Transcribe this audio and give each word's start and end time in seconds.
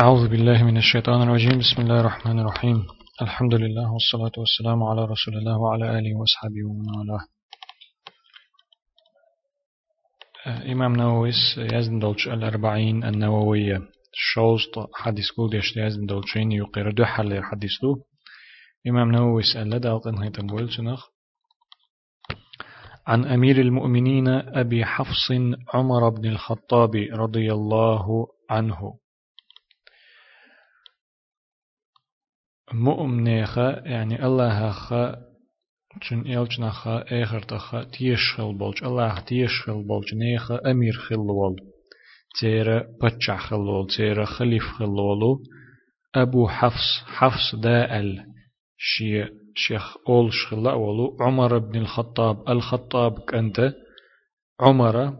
أعوذ 0.00 0.28
بالله 0.28 0.64
من 0.64 0.76
الشيطان 0.76 1.22
الرجيم. 1.22 1.58
بسم 1.58 1.82
الله 1.82 2.00
الرحمن 2.00 2.38
الرحيم. 2.38 2.86
الحمد 3.22 3.54
لله 3.54 3.92
والصلاة 3.92 4.32
والسلام 4.38 4.82
على 4.82 5.04
رسول 5.04 5.34
الله 5.36 5.58
وعلى 5.58 5.98
آله 5.98 6.16
وأصحابه 6.18 6.64
ومن 6.64 6.88
والاه. 6.98 7.24
إمام 10.72 10.92
نوويس 10.96 11.58
يزن 11.58 11.98
دولش 11.98 12.28
الأربعين 12.28 13.04
النووية. 13.04 13.78
شوست 14.12 14.74
حديث 14.94 15.30
كل 15.36 15.48
ديش 15.50 15.76
يزن 15.76 16.06
دولشين 16.06 16.52
يقير 16.52 16.90
دو 16.90 17.04
حل 17.04 17.42
حديث 17.42 17.70
دو 17.82 18.02
إمام 18.86 19.12
نوويس 19.12 19.56
ألا 19.56 19.78
دالقن 19.78 20.22
هيتم 20.22 20.46
عن 23.06 23.24
أمير 23.24 23.60
المؤمنين 23.60 24.28
أبي 24.28 24.84
حفص 24.84 25.32
عمر 25.74 26.08
بن 26.08 26.28
الخطاب 26.28 26.90
رضي 27.12 27.52
الله 27.52 28.26
عنه. 28.50 29.01
مؤمنيخا 32.74 33.82
يعني 33.84 34.26
الله 34.26 34.70
خا 34.70 35.14
چون 36.00 36.20
إلچنا 36.26 36.70
خا 36.70 37.04
آخر 37.22 37.40
تخا 37.40 37.84
تيشخل 37.84 38.58
بولج 38.58 38.84
الله 38.84 39.20
تيشخل 39.20 39.86
بولج 39.86 40.14
نيخا 40.14 40.70
أمير 40.70 40.92
خلوال 40.92 41.56
تيرا 42.40 42.84
بچع 43.02 43.36
خلوال 43.36 43.86
تيرا 43.96 44.24
خليف 44.24 44.62
خلوالو 44.62 45.42
أبو 46.14 46.48
حفص 46.48 47.04
حفص 47.06 47.54
دائل 47.54 48.24
شي 48.78 49.24
شيخ 49.54 49.96
أول 50.08 50.32
شخلا 50.32 50.72
ولو 50.72 51.16
عمر 51.20 51.58
بن 51.58 51.76
الخطاب 51.76 52.48
الخطاب 52.48 53.18
كنت 53.18 53.74
عمر 54.60 55.16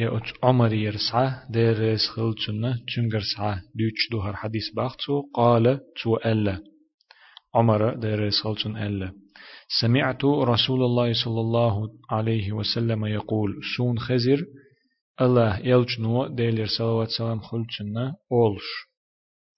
يا 0.00 0.20
عمر 0.42 0.72
يرسعه 0.72 1.52
دير 1.52 1.96
خل 1.96 2.34
تشنا 2.34 2.78
تشنجر 2.86 3.20
سعه. 3.36 3.54
دوتش 3.74 4.08
دوهر 4.10 4.36
حديث 4.36 4.74
بأختو 4.76 5.22
قال 5.34 5.80
تو 6.02 6.16
ألا. 6.16 6.58
عمر 7.54 7.94
دير 7.94 8.30
خل 8.30 8.54
تشن 8.56 8.76
ألا. 8.76 9.12
سمعت 9.80 10.24
رسول 10.24 10.82
الله 10.82 11.12
صلى 11.24 11.40
الله 11.40 11.88
عليه 12.10 12.52
وسلم 12.52 13.06
يقول 13.06 13.60
سون 13.76 13.98
خزر 13.98 14.44
الله 15.20 15.58
يلجنو 15.58 16.26
ديلر 16.26 16.66
صلوات 16.78 17.08
سلام 17.08 17.40
خل 17.40 17.66
تشنا 17.66 18.14
أولش. 18.32 18.68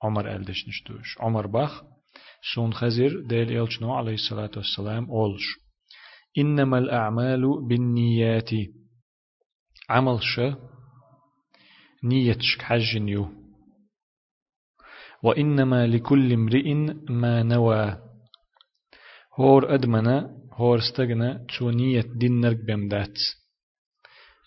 عمر 0.02 0.36
ألدش 0.36 0.68
نشتوش 0.68 1.18
عمر 1.20 1.46
باخ 1.46 1.82
سون 2.54 2.72
خزر 2.72 3.20
ديل 3.28 3.50
يلجنو 3.50 3.92
عليه 3.92 4.14
الصلاة 4.14 4.50
والسلام 4.56 5.10
أولش. 5.10 5.46
إنما 6.38 6.78
الأعمال 6.78 7.42
بالنيات. 7.68 8.50
عمل 9.92 10.18
ش 10.22 10.40
نيتشك 12.04 12.62
حجنيو 12.62 13.24
وإنما 15.22 15.86
لكل 15.86 16.32
امرئ 16.32 16.74
ما 17.22 17.42
نوى. 17.42 17.98
هور 19.40 19.74
أدمنا 19.74 20.16
هور 20.52 20.78
استغنى 20.78 21.46
تو 21.58 21.70
نية 21.70 22.04
دينرك 22.20 22.56
بمدات 22.66 23.18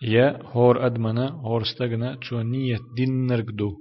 يا 0.01 0.39
هور 0.43 0.85
أدمنا 0.85 1.29
هور 1.29 1.61
استغنى 1.61 2.17
تو 2.17 2.41
نية 2.41 2.79
دينرك 2.95 3.45
دو. 3.45 3.77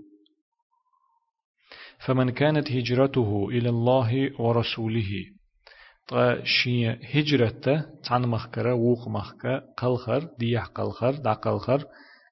فمن 2.06 2.30
كانت 2.30 2.72
هجرته 2.72 3.48
إلى 3.48 3.68
الله 3.68 4.40
ورسوله 4.40 5.10
طا 6.08 6.44
شي 6.44 6.88
هجرته 6.88 7.84
تان 8.04 8.28
مخكرة 8.28 8.74
ووق 8.74 9.08
مخكة 9.08 9.62
قلخر 9.78 10.28
ديح 10.38 10.64
قلخر 10.64 11.12
دا 11.12 11.32
قلخر 11.32 11.84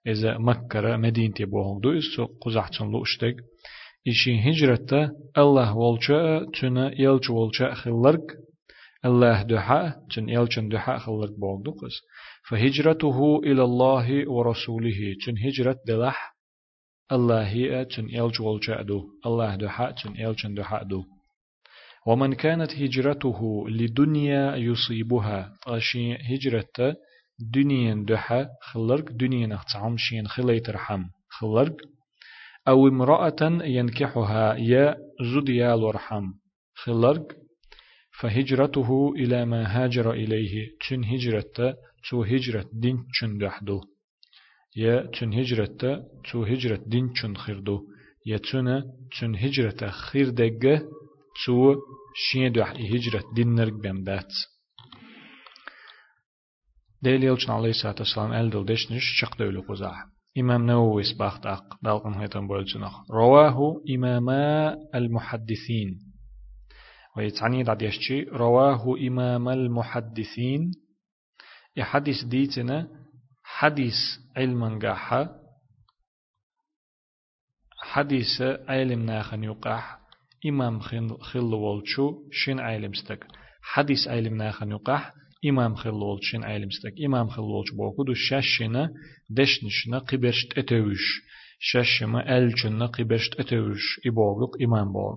إذا 0.06 0.38
مكرة 0.38 0.96
مدينة 0.96 1.34
بوهم 1.40 1.80
دو 1.80 1.98
إسو 1.98 2.26
قزحتن 2.42 2.90
لو 2.92 3.02
اشتك 3.02 3.36
إشي 4.08 4.50
هجرته 4.50 5.10
الله 5.38 5.76
والشاء 5.76 6.50
تنا 6.50 7.00
يلج 7.00 7.30
والشاء 7.30 7.74
خلرك 7.74 8.26
الله 9.04 9.42
دحاء 9.42 9.98
تن 10.14 10.28
يلجن 10.28 10.68
دحاء 10.68 10.98
خلرك 10.98 11.38
بوهم 11.38 11.62
دو 11.62 11.70
قس 11.70 11.96
فهجرته 12.48 13.40
إلى 13.44 13.62
الله 13.62 14.30
ورسوله 14.30 15.00
تن 15.26 15.34
هجرت 15.44 15.78
دلح 15.86 16.36
الله 17.12 17.42
هي 17.48 17.84
تن 17.84 18.08
يلج 18.08 18.40
والشاء 18.40 18.82
دو 18.82 18.98
الله 19.26 19.56
دحاء 19.56 19.90
تن 19.90 20.12
يلجن 20.16 20.54
دحاء 20.54 20.82
دو 20.84 21.04
ومن 22.06 22.32
كانت 22.32 22.72
هجرته 22.74 23.68
لدنيا 23.68 24.56
يصيبها 24.56 25.54
أشي 25.66 26.14
هجرته 26.14 26.94
دنيا 27.38 28.04
دحا 28.08 28.48
خلرق 28.62 29.12
دنيا 29.12 29.46
نختعم 29.46 29.96
شين 29.96 30.26
خليت 30.26 30.70
رحم 30.70 31.04
خلرق. 31.28 31.76
أو 32.68 32.88
امرأة 32.88 33.42
ينكحها 33.64 34.54
يا 34.54 34.96
زديا 35.34 35.74
ورحم 35.74 36.24
خلرق. 36.74 37.26
فهجرته 38.20 39.12
إلى 39.16 39.44
ما 39.44 39.62
هاجر 39.66 40.12
إليه 40.12 40.68
تشن 40.80 41.04
هجرته 41.04 41.74
تو 42.10 42.22
هجرة 42.22 42.68
دين 42.72 43.06
تشن 43.12 43.38
دحدو. 43.38 43.80
يا 44.76 45.06
تشن 45.12 45.32
هجرته 45.32 46.02
تو 46.30 46.44
هجرة 46.44 46.80
دين 46.86 47.12
تشن 47.12 47.34
خردو. 47.34 47.86
يا 48.26 48.36
تشن 48.36 48.82
تشن 49.10 49.34
هجرة 49.34 49.90
خير 49.90 50.28
دقة 50.30 50.82
تو 51.46 51.74
شين 52.14 52.52
دوح 52.52 52.70
هجرة 52.70 53.24
دينرق 53.34 53.72
بمدات 53.72 54.32
ديل 57.02 57.24
يلچن 57.24 57.50
عليه 57.50 57.70
الصلاة 57.70 57.94
والسلام 57.98 58.32
أل 58.32 58.50
دل 58.50 58.64
دشنش 58.64 59.02
شق 59.20 59.38
دولو 59.38 59.60
قزاح 59.68 60.06
إمام 60.38 60.66
نووي 60.66 61.02
سباخت 61.02 61.46
أق 61.46 61.64
دالقن 61.82 62.14
هيتم 62.14 62.48
بولجنخ 62.48 63.10
رواه 63.10 63.82
إماما 63.94 64.76
المحدثين 64.94 65.98
ويتعني 67.16 67.62
دعد 67.62 67.82
يشتي 67.82 68.22
رواه 68.22 68.96
إمام 69.08 69.48
المحدثين 69.48 70.72
يحدث 71.76 72.24
ديتنا 72.24 72.88
حديث 73.44 73.94
علما 74.36 74.78
قاحة 74.82 75.28
حديث 77.82 78.42
علم 78.68 79.02
ناخن 79.02 79.44
يقاح 79.44 80.01
إمام 80.46 80.80
خل 81.20 81.54
والشو 81.54 82.12
شين 82.30 82.60
عالمستك 82.60 83.26
حديث 83.62 84.08
عالم 84.08 84.34
ناخن 84.34 84.70
يقح 84.70 85.12
إمام 85.48 85.74
خل 85.74 85.90
والش 85.90 86.30
شين 86.30 86.44
عالمستك 86.44 86.94
إمام 87.06 87.28
خل 87.28 87.42
والش 87.42 87.70
بوكو 87.70 88.04
دو 88.04 88.14
شاشنا 88.14 88.90
دشنشنا 89.30 89.98
قبرشت 89.98 90.58
أتوش. 90.58 91.22
شاشما 91.58 92.38
ألجنا 92.38 92.86
قبرشت 92.86 93.40
أتوش. 93.40 94.00
إبوغلق 94.06 94.50
إمام 94.62 94.92
بوغ. 94.92 95.16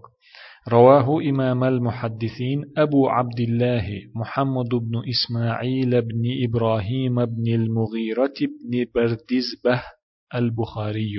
رواه 0.69 1.21
إمام 1.29 1.63
المحدثين 1.63 2.61
أبو 2.77 3.09
عبد 3.09 3.39
الله 3.39 3.87
محمد 4.15 4.69
بن 4.69 5.01
إسماعيل 5.09 6.01
بن 6.01 6.23
إبراهيم 6.47 7.25
بن 7.25 7.53
المغيرة 7.53 8.33
بن 8.39 8.85
بردزبة 8.95 9.83
البخاري. 10.35 11.13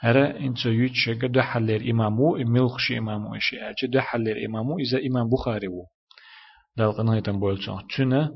هرا 0.00 0.38
انت 0.38 0.66
يوتش 0.66 1.08
قد 1.08 1.38
حلر 1.38 1.90
إمامو 1.90 2.36
ملخش 2.36 2.92
إمامو 2.92 3.34
إشي 3.34 3.56
أجد 3.60 3.90
دو 3.90 4.00
حلر 4.00 4.44
إمامو 4.46 4.78
إذا 4.78 4.98
إمام 5.06 5.30
بخاري 5.30 5.68
وو 5.68 5.86
دل 6.76 6.92
قناة 6.92 7.20
تنبولتون 7.20 7.86
تنا 7.96 8.32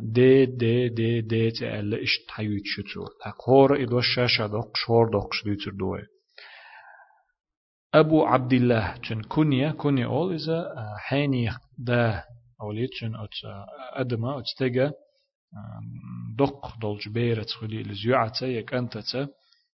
دي 0.00 0.46
دي 0.46 0.88
دي 0.88 1.20
دي 1.20 1.50
تألا 1.50 2.02
إشت 2.02 2.30
حيوتش 2.30 2.76
تو 2.94 3.04
تقور 3.24 3.82
إدو 3.82 3.98
الشاشة 3.98 4.46
دوق 4.46 4.76
شور 4.76 5.10
دوق 5.10 5.34
شديتر 5.34 5.70
دوه 5.70 6.06
أبو 7.94 8.24
عبد 8.24 8.52
الله 8.52 8.96
تن 8.96 9.22
كنيا 9.22 9.70
كنيا 9.70 10.06
أول 10.06 10.34
إذا 10.34 10.74
حيني 10.98 11.50
دا 11.78 12.22
أوليت 12.62 12.90
تن 13.00 13.12
أدما 13.96 14.38
أتستجا 14.38 14.92
دق 16.38 16.78
دولج 16.80 17.08
بيرت 17.08 17.50
خلي 17.50 17.82
لزيوعة 17.82 18.32
يك 18.42 18.74
أنت 18.74 18.98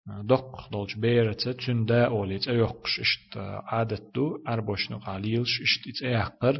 دق 0.07 0.69
دولج 0.71 0.99
بيرة 0.99 1.33
تشن 1.33 1.85
دا 1.85 2.05
أوليت 2.05 2.47
أيوقش 2.47 2.99
إشت 2.99 3.37
عادت 3.37 4.03
دو 4.15 4.43
أربوش 4.47 4.91
نقاليلش 4.91 5.61
إشت 5.61 5.87
إت 5.87 6.03
أيحقر 6.03 6.57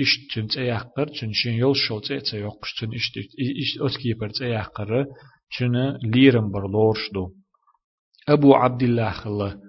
إشت 0.00 0.34
تن 0.34 0.46
تأيحقر 0.46 1.06
تشن 1.08 1.32
شين 1.32 1.52
يول 1.52 1.76
شو 1.76 1.98
تأت 1.98 2.34
أيوقش 2.34 2.74
تن 2.80 2.94
إشت 2.94 3.18
إشت 3.18 3.80
أتكيبر 3.80 4.28
تأيحقر 4.28 5.06
تشن 5.50 5.98
ليرم 6.14 6.50
برلورش 6.50 7.10
دو 7.14 7.32
أبو 8.28 8.54
عبد 8.54 8.82
الله 8.82 9.10
خلا 9.10 9.60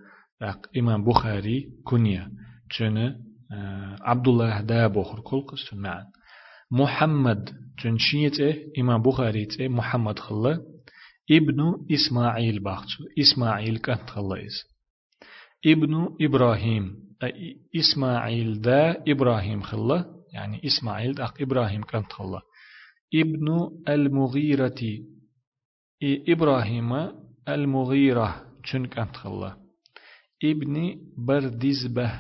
إمام 0.78 1.04
بخاري 1.04 1.70
كنيا 1.84 2.32
تشن 2.70 3.16
عبد 4.02 4.28
الله 4.28 4.62
دا 4.62 4.88
بخر 4.88 5.20
كل 5.20 5.42
قصة 5.42 5.78
معا 5.78 6.04
محمد 6.72 7.50
تشن 7.78 7.98
شيت 7.98 8.38
إمام 8.80 9.02
بخاري 9.02 9.48
محمد 9.60 10.20
خلا 10.20 10.73
ابن 11.32 11.86
إسماعيل 11.94 12.60
باختو 12.60 13.04
إسماعيل 13.20 13.78
كانت 13.78 14.10
خلاص 14.10 14.64
ابن 15.66 16.16
إبراهيم 16.22 16.96
إسماعيل 17.76 18.62
دا 18.62 19.04
إبراهيم 19.08 19.62
خلا 19.62 20.06
يعني 20.34 20.62
إسماعيل 20.66 21.14
دا 21.16 21.30
إبراهيم 21.42 21.84
كانت 21.84 22.14
خلا 22.14 22.42
ابن 23.16 23.70
المغيرة 23.90 24.82
إبراهيم 26.04 26.92
المغيرة 27.50 28.46
شن 28.66 28.86
كانت 28.86 29.16
خلا 29.16 29.58
ابن 30.44 30.96
بردزبة 31.18 32.12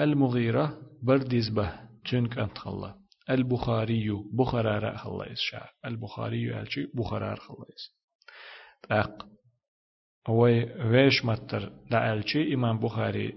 المغيرة 0.00 0.78
بردزبة 1.02 1.72
تنك 2.10 2.38
أنت 2.38 2.58
خلا 2.58 2.98
البخاري 3.30 4.10
بخارا 4.32 4.96
خلا 4.96 5.32
إسشاء 5.32 5.70
البخاري 5.84 6.60
ألشي 6.60 6.86
بخارا 6.94 7.34
خلا 7.34 7.64
إس 7.76 7.90
أق 8.90 9.26
هو 10.26 10.42
ويش 10.90 11.24
متر 11.24 11.72
لألشي 11.90 12.54
إمام 12.54 12.78
بخاري 12.78 13.32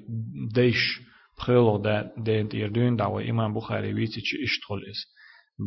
ديش 0.54 1.00
بخيلو 1.38 1.78
دا 1.78 2.12
دين 2.18 2.50
تيردون 2.50 2.96
دعوة 2.96 3.30
إمام 3.30 3.54
بخاري 3.54 3.94
ويتي 3.94 4.22
إشتغل 4.44 4.80
إس 4.92 5.18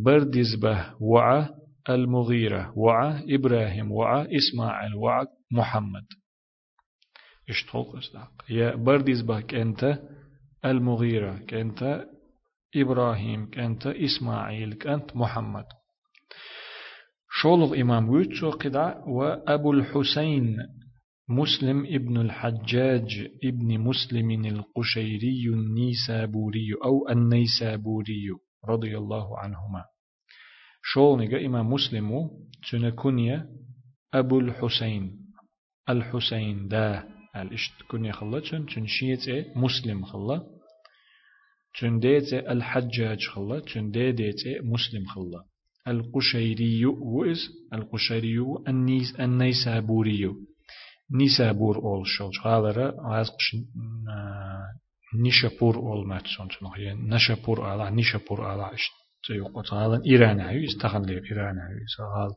بردزبة 0.05 0.95
وعى 1.01 1.49
المغيرة 1.89 2.73
وعى 2.79 3.35
إبراهيم 3.35 3.93
وعى 3.93 4.37
إسماعيل 4.37 4.95
وعى 4.95 5.27
محمد. 5.53 6.07
إشتغل 7.49 7.99
إصداق 7.99 8.31
يا 8.49 8.75
بردزبة 8.75 9.41
كأنت 9.41 9.99
المغيرة 10.65 11.39
كأنت 11.39 12.07
إبراهيم 12.77 13.51
كأنت 13.51 13.87
إسماعيل 13.87 14.75
كأنت 14.75 15.17
محمد 15.17 15.65
شولغ 17.43 17.81
إمام 17.81 18.09
ويتسو 18.09 18.51
قدع 18.51 19.05
وأبو 19.09 19.73
الحسين 19.73 20.57
مسلم 21.29 21.87
ابن 21.87 22.17
الحجاج 22.21 23.29
ابن 23.45 23.79
مسلم 23.81 24.31
القشيري 24.47 25.45
النيسابوري 25.49 26.69
أو 26.85 27.09
النيسابوري 27.09 28.27
رضي 28.69 28.99
الله 28.99 29.39
عنهما 29.39 29.85
شول 30.83 31.21
نجا 31.21 31.47
إمام 31.47 31.73
مسلم 31.73 32.31
تنكنيا 32.71 33.47
أبو 34.15 34.41
الحسين 34.41 35.17
الحسين 35.89 36.69
دا 36.69 37.05
الاشت 37.37 37.73
كنيا 37.91 38.13
خلا 38.13 38.41
تن 38.41 38.67
تنشيت 38.67 39.57
مسلم 39.57 40.05
خلا 40.05 40.60
تن 41.81 41.99
ديت 41.99 42.33
الحجاج 42.33 43.21
خلا 43.29 43.61
تن 43.61 43.91
ديت 43.91 44.43
مسلم 44.63 45.05
خلا. 45.07 45.45
القشيري 45.89 46.87
وإز 46.87 47.49
القشيري 47.75 48.39
النيس 48.69 49.21
النيسابوري 49.21 50.35
نيسابور 51.13 51.77
أول 51.77 52.07
شول 52.07 52.31
غالرا 52.45 52.95
عازقش 53.01 53.57
نيشابور 55.23 55.77
أول 55.77 56.09
ماتسون 56.09 56.49
تنخي 56.49 56.93
نشابور 56.93 57.63
على 57.63 57.91
نيشابور 57.91 58.45
على 58.45 58.75
اشت 58.75 58.93
تيوقو 59.27 59.63
تعالى 59.63 60.03
إيران 60.07 60.41
هاي 60.41 60.65
استخن 60.65 61.03
لي 61.03 61.13
إيران 61.13 61.59
هاي 61.59 61.85
سهال 61.97 62.31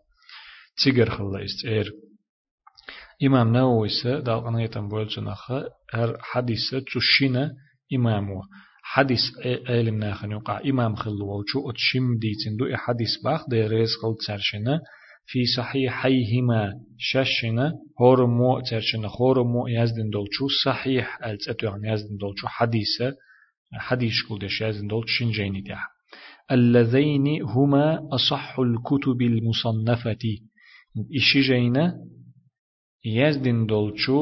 تيجر 0.84 1.10
خلا 1.10 1.46
استير 1.46 1.92
إمام 3.24 3.54
نووي 3.54 3.90
سا 3.90 4.20
دال 4.20 4.44
قنيتن 4.44 4.88
بولجنخ 4.88 5.52
هر 5.94 6.18
حديث 6.22 6.76
تشينا 6.94 7.52
إمامو 7.94 8.42
حديث 8.96 9.20
علم 9.68 9.96
ناخن 9.98 10.32
يقع 10.32 10.62
إمام 10.70 10.96
خلو 10.96 11.26
وچو 11.38 11.70
أتشم 11.70 12.18
ديتن 12.20 12.58
دو 12.60 12.66
حديث 12.76 13.18
باخ 13.24 13.50
دي 13.50 13.68
ريز 13.68 13.90
قل 14.04 14.16
ترشنا 14.28 14.82
في 15.26 15.46
صحيحيهما 15.58 16.74
ششنا 16.98 17.74
هور 18.02 18.26
مو 18.28 18.60
ترشنا 18.60 19.08
خور 19.08 19.44
مو 19.44 19.68
يزدن 19.68 20.10
دولچو 20.10 20.48
صحيح 20.66 21.24
التأتو 21.26 21.76
يزدن 21.84 22.18
دولچو 22.18 22.48
حديثة 22.48 23.14
حديث 23.74 24.14
كل 24.30 24.40
دش 24.40 24.62
يزدن 24.62 24.88
دولچو 24.88 25.08
شنجيني 25.08 25.62
ديها 25.62 25.88
اللذين 26.52 27.42
هما 27.42 28.08
أصح 28.12 28.60
الكتب 28.60 29.22
المصنفة 29.22 30.24
إشي 31.16 31.42
جينا 31.42 31.98
يزدن 33.06 33.66
دولچو 33.66 34.18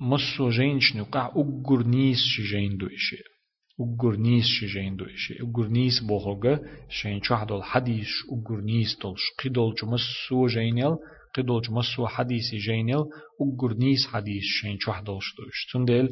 مصو 0.00 0.48
جينش 0.48 0.96
نقع 0.96 1.26
أقر 1.26 1.86
نيس 1.86 2.18
شجين 2.18 2.76
دو 2.76 2.86
إشي 2.86 3.33
أقر 3.80 4.16
نيس 4.16 4.44
شجين 4.44 4.96
دو 4.96 5.04
إشي 5.04 5.34
أقر 5.42 5.68
نيس 5.68 6.00
بوغوغا 6.00 6.60
شين 6.88 7.22
شوح 7.22 7.44
دول 7.44 7.62
حديث 7.64 8.08
أقر 8.32 8.60
نيس 8.60 8.98
دولش 9.02 9.22
قدول 9.44 9.74
جو 9.74 9.90
مصو 9.90 10.46
جينيل 10.46 10.96
قدول 11.36 11.62
جو 11.62 11.74
مصو 11.74 12.06
حديث 12.06 12.54
جينيل 12.54 13.04
أقر 13.40 13.74
نيس 13.74 14.06
حديث 14.06 14.42
شين 14.42 14.78
شوح 14.78 15.00
دولش 15.00 15.34
دوش 15.38 15.66
تندل 15.72 16.08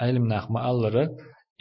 علم 0.00 0.26
ناخ 0.26 0.50
ما 0.50 0.70
ألره 0.70 1.08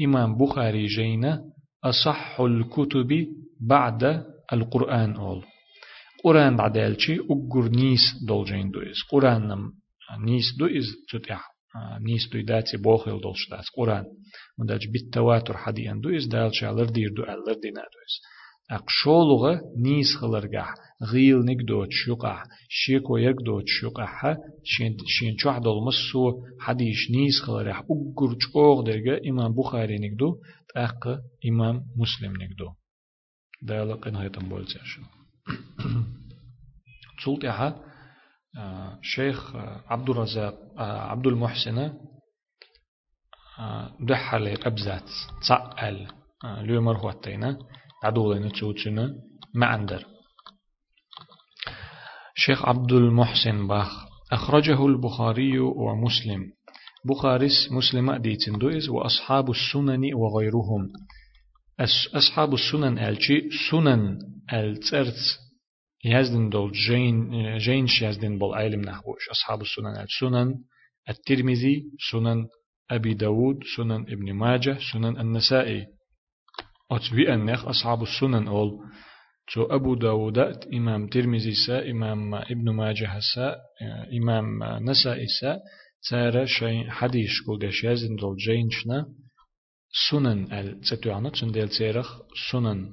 إمام 0.01 0.37
بخاري 0.37 0.85
جينا 0.85 1.41
أصح 1.83 2.39
الكتب 2.39 3.27
بعد 3.61 4.25
القرآن 4.53 5.15
أول 5.15 5.43
قرآن 6.23 6.55
بعد 6.55 6.77
الشي 6.77 7.17
أقر 7.19 7.69
نيس 7.69 8.01
دولجين 8.27 8.71
دويس 8.71 9.03
قرآن 9.11 9.47
نم 9.47 9.71
نيس 10.25 10.45
دويس 10.59 10.85
تتح 11.09 11.50
نيس 12.00 12.28
دوي 12.32 12.42
داتي 12.42 12.76
بوخيل 12.76 13.20
دولش 13.20 13.50
دات 13.50 13.64
قرآن 13.76 14.04
مداج 14.58 14.88
بالتواتر 14.92 15.56
حديان 15.56 16.00
دويس 16.00 16.26
دالشي 16.26 16.66
علر 16.66 16.84
دير 16.84 17.10
دو 17.16 17.22
علر 17.22 17.60
دينا 17.62 17.80
دويس 17.80 18.14
أقشولغة 18.70 19.60
نيس 19.76 20.16
خلرجع 20.16 20.74
غيل 21.12 21.38
نقدوش 21.44 22.08
يقع 22.08 22.44
شيكو 22.68 23.16
يقدوش 23.16 23.82
يقع 23.82 24.36
شين 24.64 24.96
شين 25.06 25.38
شو 25.38 25.48
عدل 25.48 25.76
مسو 25.86 26.42
حديش 26.60 27.10
نيس 27.10 27.40
خلرجع 27.40 27.78
أقر 27.78 28.36
جوغ 28.54 28.82
درجة 28.82 29.20
إمام 29.30 29.52
بخاري 29.54 29.98
نقدو 29.98 30.40
تأق 30.74 31.20
إمام 31.48 31.82
مسلم 31.96 32.32
نقدو 32.42 32.70
دالق 33.62 34.06
إن 34.08 34.16
هيتم 34.16 34.48
بولتشن 34.48 35.02
تسلطها 37.18 37.82
شيخ 39.01 39.55
عبد 39.87 40.09
الرزاق 40.09 40.55
عبد 40.77 41.27
المحسن 41.27 41.93
دحل 43.99 44.47
أبزات 44.47 45.09
تسأل 45.41 46.07
ليومر 46.43 46.97
هو 46.97 47.09
التينا 47.09 47.59
عدولين 48.03 48.51
تشوتشنا 48.51 49.13
ما 49.55 49.65
عندر. 49.65 50.05
شيخ 52.35 52.65
عبد 52.65 52.91
المحسن 52.91 53.67
باخ 53.67 54.05
أخرجه 54.31 54.85
البخاري 54.85 55.59
ومسلم. 55.59 56.51
بخاريس 57.05 57.71
مسلم 57.71 58.15
ديتن 58.15 58.57
دويز 58.57 58.89
وأصحاب 58.89 59.49
السنن 59.49 60.13
وغيرهم. 60.13 60.87
أصحاب 62.15 62.53
السنن 62.53 62.99
ألشي 62.99 63.49
سنن 63.71 64.19
الترت 64.53 65.39
يزدن 66.05 66.49
دول 66.49 66.71
جين 66.71 67.57
جينش 67.57 68.01
يزدن 68.01 68.37
بول 68.37 68.55
علم 68.55 68.81
نحوش. 68.81 69.29
أصحاب 69.31 69.61
السنن 69.61 70.01
السنن 70.01 70.55
الترمذي 71.09 71.83
سنن 72.11 72.47
أبي 72.91 73.13
داود 73.13 73.59
سنن 73.77 74.01
ابن 74.01 74.33
ماجه 74.33 74.77
سنن 74.93 75.19
النسائي. 75.19 75.87
أتبي 76.91 77.33
أنخ 77.33 77.65
أصحاب 77.65 78.03
السنن 78.03 78.47
أول. 78.47 78.71
تو 79.53 79.63
أبو 79.63 79.95
داود 79.95 80.37
إمام 80.73 81.07
ترمذي 81.07 81.53
سا 81.67 81.91
إمام 81.91 82.35
ابن 82.35 82.69
ماجه 82.69 83.19
سا 83.35 83.55
إمام 84.17 84.63
نسائي 84.89 85.27
سا. 85.41 85.59
تارا 86.09 86.45
شيء 86.45 86.89
حديث 86.89 87.29
كل 87.45 87.67
دش 87.67 87.83
يزن 87.83 88.15
دول 88.15 88.35
جينشنا 88.37 89.05
سنن 90.09 90.53
التتوعنا 90.53 91.29
تندل 91.29 91.69
تيرخ 91.69 92.19
سنن. 92.51 92.89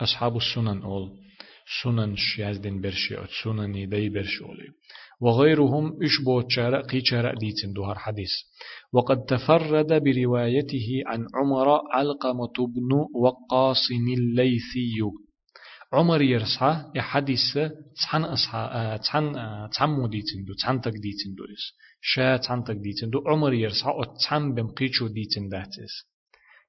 أصحاب 0.00 0.36
السنن 0.36 0.82
أول. 0.82 1.25
سنن 1.66 2.16
شيازدين 2.16 2.80
برشي 2.80 3.18
أو 3.18 3.26
سنن 3.42 3.72
دي 3.72 4.08
برشي 4.08 4.44
أولي 4.44 4.68
وغيرهم 5.20 6.02
إشبو 6.02 6.40
تشارع 6.40 6.80
قي 6.80 7.00
تشارع 7.00 7.34
ديتن 7.34 7.72
دوهر 7.72 7.98
حديث 7.98 8.30
وقد 8.92 9.24
تفرد 9.24 10.02
بروايته 10.04 11.02
عن 11.06 11.26
عمر 11.34 11.68
علقمة 11.92 12.56
بن 12.74 12.90
وقاص 13.14 13.90
الليثي 14.18 15.00
عمر 15.92 16.22
يرسع 16.22 16.82
يحدث 16.94 17.58
تحن 18.02 18.22
أصحى 18.24 18.98
تحن 19.04 19.32
تحمو 19.72 20.06
ديتن 20.06 20.44
دو؟ 20.44 20.54
تحن 20.54 20.80
تك 20.80 20.92
ديتن 20.92 21.34
دو 21.38 21.44
إس 21.44 21.64
شا 22.00 22.36
تحن 22.36 22.64
تك 22.64 22.76
ديتن 22.76 23.10
دو؟ 23.10 23.22
عمر 23.26 23.52
يرسع 23.54 23.90
أو 23.90 24.04
تحن 24.04 24.54
بمقيتشو 24.54 25.06
ديتن 25.06 25.48
داتس 25.48 25.94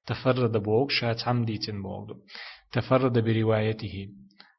تفرد 0.06 0.56
بوغ 0.56 0.88
شا 0.88 1.12
تحم 1.12 1.44
ديتن 1.44 1.82
بوغ 1.82 2.06
تفرد 2.72 3.18
بروايته 3.18 4.08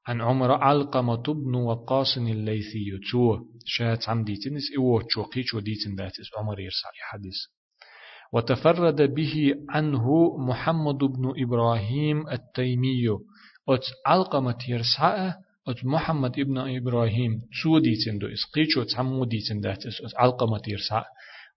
عن 0.10 0.22
عمر 0.22 0.52
علقمة 0.52 1.24
بن 1.24 1.56
وقاص 1.56 2.18
الليثي 2.18 3.00
تو 3.12 3.38
شات 3.66 4.10
عم 4.10 4.24
ديتنس 4.24 4.72
إيوه 4.72 5.04
تشوقيش 5.04 5.54
وديتن 5.54 5.96
داتس 5.96 6.30
عمر 6.38 6.60
يرسع 6.60 6.90
حديث. 7.10 7.38
وتفرد 8.34 9.02
به 9.02 9.54
عنه 9.70 10.38
محمد 10.38 10.98
بن 10.98 11.34
إبراهيم 11.44 12.28
التيمي. 12.28 13.08
أت 13.70 13.86
علقمة 14.08 14.58
يرسع 14.70 15.34
أت 15.68 15.86
محمد 15.86 16.40
ابن 16.40 16.58
إبراهيم. 16.58 17.32
تو 17.64 17.80
ديتن 17.80 18.18
دو 18.18 18.28
إسقيش 18.28 18.78
وتعمو 18.78 19.26
ديتن 19.26 19.60
داتس 19.60 20.02
أت 20.02 20.16
علقمة 20.18 20.62
يرسع 20.68 21.04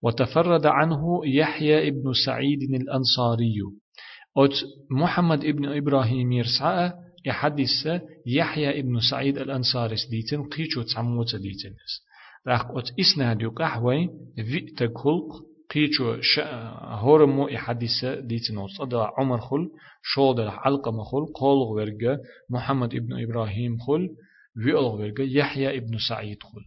وتفرد 0.02 0.66
عنه 0.66 1.20
يحيى 1.26 1.88
ابن 1.88 2.12
سعيد 2.26 2.62
الأنصاري. 2.62 3.56
أت 4.36 4.56
محمد 4.90 5.44
ابن 5.44 5.76
إبراهيم 5.76 6.32
يرسع 6.32 6.92
يحدث 7.26 8.02
يحيى 8.26 8.80
ابن 8.80 9.00
سعيد 9.10 9.38
الأنصاري 9.38 9.96
ديتن 10.10 10.42
قيشو 10.42 10.82
تعموت 10.82 11.36
ديتن. 11.36 11.74
راح 12.46 12.62
قلت 12.62 12.94
إسناد 13.00 13.42
يقحوي 13.42 14.10
فيت 14.36 14.82
كلق 14.82 15.52
قيچو 15.72 16.20
ش 16.20 16.40
هورمو 17.02 17.48
إحاديث 17.48 18.04
ديتنو 18.04 18.68
صدا 18.68 19.10
عمر 19.18 19.40
خل 19.40 19.70
شود 20.02 20.40
علقم 20.40 21.02
خل 21.02 21.24
قولغ 21.34 21.68
ورقة 21.70 22.18
محمد 22.50 22.94
ابن 22.94 23.22
إبراهيم 23.22 23.78
خل 23.78 24.08
ويولغ 24.56 24.94
ورقة 24.94 25.22
يحيى 25.22 25.78
ابن 25.78 25.98
سعيد 26.08 26.42
خل. 26.42 26.64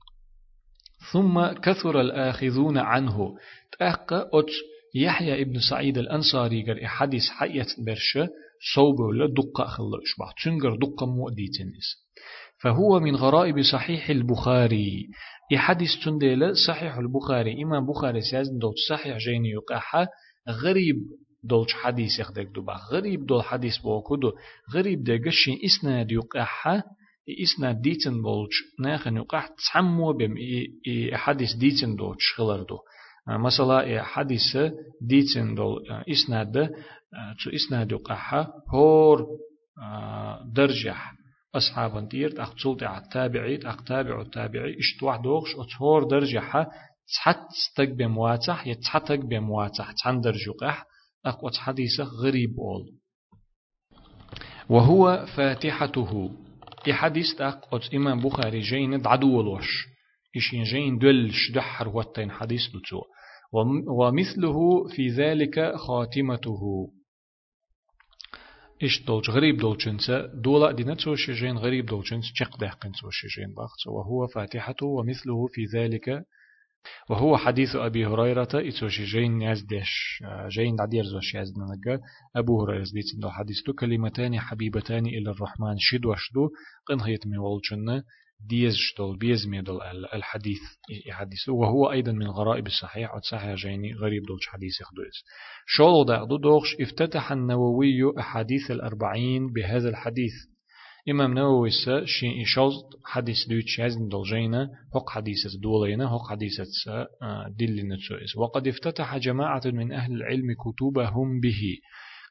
ثم 1.11 1.47
كثر 1.47 2.01
الآخذون 2.01 2.77
عنه. 2.77 3.35
تأقى 3.79 4.29
أت 4.33 4.51
يحيى 4.95 5.41
ابن 5.41 5.59
سعيد 5.69 5.97
الأنصاري 5.97 6.63
قر 6.63 6.87
حديث 6.87 7.23
حيات 7.29 7.71
برشة. 7.85 8.29
صوبه 8.73 9.03
ولا 9.03 9.27
دقة 9.27 9.65
خلش 9.65 10.15
بعض 10.19 10.33
تنقر 10.43 10.75
دقة 10.75 11.05
مؤديتنس 11.05 12.05
فهو 12.61 12.99
من 12.99 13.15
غرائب 13.15 13.61
صحيح 13.61 14.09
البخاري. 14.09 15.09
يحدث 15.51 15.89
تندل 16.05 16.55
صحيح 16.67 16.97
البخاري. 16.97 17.63
إمام 17.63 17.85
بخاري 17.85 18.21
سيازن 18.21 18.57
دوت 18.57 18.73
صحيح 18.89 19.17
جيني 19.17 19.49
يقاحة. 19.49 20.07
غريب 20.49 20.95
دولش 21.43 21.73
حديث 21.73 22.19
يخدك 22.19 22.47
دوبا 22.55 22.73
غريب 22.91 23.25
دول 23.25 23.43
حديث 23.43 23.77
بوكودو 23.77 24.31
غريب 24.73 25.03
دقشين 25.03 25.59
إسناد 25.65 26.11
يقاحة. 26.11 26.83
إسناد 27.43 27.81
ديتن 27.81 28.21
بولش 28.21 28.55
ناخن 28.79 29.17
يقاح. 29.17 29.47
تسمو 29.47 30.13
بم 30.13 30.35
حديث 31.13 31.53
ديتن 31.53 31.95
دوتش 31.95 32.33
خلردو 32.37 32.77
مثلا 33.27 34.03
حديث 34.03 34.57
ديتن 35.01 35.55
دول 35.55 36.03
إسناد 36.11 36.69
تو 37.43 37.49
إسناد 37.49 37.91
يقاحة 37.91 38.53
هور. 38.73 39.27
درجح. 40.53 41.13
أصحاب 41.55 42.09
دير 42.09 42.43
أخ 42.43 42.55
تولت 42.55 42.83
التابعي 42.83 43.59
أخ 43.63 43.83
تابع 43.83 44.21
التابعي 44.21 44.77
اشتوح 44.79 45.15
دوغش 45.15 45.55
أتهور 45.55 46.03
درجة 46.03 46.39
ح 46.39 46.67
تحت 47.15 47.37
تك 47.75 47.89
بمواتح 47.89 48.67
يتحتك 48.67 49.19
بمواتح 49.19 49.91
تحن 49.91 50.21
درجة 50.21 50.51
قح 50.61 50.85
أخ 51.25 51.57
حديثة 51.57 52.03
غريب 52.03 52.49
أول. 52.59 52.91
وهو 54.69 55.25
فاتحته. 55.35 56.31
إحاديث 56.91 57.41
أخ 57.41 57.73
أت 57.73 57.93
إمام 57.93 58.21
بخاري 58.21 58.59
جين 58.59 59.01
دعدولوش 59.01 59.85
إشين 60.37 60.63
جين 60.63 60.97
دلش 60.97 61.51
دحر 61.51 61.87
واتين 61.87 62.31
حديث 62.31 62.61
لتو 62.61 63.01
ومثله 63.87 64.87
في 64.95 65.09
ذلك 65.09 65.75
خاتمته. 65.75 66.91
إيش 68.83 69.03
دولج 69.07 69.29
غريب 69.29 69.57
دولجنسا 69.57 70.25
دولا 70.25 70.71
دينا 70.71 70.95
شجين 71.15 71.57
غريب 71.57 71.85
دولجنس 71.85 72.23
شق 72.33 72.57
دهقن 72.57 72.91
شجين 73.09 73.53
باخت 73.53 73.87
وهو 73.87 74.27
فاتحته 74.27 74.85
ومثله 74.85 75.47
في 75.47 75.65
ذلك. 75.65 76.25
وهو 77.09 77.37
حديث 77.37 77.75
أبي 77.75 78.05
هريرة 78.05 78.47
إتوشي 78.53 79.03
جين 79.03 79.41
يزدش 79.41 80.23
جين 80.47 80.81
عدير 80.81 81.03
زوش 81.03 81.35
يزدنغا 81.35 81.99
أبو 82.35 82.63
هريرة 82.63 82.83
ديت 82.93 83.19
دو 83.21 83.29
حديث 83.29 83.57
كلمتان 83.79 84.39
حبيبتان 84.39 85.05
إلى 85.05 85.31
الرحمن 85.31 85.75
شد 85.77 86.05
وشدو. 86.05 86.49
قن 86.87 87.01
هيت 87.01 87.27
من 87.27 87.37
والجنة 87.37 88.03
ديز 88.39 88.75
شتول 88.75 89.17
بيز 89.17 89.47
ميدل 89.47 89.81
الحديث 90.13 90.59
حديث 91.09 91.49
وهو 91.49 91.91
أيضا 91.91 92.11
من 92.11 92.27
غرائب 92.27 92.67
الصحيح 92.67 93.15
وتصحيح 93.15 93.53
جيني 93.53 93.93
غريب 93.93 94.23
دولش 94.23 94.47
حديث 94.47 94.81
يخدوز 94.81 95.23
شولو 95.65 96.03
دعدو 96.03 96.37
دوغش 96.37 96.75
افتتح 96.81 97.31
النووي 97.31 98.19
أحاديث 98.19 98.71
الأربعين 98.71 99.47
بهذا 99.47 99.89
الحديث. 99.89 100.33
إمام 101.09 101.33
نووي 101.33 101.69
سا 101.69 102.05
شين 102.05 102.41
إشوز 102.41 102.73
حديث 103.05 103.47
دوتش 103.49 103.79
يزن 103.79 104.07
دولجينا 104.07 104.69
هق 104.95 105.09
حديث 105.09 105.47
دولينا 105.61 106.05
هق 106.07 106.29
حديث 106.29 106.61
دلنا 107.59 107.97
وقد 108.37 108.67
افتتح 108.67 109.17
جماعة 109.17 109.61
من 109.65 109.91
أهل 109.91 110.13
العلم 110.13 110.47
كتبهم 110.53 111.39
به. 111.39 111.77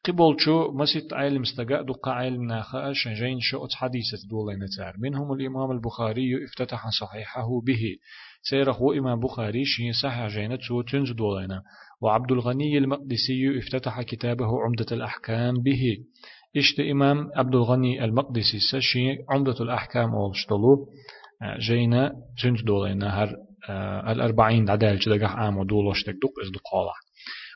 قبل 0.08 0.37
شو 0.38 0.73
مسيت 0.73 1.12
عالم 1.12 1.42
استقاء 1.42 1.82
دقا 1.82 2.11
عالم 2.11 2.42
ناخا 2.42 2.92
شنجين 2.92 3.40
شو 3.40 3.66
حديثة 3.75 4.28
دولين 4.30 4.58
نتار. 4.64 4.94
منهم 4.99 5.32
الإمام 5.32 5.70
البخاري 5.70 6.44
افتتح 6.44 6.88
صحيحه 7.00 7.61
به. 7.61 7.96
سيرخ 8.42 8.82
إمام 8.82 9.20
بخاري 9.20 9.64
شين 9.64 9.92
صحيح 9.92 10.26
جينة 10.26 10.58
سو 10.68 10.82
تنز 10.82 11.12
دولين 11.12 11.61
وعبد 12.00 12.32
الغني 12.32 12.78
المقدسي 12.78 13.58
افتتح 13.58 14.02
كتابه 14.02 14.62
عمدة 14.62 14.87
الأحكام 14.92 15.54
به. 15.62 15.96
إشت 16.56 16.80
إمام 16.80 17.30
عبد 17.37 17.54
الغني 17.54 18.04
المقدسي 18.04 18.58
سشي 18.58 19.16
عمدة 19.30 19.56
الأحكام 19.61 20.14
أولشتلو 20.14 20.88
جينا 21.58 22.12
تنز 22.42 22.62
دولين 22.62 23.02
هر 23.02 23.37
الأربعين 24.12 24.70
عدال 24.70 24.99
جدقح 24.99 25.37
عام 25.37 25.56
ودولوشتك 25.56 26.14
دق 26.14 26.34
إز 26.44 26.50
دقالة 26.50 27.03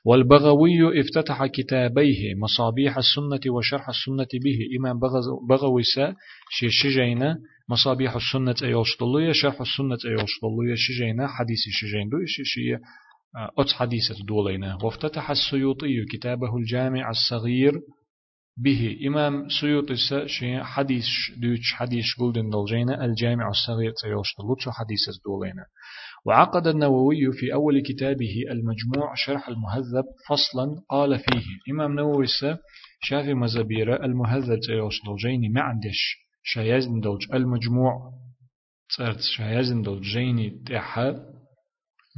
والبغوي 0.08 1.00
افتتح 1.00 1.46
كتابيه 1.46 2.34
مصابيح 2.34 2.96
السنة 2.96 3.52
وشرح 3.56 3.88
السنة 3.88 4.32
به. 4.44 4.58
إمام 4.78 5.00
بغوي 5.48 5.82
سا 5.82 6.14
شجينا 6.50 7.38
مصابيح 7.70 8.16
السنة 8.16 8.54
أيوشتلوية 8.62 9.32
شرح 9.32 9.60
السنة 9.60 9.98
أيوشتلوية 10.10 10.74
شجينا 10.76 11.26
حديث 11.28 11.58
شجين 11.70 12.08
دو 12.08 12.18
شي 12.26 12.76
أتس 13.58 13.72
حديثة 13.72 14.14
دولينا. 14.28 14.78
وافتتح 14.82 15.30
السيوطي 15.30 16.04
كتابه 16.12 16.56
الجامع 16.56 17.10
الصغير 17.10 17.72
به. 18.64 18.98
إمام 19.06 19.48
سيوطي 19.60 19.96
شي 20.26 20.62
حديث 20.62 21.04
دوش 21.36 21.72
حديث 21.72 22.04
قلدن 22.20 22.50
دولجينا 22.50 23.04
الجامع 23.04 23.48
الصغير 23.48 23.92
تيوشتلو 24.02 24.72
حديثة 24.72 25.12
دولينا. 25.26 25.64
وعقد 26.28 26.66
النووي 26.66 27.32
في 27.32 27.52
أول 27.52 27.82
كتابه 27.82 28.44
المجموع 28.50 29.14
شرح 29.14 29.48
المهذب 29.48 30.04
فصلا 30.28 30.82
قال 30.90 31.18
فيه 31.18 31.72
إمام 31.72 31.94
نووي 31.94 32.26
شافي 33.02 33.34
مزبيرة 33.34 34.04
المهذب 34.04 34.60
تيوش 34.60 35.00
ما 35.48 35.60
عندش 35.60 36.16
شايزن 36.42 37.00
دولج 37.00 37.22
المجموع 37.34 38.12
ترت 38.98 39.20
شايزن 39.20 39.82
دولجيني 39.82 40.62
تحا 40.66 41.16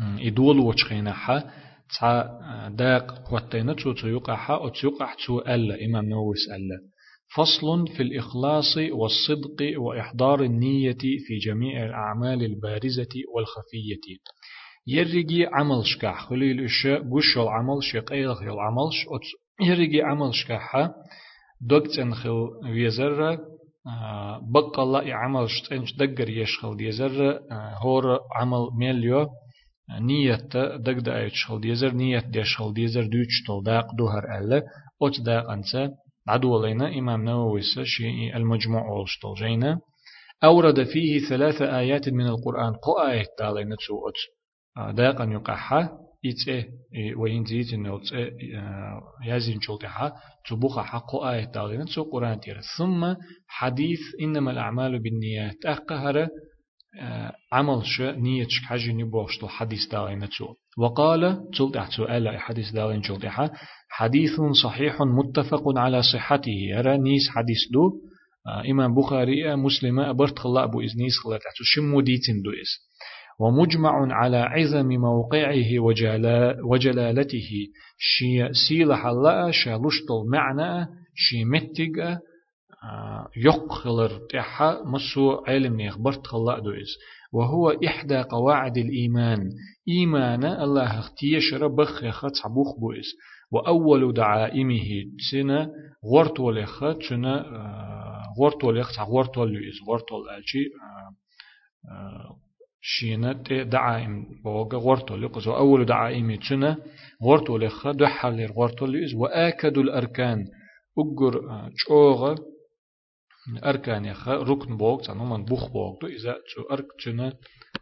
إدول 0.00 0.58
وشخينها 0.58 1.52
تا 2.00 2.40
داق 2.68 3.32
واتينا 3.32 3.74
تو 3.74 3.92
تيقع 3.92 4.54
أو 4.54 4.68
تو 5.26 5.38
ألا 5.38 5.84
إمام 5.84 6.04
نووي 6.04 6.34
ألا 6.56 6.89
فصل 7.36 7.86
في 7.96 8.02
الإخلاص 8.02 8.76
والصدق 8.92 9.80
وإحضار 9.80 10.42
النية 10.42 10.96
في 11.26 11.38
جميع 11.46 11.84
الأعمال 11.86 12.44
البارزة 12.44 13.08
والخفية. 13.34 14.16
يرجي 14.86 15.46
عمل 15.46 15.86
شكاح. 15.86 16.28
خليل 16.28 16.60
الشاء 16.60 17.00
قش 17.00 17.36
العمل 17.38 17.82
شق 17.82 18.12
أيغ 18.12 18.42
العمل 18.42 18.90
يرجي 19.60 20.02
عمل 20.02 20.34
شكاحة. 20.34 20.94
دكت 21.60 21.98
انخل 21.98 22.48
ويزر 22.64 23.38
بقى 24.52 24.82
الله 24.82 25.14
عمل 25.14 25.50
شتنش 25.50 25.92
دقر 25.96 26.28
يشخل 26.28 26.76
ديزر 26.76 27.40
هور 27.82 28.18
عمل 28.36 28.68
ميليو. 28.78 29.26
نية 30.00 30.34
دقدا 30.76 31.24
يشخل 31.24 31.60
ديزر 31.60 31.92
نية 31.94 32.18
ديشخل 32.18 32.72
ديزر 32.74 33.02
دوش 33.02 33.42
تل 33.46 33.62
داق 33.64 33.94
دوهر 33.98 34.38
ألا 34.38 34.62
أت 35.02 35.20
داق 35.20 35.50
أنسا 35.50 35.90
عدو 36.30 36.66
لنا 36.66 36.98
إمام 36.98 37.24
نووي 37.24 37.60
شيء 37.84 38.36
المجموع 38.36 38.84
والشتل 38.88 39.34
جينا 39.34 39.80
أورد 40.44 40.82
فيه 40.82 41.18
ثلاث 41.28 41.62
آيات 41.62 42.08
من 42.08 42.26
القرآن. 42.26 42.72
قو 42.72 42.92
آية 42.92 43.26
دالينا 43.38 43.76
تسوءت 43.76 44.18
داقا 44.96 45.24
يقحا. 45.24 45.88
إتسه 46.26 46.64
وين 47.16 47.44
زيت 47.44 47.66
تسه 47.66 48.30
يازين 49.26 49.60
شلتها 49.60 50.12
تبوخ 50.48 50.78
حق. 50.78 51.16
آية 51.16 51.44
دالينا 51.44 51.84
تسوء 51.84 52.12
قرآن 52.12 52.40
تير 52.40 52.60
ثم 52.78 53.14
حديث 53.46 54.00
إنما 54.22 54.50
الأعمال 54.50 55.02
بالنيات. 55.02 55.56
أقهر 55.66 56.28
عمل 57.52 57.86
شو؟ 57.86 58.10
نية 58.10 58.46
حاجة 58.64 58.92
نبوشتو 58.92 59.48
حديث 59.48 59.88
دالينا 59.92 60.26
تسوء 60.26 60.56
وقال 60.78 61.50
تلت 61.58 61.76
أحتو 61.76 62.04
ألا 62.04 62.38
حديث 62.38 62.70
دالين 62.70 63.00
جلتها 63.00 63.50
حديث 63.90 64.40
صحيح 64.62 65.02
متفق 65.02 65.62
على 65.78 66.02
صحته. 66.02 66.58
يرى 66.70 66.98
نيس 66.98 67.28
حديث 67.28 67.58
دو. 67.72 67.92
إمام 68.70 68.94
بخاري 68.94 69.56
مسلم 69.56 70.00
أبرت 70.00 70.38
خلا 70.38 70.64
أبو 70.64 70.80
إزنيس 70.80 71.18
خلا 71.24 71.36
تحتو. 71.36 71.64
شمو 71.64 72.00
ديتن 72.00 72.42
دو 72.42 72.50
إس 72.50 72.90
ومجمع 73.40 74.14
على 74.14 74.36
عظم 74.36 74.88
موقعه 74.88 75.78
وجلالته. 76.64 77.50
شي 77.98 78.52
سيل 78.52 78.94
حلا 78.94 79.50
شالشتل 79.50 80.24
معنى 80.32 80.86
شي 81.14 81.44
متق 81.44 82.20
يقخلر 83.36 84.20
تحا 84.30 84.82
مسو 84.84 85.44
علم 85.48 85.76
نيخ 85.76 85.98
برت 85.98 86.26
خلا 86.26 86.58
دو 86.58 86.70
إس 86.70 86.98
وهو 87.32 87.70
إحدى 87.70 88.22
قواعد 88.22 88.78
الإيمان. 88.78 89.50
إيمان 89.88 90.44
الله 90.44 90.98
اختيش 90.98 91.54
ربخ 91.54 92.04
يخط 92.04 92.32
عبوخ 92.44 92.78
بوئس. 92.80 93.06
وأول 93.52 94.12
دعائمه 94.12 94.88
سنة 95.30 95.70
غورت 96.04 96.40
ولخ 96.40 96.84
سنة 97.08 97.44
غورت 98.38 98.64
ولخ 98.64 99.00
غورت 99.00 99.38
ولوئس 99.38 99.82
غورت 99.88 100.12
والألشي 100.12 100.64
شينة 102.82 103.42
دعائم 103.62 104.26
بوغا 104.44 104.78
غورتو 104.78 105.16
لقز 105.16 105.48
وأول 105.48 105.84
دعائم 105.84 106.34
تسنة 106.34 106.76
غورتو 107.22 107.56
لخا 107.56 107.92
دحل 107.92 108.46
غورتو 108.46 108.86
لإز 108.86 109.14
وآكد 109.14 109.78
الأركان. 109.78 110.46
أجر 110.98 111.40
شوغا 111.76 112.34
أركان 113.64 114.04
يخا 114.04 114.34
ركن 114.34 114.76
بوغ 114.76 115.02
تانو 115.02 115.24
من 115.24 115.44
بوخ 115.44 115.72
بوغ 115.72 115.98
دو 116.00 116.06
إذا 116.06 116.32
تسو 116.32 116.62
أرك 116.70 116.86
تسنة 116.98 117.32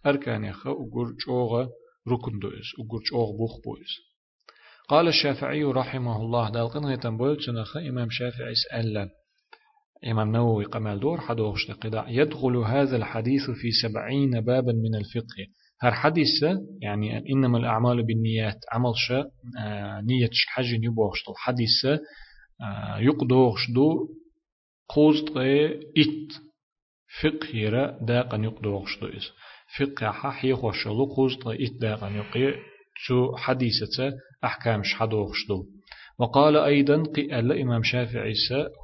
أركان 0.07 0.45
يخا 0.45 0.71
أجر 0.71 1.15
شوغا 1.19 1.69
ركن 2.09 2.39
دو 2.39 2.49
إز 2.49 2.69
أجر 2.81 3.01
شوغ 3.05 3.37
بوخ 3.37 3.61
بو 3.65 3.77
إز 3.77 4.09
قال 4.89 5.09
الشافعي 5.09 5.65
رحمه 5.65 6.17
الله 6.17 6.51
دالقن 6.51 6.85
غيتن 6.85 7.17
بول 7.17 7.37
تسنخا 7.37 7.81
إمام 7.81 8.09
شافعي 8.11 8.55
سألن 8.55 9.09
إمام 10.07 10.33
نووي 10.33 10.65
قمال 10.65 11.01
دور 11.01 11.21
حدوغش 11.21 11.71
قداع 11.71 12.09
يدخل 12.09 12.57
هذا 12.57 12.97
الحديث 12.97 13.51
في 13.51 13.71
سبعين 13.83 14.41
بابا 14.41 14.73
من 14.73 14.95
الفقه 14.95 15.47
هر 15.81 15.93
حديث 15.93 16.43
يعني 16.83 17.19
إنما 17.31 17.59
الأعمال 17.59 18.03
بالنيات 18.07 18.59
عمل 18.73 18.93
شا 18.97 19.31
نية 20.07 20.31
حج 20.49 20.85
يبوغش 20.85 21.29
الحديث 21.29 22.01
يقدوغش 22.99 23.71
دو 23.75 24.09
قوزت 24.89 25.37
إت 25.37 26.33
فقه 27.23 27.57
يرى 27.57 27.99
دو 28.63 28.85
إس 29.03 29.33
فقه 29.79 30.11
حي 30.11 30.55
خوشلو 30.55 31.05
قوزت 31.05 31.47
إت 31.47 31.73
داقا 31.81 32.09
يقي 32.09 32.55
تو 33.07 33.37
حديثة 33.37 34.13
أحكام 34.45 34.83
شحدوغش 34.83 35.47
دو 35.49 35.65
وقال 36.19 36.57
أيضا 36.57 37.03
قال 37.31 37.53
إمام 37.61 37.83
شافعي 37.83 38.33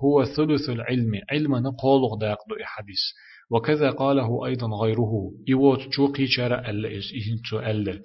هو 0.03 0.25
ثلث 0.25 0.69
العلم 0.69 1.21
علم 1.31 1.57
نقول 1.57 2.19
داق 2.21 2.39
دو 2.49 2.55
حديث 2.61 3.03
وكذا 3.51 3.91
قاله 3.91 4.47
أيضا 4.47 4.67
غيره 4.83 5.33
إيوت 5.49 5.89
جوقي 5.89 6.27
شرع 6.27 6.71
اللئز 6.71 7.13
إهنتو 7.15 7.71
ألك 7.71 8.03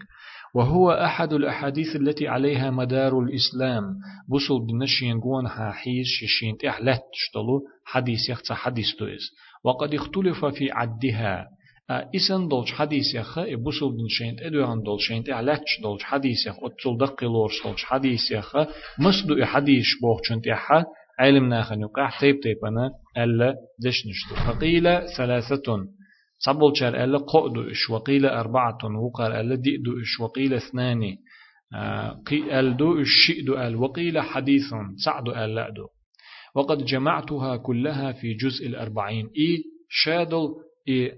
وهو 0.56 0.92
أحد 0.92 1.34
الأحاديث 1.34 1.96
التي 1.96 2.28
عليها 2.28 2.72
مدار 2.72 3.20
الإسلام. 3.20 3.84
بصل 4.30 4.66
بنشين 4.68 5.20
قوان 5.20 5.48
حاحيز 5.48 6.06
ششين 6.06 6.58
تحلت 6.58 7.02
تشتلو 7.14 7.62
حديث 7.86 8.30
يختص 8.30 8.52
حديث 8.52 8.86
دوئز 9.00 9.32
وقد 9.64 9.94
اختلف 9.94 10.46
في 10.46 10.72
عدها. 10.72 11.48
إسن 11.92 12.48
دولش 12.48 12.72
حديث 12.72 13.16
يخ 13.16 13.38
إبوسل 13.38 13.90
بن 13.90 14.08
شينت 14.10 14.42
إدوان 14.42 14.84
دول 14.84 15.02
شينت 15.02 15.30
إعلاتش 15.30 15.82
دولش 15.84 16.04
حديث 16.04 16.48
يخ 16.48 16.56
أتسل 16.64 16.98
دقي 16.98 17.28
لورش 17.28 17.64
دولش 17.64 17.84
حديث 17.84 18.32
يخ 18.32 18.56
مصدو 19.00 19.44
إحديث 19.44 19.86
بوخ 20.02 20.20
شنت 20.24 20.48
إحا 20.48 20.86
علم 21.20 21.50
ناخن 21.50 21.82
يقع 21.82 22.10
تيب 22.20 22.40
تيب 22.40 22.66
أنا 22.66 22.92
ألا 23.18 23.56
دش 23.80 24.08
نشتو. 24.08 24.36
فقيل 24.36 24.84
ثلاثة. 25.18 25.78
صبل 26.40 26.76
شار 26.76 27.04
ألا 27.04 27.18
قعدو 27.18 27.62
إش 27.72 27.90
وقيل 27.90 28.26
أربعة 28.26 28.78
وقال 28.84 29.32
ألا 29.32 29.56
دئدو 29.56 29.92
إش 30.02 30.20
وقيل 30.20 30.54
اثنان. 30.54 31.02
قي 32.28 32.60
ألدو 32.60 33.02
إش 33.02 33.08
شئدو 33.28 33.58
أل 33.58 33.76
وقيل 33.76 34.20
حديث 34.20 34.64
سعدو 35.06 35.32
ألا 35.32 35.70
دو. 35.70 35.88
وقد 36.56 36.86
جمعتها 36.86 37.58
كلها 37.58 38.12
في 38.12 38.34
جزء 38.34 38.68
الأربعين. 38.68 39.26
إي 39.26 39.64
شادل 39.90 40.48
إي 40.90 41.12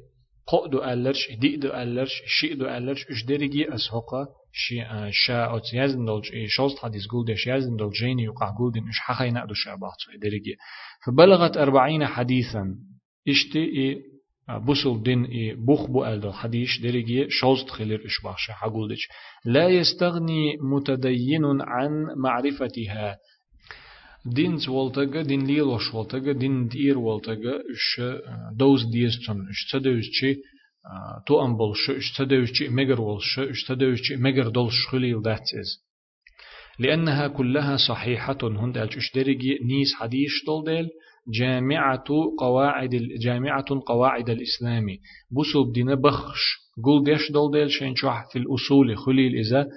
قودو 0.47 0.83
ألرش 0.83 1.31
ديدو 1.39 1.69
ألرش 1.69 2.21
شيدو 2.25 2.65
ألرش 2.65 3.05
إش 3.11 3.25
درجي 3.25 3.75
أسهقا 3.75 4.27
شي 4.53 4.75
شا 5.11 5.45
أوت 5.45 5.73
يازن 5.73 6.05
دولج 6.05 6.31
إيه 6.33 6.47
شوست 6.47 6.79
حديث 6.79 7.07
قول 7.07 7.25
دش 7.25 7.47
يازن 7.47 7.75
دولج 7.75 7.93
جيني 7.93 8.23
يقع 8.23 8.57
قول 8.57 8.71
دين 8.71 8.87
إش 8.89 8.99
حخي 8.99 9.31
نقدو 9.31 9.53
شا 9.53 9.75
باحتو 9.75 10.19
درجي 10.21 10.55
فبلغت 11.05 11.57
أربعين 11.57 12.05
حديثا. 12.05 12.75
إشتي 13.27 13.59
إيه 13.59 14.10
بوصل 14.49 15.03
دين 15.03 15.23
إيه 15.25 15.55
بوخ 15.55 15.85
بو 15.85 16.05
ألدو 16.05 16.31
حديث 16.31 16.69
درجي 16.83 17.29
شوست 17.29 17.69
خلير 17.69 18.05
إش 18.05 18.23
باحشا 18.23 18.53
حقول 18.53 18.93
دش 18.93 19.07
لا 19.45 19.69
يستغني 19.69 20.57
متدين 20.61 21.45
عن 21.61 22.07
معرفتها 22.17 23.17
دين 24.25 24.57
زولتگا 24.57 25.21
دين 25.21 25.45
ليلوش 25.45 25.93
ولتگا 25.93 26.31
دين 26.31 26.67
دير 26.67 26.97
ولتگا 26.97 27.55
اش 27.73 28.01
دوز 28.57 28.85
ديستون 28.91 29.47
اش 29.49 29.71
تدوز 29.71 30.05
چي 30.19 30.35
تو 31.27 31.33
ام 31.45 31.57
بول 31.57 31.73
شو 31.75 31.93
اش 31.93 32.11
تدوز 32.17 32.51
چي 32.51 32.67
مگر 32.69 33.01
ول 33.01 33.21
شو 33.21 33.41
اش 33.41 33.63
تدوز 33.63 34.01
چي 34.01 34.15
مگر 34.15 34.47
دول 34.47 34.71
شخليل 34.71 35.21
داتز 35.21 35.69
لأنها 36.79 37.27
كلها 37.27 37.77
صحيحة 37.77 38.37
هند 38.43 38.77
الش 38.77 39.11
درجي 39.15 39.59
نيس 39.65 39.93
حديث 39.99 40.31
دول 40.47 40.65
ديل 40.65 40.89
جامعة 41.27 42.03
قواعد 42.39 42.89
جامعة 43.21 43.65
قواعد 43.85 44.29
الإسلام. 44.29 44.85
بوسوب 45.31 45.73
دين 45.73 45.95
بخش. 45.95 46.41
قول 46.83 47.03
ديش 47.03 47.31
دول 47.31 47.51
ديل 47.51 47.71
شين 47.71 47.93
في 48.31 48.39
الأصول 48.39 48.97
خليل 48.97 49.35
إذا 49.35 49.67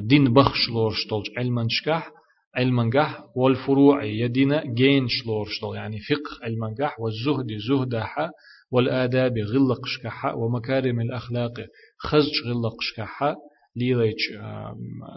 دين 0.00 0.32
بخش 0.34 0.68
لورش 0.68 1.06
دولج 1.10 1.26
علما 1.38 1.66
شكاح 1.70 2.10
المنجح 2.58 3.24
والفروع. 3.36 4.04
يدينا 4.04 4.64
جين 4.64 5.08
شلور 5.08 5.46
شلور 5.48 5.76
يعني 5.76 5.98
فقه 5.98 6.46
المنجح 6.46 7.00
والزهد 7.00 7.46
زهدها 7.68 8.30
والآداب 8.72 9.38
غلق 9.38 9.86
شكحة 9.86 10.34
ومكارم 10.36 11.00
الأخلاق 11.00 11.52
خزج 11.98 12.46
غلق 12.46 12.76
شكحة 12.80 13.36
ليليج 13.76 14.16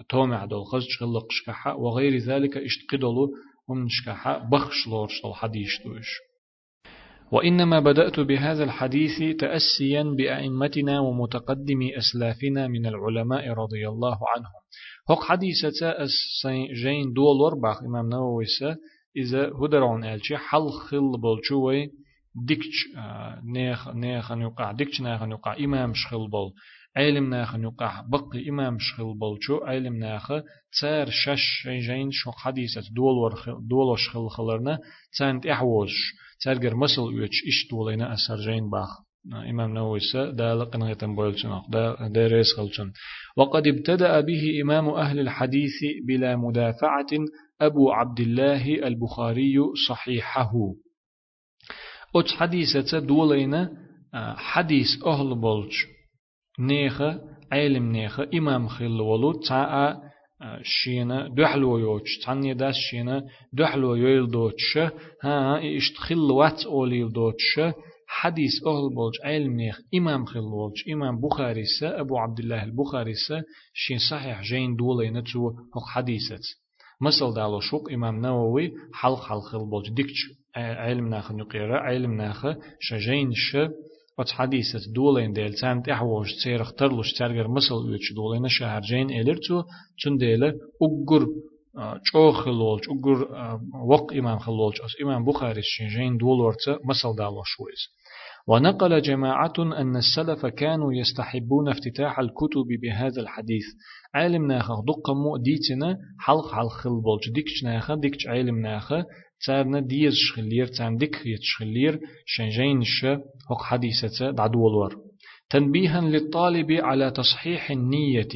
تومع 0.09 0.45
دول 0.45 0.65
خزج 0.65 1.03
غلق 1.03 1.25
شكحة 1.29 1.75
وغير 1.75 2.17
ذلك 2.17 2.57
اشتقدلو 2.57 3.31
شكحة 3.87 4.49
بخش 4.49 4.87
لور 4.87 5.07
شلور 5.07 5.33
حديث 5.33 5.69
دوش 5.85 6.07
وإنما 7.31 7.79
بدأت 7.79 8.19
بهذا 8.19 8.63
الحديث 8.63 9.37
تأسيا 9.39 10.03
بأئمتنا 10.03 10.99
ومتقدمي 10.99 11.97
أسلافنا 11.97 12.67
من 12.67 12.85
العلماء 12.85 13.49
رضي 13.49 13.87
الله 13.87 14.17
عنهم. 14.35 14.61
هق 15.09 15.23
حديثة 15.23 15.89
أس 15.89 16.47
جين 16.83 17.13
دولار 17.13 17.55
باخ 17.63 17.83
إمام 17.83 18.09
نووي 18.09 18.45
إذا 19.17 19.47
هدرون 19.47 20.03
ألشي 20.03 20.37
حل 20.37 20.69
خل 20.69 21.21
بولشوي 21.21 21.89
ديكش 22.47 22.87
نيخ 23.53 23.89
نيخ 23.89 24.31
يقع 24.31 24.71
ديكش 24.71 25.01
نيخ 25.01 25.21
يقع 25.21 25.57
إمام 25.57 25.93
شخل 25.93 26.29
بول. 26.29 26.51
علم 26.97 27.29
ناخ 27.29 27.55
يقع 27.55 28.01
بقي 28.01 28.49
إمام 28.49 28.77
شخل 28.79 29.13
بولشو 29.19 29.57
علم 29.57 29.95
ناخ 29.95 30.31
تسار 30.71 31.09
شش 31.09 31.67
جين 31.67 32.11
شو 32.11 32.31
حديثة 32.31 32.81
دولار 32.95 33.59
دولار 33.69 33.95
شخل 33.95 34.29
خلرنا 34.29 34.79
تسانت 35.11 35.45
إحوش 35.45 35.93
تسار 36.39 36.75
مسل 36.75 37.01
يوش 37.01 37.43
إش 37.47 37.67
دولينا 37.71 38.13
أسر 38.13 38.35
جين 38.35 38.69
باخ 38.69 38.89
إمام 39.49 39.73
نووي 39.73 39.99
دا 40.13 40.55
لقنا 40.55 40.91
يتم 40.91 41.15
بولشن 41.15 41.61
دا 41.69 42.07
دا 42.07 42.27
ريس 42.27 42.53
خلشن 42.57 42.91
وقد 43.37 43.67
ابتدأ 43.67 44.19
به 44.21 44.61
إمام 44.61 44.89
أهل 44.89 45.19
الحديث 45.19 45.73
بلا 46.07 46.35
مدافعة 46.35 47.07
أبو 47.61 47.91
عبد 47.91 48.19
الله 48.19 48.87
البخاري 48.87 49.55
صحيحه 49.89 50.51
أت 52.15 52.31
حديثة 52.31 52.99
دولينا 52.99 53.71
حديث 54.35 54.87
أهل 55.05 55.35
نيخة 56.59 57.21
علم 57.51 57.91
نيخة 57.91 58.29
إمام 58.33 58.67
خل 58.67 59.01
ولو 59.01 59.31
تاء 59.31 59.99
شينا 60.63 61.27
دحلو 61.37 61.77
يوش 61.77 62.19
تاني 62.25 62.53
داس 62.53 62.75
شينا 62.91 63.23
دحلو 63.53 63.95
يويل 63.95 64.31
دوتش 64.31 64.77
ها 65.23 65.59
اشتخل 65.77 66.31
وات 66.31 66.65
أوليل 66.65 67.11
دوتش 67.13 67.59
حديث 68.07 68.51
أهل 68.67 68.95
بولج 68.95 69.13
علم 69.23 69.53
نيخ 69.55 69.79
إمام 69.95 70.25
خل 70.25 70.41
بولج 70.41 70.89
إمام 70.91 71.21
بخاري 71.21 71.63
سا 71.79 71.99
أبو 72.01 72.17
عبد 72.17 72.39
الله 72.39 72.63
البخاري 72.63 73.13
سا 73.13 73.43
شين 73.73 73.97
صحيح 74.11 74.41
جين 74.41 74.75
دولي 74.75 75.09
نتو 75.09 75.49
هق 75.49 75.87
حديثة 75.93 76.39
مثل 77.01 77.33
دالو 77.35 77.59
شوق 77.59 77.91
إمام 77.91 78.21
نووي 78.21 78.71
حلق 78.93 79.23
حلق 79.23 79.41
خل 79.41 79.69
بولج 79.69 79.89
ديكش 79.89 80.19
علم 80.55 81.07
ناخ 81.07 81.31
نقيرة 81.31 81.77
علم 81.77 82.13
ناخ 82.13 82.45
شجين 82.79 83.31
ش 83.33 83.57
وات 84.17 84.29
حديثة 84.31 84.79
دولين 84.95 85.33
ديل 85.33 85.53
تام 85.53 85.81
تحوش 85.81 86.33
تسيرخ 86.35 86.73
ترلوش 86.73 87.13
ترجر 87.13 87.47
مثل 87.47 87.73
ويتش 87.73 88.13
دولين 88.15 88.47
شهر 88.47 88.81
جين 88.81 89.09
إلرتو 89.11 89.63
تون 90.03 90.17
ديل 90.17 90.43
أجر 90.43 91.27
چو 92.11 92.31
خلولج 92.31 92.81
أجر 92.89 93.27
وق 93.89 94.13
إمام 94.13 94.39
خلولج 94.39 94.81
أس 94.81 95.01
إمام 95.03 95.25
بخاري 95.25 95.61
شين 95.63 96.17
دولورتا 96.17 96.79
مثل 96.89 97.15
دالو 97.17 97.43
شويز 97.45 97.81
ونقل 98.47 99.01
جماعة 99.01 99.53
أن 99.59 99.95
السلف 99.95 100.45
كانوا 100.45 100.93
يستحبون 100.93 101.69
افتتاح 101.69 102.19
الكتب 102.19 102.67
بهذا 102.81 103.21
الحديث 103.21 103.63
علم 104.15 104.47
ناخ 104.47 104.67
دق 104.71 105.09
مو 105.09 105.37
ديتنا 105.37 105.97
حلق 106.19 106.51
حلق 106.51 106.67
خل 106.67 107.01
بولج 107.01 107.33
ديكش 107.35 107.63
ناخ 107.63 107.93
ديكش 107.93 108.27
علم 108.27 108.61
ناخ 108.61 108.93
تارنا 109.45 109.79
ديز 109.79 110.13
شخلير 110.13 110.65
تام 110.65 110.97
ديك 110.97 111.21
يتشخلير 111.25 111.99
شنجين 112.25 112.83
ش 112.83 113.05
هق 113.49 113.61
حديثة 113.63 114.31
دعدولور 114.31 114.95
تنبيها 115.49 116.01
للطالب 116.01 116.71
على 116.71 117.11
تصحيح 117.11 117.71
النية 117.71 118.33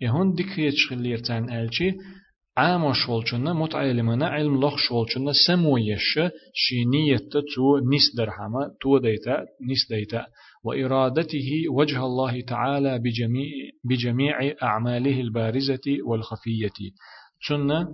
يهون 0.00 0.32
ديك 0.34 0.58
يتشخلير 0.58 1.18
تان 1.18 1.52
ألشي 1.52 1.92
عام 2.56 2.92
شولچنا 2.92 3.52
متعلمنا 3.52 4.26
علم 4.28 4.60
لخ 4.60 4.76
شولچنا 4.76 5.32
سمو 5.46 5.76
يش 5.78 6.18
شي 6.54 6.84
نيت 6.84 7.32
تو 7.32 7.78
نس 7.78 8.16
درهما 8.16 8.70
تو 8.80 8.98
ديتا 8.98 9.36
نس 9.70 9.92
ديتا 9.92 10.26
وإرادته 10.64 11.48
وجه 11.70 12.04
الله 12.04 12.40
تعالى 12.40 12.98
بجميع, 12.98 13.50
بجميع 13.84 14.54
أعماله 14.62 15.20
البارزة 15.20 15.86
والخفية 16.06 16.78
سنة 17.48 17.88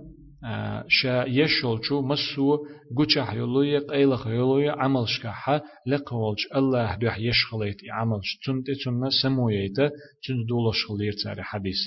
شا 0.87 1.25
يشول 1.27 1.79
شو 1.85 2.01
مسو 2.01 2.57
قوشح 2.97 3.33
يلوية 3.33 3.79
قيلخ 3.79 4.27
يلوية 4.27 4.71
عمل 4.71 5.07
شكاحة 5.07 5.61
لقولش 5.87 6.47
الله 6.55 6.95
دوح 6.95 7.19
يشخليت 7.19 7.77
عمل 7.91 8.19
تنت 8.45 8.67
تنة 8.85 9.09
سمويت 9.23 9.77
تنت 10.23 10.47
دولش 10.49 10.85
خلير 10.85 11.13
تاري 11.23 11.43
حديث 11.43 11.77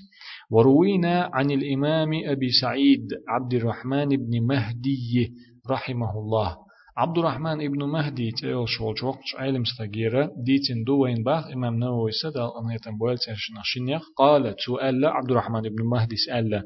وروينا 0.51 1.31
عن 1.33 1.51
الإمام 1.51 2.11
أبي 2.25 2.49
سعيد 2.61 3.09
عبد 3.29 3.55
الرحمن 3.55 4.09
بن 4.09 4.47
مهدي 4.47 5.33
رحمه 5.71 6.19
الله. 6.19 6.57
عبد 6.97 7.19
الرحمن 7.19 7.65
ابن 7.65 7.85
مهدي 7.85 8.31
تيل 8.31 8.69
شولش 8.69 9.03
وقت 9.03 9.23
علم 9.39 9.63
استغيرة 9.63 10.31
ديتن 10.37 10.85
دوين 10.85 11.23
باخ 11.23 11.47
إمام 11.47 11.75
نووي 11.79 12.11
سدل 12.23 12.41
أن 12.41 12.75
يتنبويل 12.75 13.19
تنشنخ 13.19 14.03
قال 14.17 14.55
سؤال 14.67 15.05
عبد 15.07 15.31
الرحمن 15.31 15.67
ابن 15.67 15.85
مهدي 15.93 16.17
سأل 16.17 16.63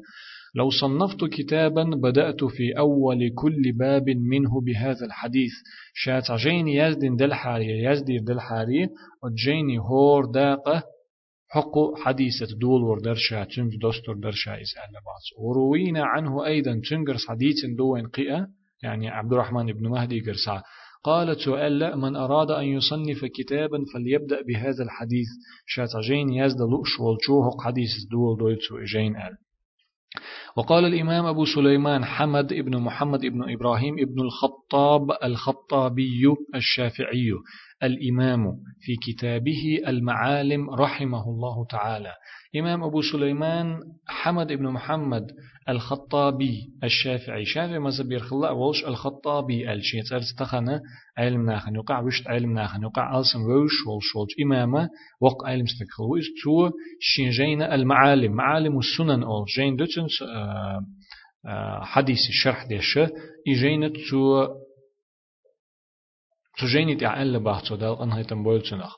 لو 0.55 0.69
صنفت 0.69 1.25
كتابا 1.25 1.83
بدأت 1.83 2.43
في 2.43 2.77
أول 2.77 3.33
كل 3.35 3.71
باب 3.79 4.09
منه 4.09 4.61
بهذا 4.61 5.05
الحديث. 5.05 5.51
شات 5.93 6.31
جيني 6.31 6.75
يزدن 6.75 7.15
دلحاري 7.15 7.83
يزدير 7.83 8.21
دلحاري 8.21 8.89
وجيني 9.23 9.79
هور 9.79 10.25
داقة 10.25 10.83
حق 11.49 11.97
حديثة 11.97 12.57
دول 12.61 12.81
وردرشا 12.81 13.43
تنج 13.43 13.73
دستور 13.81 14.15
درشا 14.15 14.61
إسأل 14.61 14.93
بعض 15.05 15.23
وروينا 15.39 16.03
عنه 16.03 16.45
أيضا 16.45 16.81
تنجرس 16.89 17.27
حديث 17.27 17.65
دوين 17.77 18.07
قئة 18.07 18.47
يعني 18.83 19.09
عبد 19.09 19.33
الرحمن 19.33 19.65
بن 19.65 19.87
مهدي 19.87 20.19
قرصا. 20.19 20.61
قالت 21.03 21.39
سؤال 21.39 21.97
من 21.99 22.15
أراد 22.15 22.51
أن 22.51 22.65
يصنف 22.65 23.25
كتابا 23.25 23.85
فليبدأ 23.93 24.41
بهذا 24.47 24.83
الحديث. 24.83 25.27
شات 25.65 25.89
جين 26.07 26.33
يزد 26.33 26.61
لؤش 26.61 26.99
والشوهق 26.99 27.61
حديث 27.61 27.89
دول 28.11 28.37
دويتسو 28.37 28.79
جين 28.83 29.15
أل. 29.15 29.37
وقال 30.57 30.85
الإمام 30.85 31.25
أبو 31.25 31.45
سليمان 31.45 32.05
حمد 32.05 32.53
ابن 32.53 32.77
محمد 32.77 33.25
ابن 33.25 33.51
إبراهيم 33.53 33.95
ابن 33.99 34.21
الخطاب 34.21 35.11
الخطابي 35.23 36.23
الشافعي 36.55 37.31
الإمام 37.83 38.45
في 38.81 38.95
كتابه 38.95 39.79
المعالم 39.87 40.69
رحمه 40.69 41.29
الله 41.29 41.65
تعالى. 41.65 42.13
إمام 42.55 42.83
أبو 42.83 43.01
سليمان 43.01 43.79
حمد 44.07 44.51
ابن 44.51 44.67
محمد 44.67 45.23
الخطابي 45.69 46.59
الشافعي. 46.83 47.45
شافعي 47.45 47.79
مذهب 47.79 48.11
يرخلا 48.11 48.49
أولش 48.49 48.85
الخطابي 48.85 49.73
الشيء 49.73 50.03
تستخنا 50.03 50.81
علم 51.17 51.45
ناخن. 51.45 51.75
يقع 51.75 51.99
وشت 51.99 52.27
علم 52.27 52.53
ناخن. 52.53 52.83
يقع 52.83 53.19
ألسن 53.19 53.39
وش 53.39 53.87
ولش 53.87 54.15
ولش 54.15 54.31
إمامة 54.45 54.89
وق 55.21 55.45
علم 55.45 55.63
استقخل 55.63 56.03
ويز 56.03 56.25
تو 56.43 56.69
شين 56.99 57.61
المعالم. 57.61 58.31
معالم 58.31 58.79
السنن 58.79 59.23
أول 59.23 59.45
جين 59.55 59.75
دوتن 59.75 60.07
آه، 60.27 60.81
آه، 61.45 61.83
حديث 61.83 62.19
الشرح 62.29 62.65
ديش. 62.65 62.99
إجينة 63.47 63.91
تو 64.09 64.47
تجيني 66.57 66.95
تعال 66.95 67.39
بحث 67.43 67.73
دال 67.73 68.01
أنها 68.01 68.21
تنبولتنخ 68.21 68.95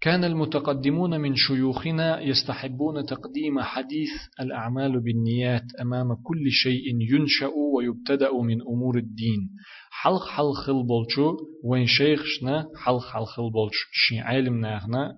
كان 0.00 0.24
المتقدمون 0.24 1.20
من 1.20 1.34
شيوخنا 1.34 2.20
يستحبون 2.20 3.06
تقديم 3.06 3.60
حديث 3.60 4.10
الأعمال 4.40 5.00
بالنيات 5.00 5.62
أمام 5.80 6.14
كل 6.14 6.50
شيء 6.50 6.82
ينشأ 7.00 7.50
ويبتدأ 7.74 8.32
من 8.32 8.60
أمور 8.60 8.98
الدين. 8.98 9.50
حلق 9.90 10.26
حلق 10.28 10.52
خل 10.52 10.86
بولشو 10.86 11.36
وين 11.64 11.86
شيخشنا 11.86 12.66
حلق 12.84 13.02
حلق 13.02 13.24
خل 13.24 13.50
بولش 13.50 13.76
شي 13.92 14.20
علم 14.20 14.60
ناغنا 14.60 15.12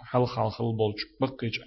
حلق 0.00 0.28
حلق 0.28 0.48
خل 0.48 0.64
بولش 0.64 1.02
بقيج 1.20 1.58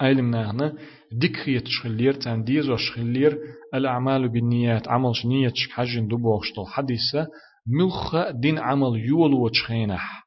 علم 0.00 0.30
ناغنا 0.30 0.72
ديك 1.12 1.62
تشخلير 1.64 2.12
تنديز 2.12 2.70
وشخلير 2.70 3.38
الأعمال 3.74 4.28
بالنيات. 4.28 4.88
عمل 4.88 5.12
نية 5.24 5.52
حجن 5.70 6.08
دبوغشتل 6.08 6.66
حديثة. 6.66 7.26
ملخ 7.66 8.30
دين 8.30 8.58
عمل 8.58 8.96
يول 8.96 9.34
وتشخينح. 9.34 10.26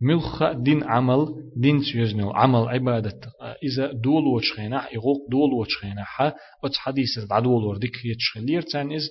ملخ 0.00 0.42
دين 0.52 0.84
عمل 0.84 1.26
دين 1.56 1.82
سيزنو 1.82 2.30
عمل 2.30 2.68
عبادة 2.68 3.20
إذا 3.62 3.92
دول 3.92 4.26
وشخينا 4.26 4.94
يغوق 4.94 5.30
دول 5.30 5.52
وشخينا 5.52 6.04
حا 6.04 6.32
أتس 6.64 6.76
حديث 6.76 7.18
بعدول 7.30 7.64
وردك 7.64 8.04
يتشخلير 8.04 8.62
تان 8.62 8.92
إز 8.92 9.08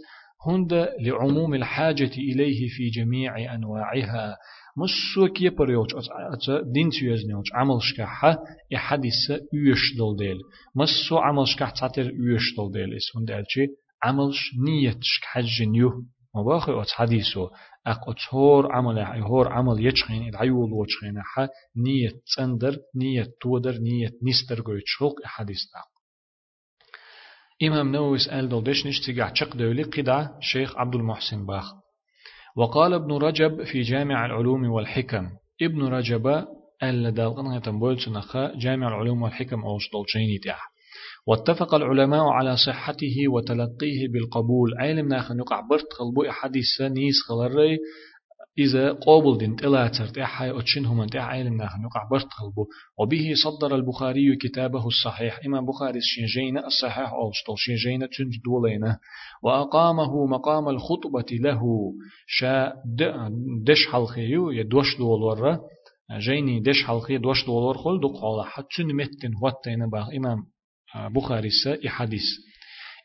هند 0.48 0.90
لعموم 1.00 1.54
الحاجة 1.54 2.12
إليه 2.18 2.68
في 2.70 2.90
جميع 2.90 3.56
أنواعها. 3.56 4.38
مسو 4.78 5.34
كي 5.34 5.50
بريوش 5.50 5.88
أتس 6.34 6.50
دين 6.74 6.92
سيزنو 6.92 7.44
عمل 7.54 7.82
شكاحة 7.82 8.38
إحديث 8.76 9.30
يوش 9.54 9.98
دول 9.98 10.18
ديل. 10.18 10.38
مسو 10.76 11.18
عمل 11.18 11.48
شكاح 11.48 11.72
تعتر 11.72 12.12
يوش 12.12 12.56
دول 12.58 12.72
ديل. 12.72 12.96
إس 12.96 13.18
هند 13.18 13.32
ألشي 13.32 13.68
عملش 14.04 14.52
نية 14.66 14.98
شكحجن 15.02 15.76
يو 15.76 16.04
مباخي 16.36 16.82
أتس 16.82 16.91
حديثو 16.91 17.50
أق 17.88 18.10
أتهور 18.10 18.72
عمل 18.72 19.00
هور 19.00 19.54
عمل 19.54 19.86
يشخين 19.86 20.30
العيول 20.30 20.74
وشخين 20.74 21.22
ح 21.22 21.48
نية 21.78 22.12
تندر 22.38 22.78
نية 22.96 23.28
تودر 23.41 23.74
نية 23.74 24.12
نستر 24.24 24.62
قوي 24.62 24.82
تشوق 24.82 25.15
حديث 25.24 25.58
تاق 25.74 25.93
إمام 27.67 27.91
نووي 27.91 28.17
سأل 28.17 28.50
دولدش 28.50 28.88
نشتقع 28.88 29.30
تشق 29.30 29.56
دولي 29.56 29.84
قدع 29.84 30.28
شيخ 30.39 30.78
عبد 30.78 30.96
المحسن 30.96 31.46
باخ. 31.46 31.74
وقال 32.56 32.93
ابن 32.93 33.12
رجب 33.12 33.63
في 33.63 33.82
جامع 33.82 34.26
العلوم 34.26 34.72
والحكم. 34.72 35.30
ابن 35.62 35.84
رجب 35.84 36.46
ألا 36.84 37.10
دالغن 37.10 37.54
يتنبول 37.54 37.98
جامع 38.56 38.88
العلوم 38.88 39.22
والحكم 39.22 39.63
أوش 39.65 39.89
دولشيني 39.93 40.38
تاح 40.38 40.73
واتفق 41.27 41.75
العلماء 41.75 42.23
على 42.23 42.58
صحته 42.58 43.27
وتلقيه 43.27 44.08
بالقبول. 44.13 44.73
علم 44.79 45.08
ناخن 45.08 45.38
يقع 45.39 45.60
برت 45.69 45.93
خلبو 45.93 46.32
حديث 46.32 46.82
نيس 46.82 47.15
خلري. 47.27 47.77
إذا 48.58 48.91
قابل 48.91 49.38
دين 49.38 49.56
تلاتر 49.56 50.06
تحي 50.06 50.60
أتشنهم 50.60 51.01
أن 51.01 51.08
تح 51.08 51.21
علم 51.21 51.58
ناخن 51.58 51.82
يقع 51.82 52.08
برت 52.12 52.27
خلبو 52.29 52.65
وبه 52.99 53.34
صدر 53.43 53.75
البخاري 53.75 54.36
كتابه 54.36 54.88
الصحيح. 54.88 55.39
إمام 55.45 55.65
بخاري 55.65 55.99
شنجين 56.01 56.58
الصحيح 56.58 57.13
أو 57.13 57.32
شتل 57.32 57.53
شنجين 57.58 57.99
تنج 57.99 58.34
دولينا 58.45 58.97
وأقامه 59.43 60.25
مقام 60.25 60.69
الخطبة 60.69 61.25
له. 61.32 61.62
شا 62.27 62.73
دش 63.65 63.88
حلقيو 63.91 64.51
يدوش 64.51 64.97
دول 64.97 65.23
ورا 65.23 65.60
جيني 66.19 66.60
دش 66.60 66.84
حلقي 66.84 67.17
دوش 67.17 67.45
دولار 67.45 67.77
خل 67.77 67.99
دق 67.99 68.25
على 68.25 68.45
حتى 68.45 68.84
متن 68.84 69.32
واتين 69.41 69.89
باغ 69.89 70.15
إمام 70.17 70.53
بخاري 70.95 71.49
حديث. 71.86 72.23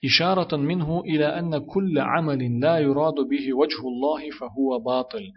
إشارة 0.04 0.56
منه 0.56 1.00
إلى 1.00 1.38
أن 1.38 1.58
كل 1.58 1.98
عمل 1.98 2.60
لا 2.60 2.78
يراد 2.78 3.14
به 3.14 3.54
وجه 3.54 3.80
الله 3.80 4.30
فهو 4.30 4.78
باطل. 4.86 5.32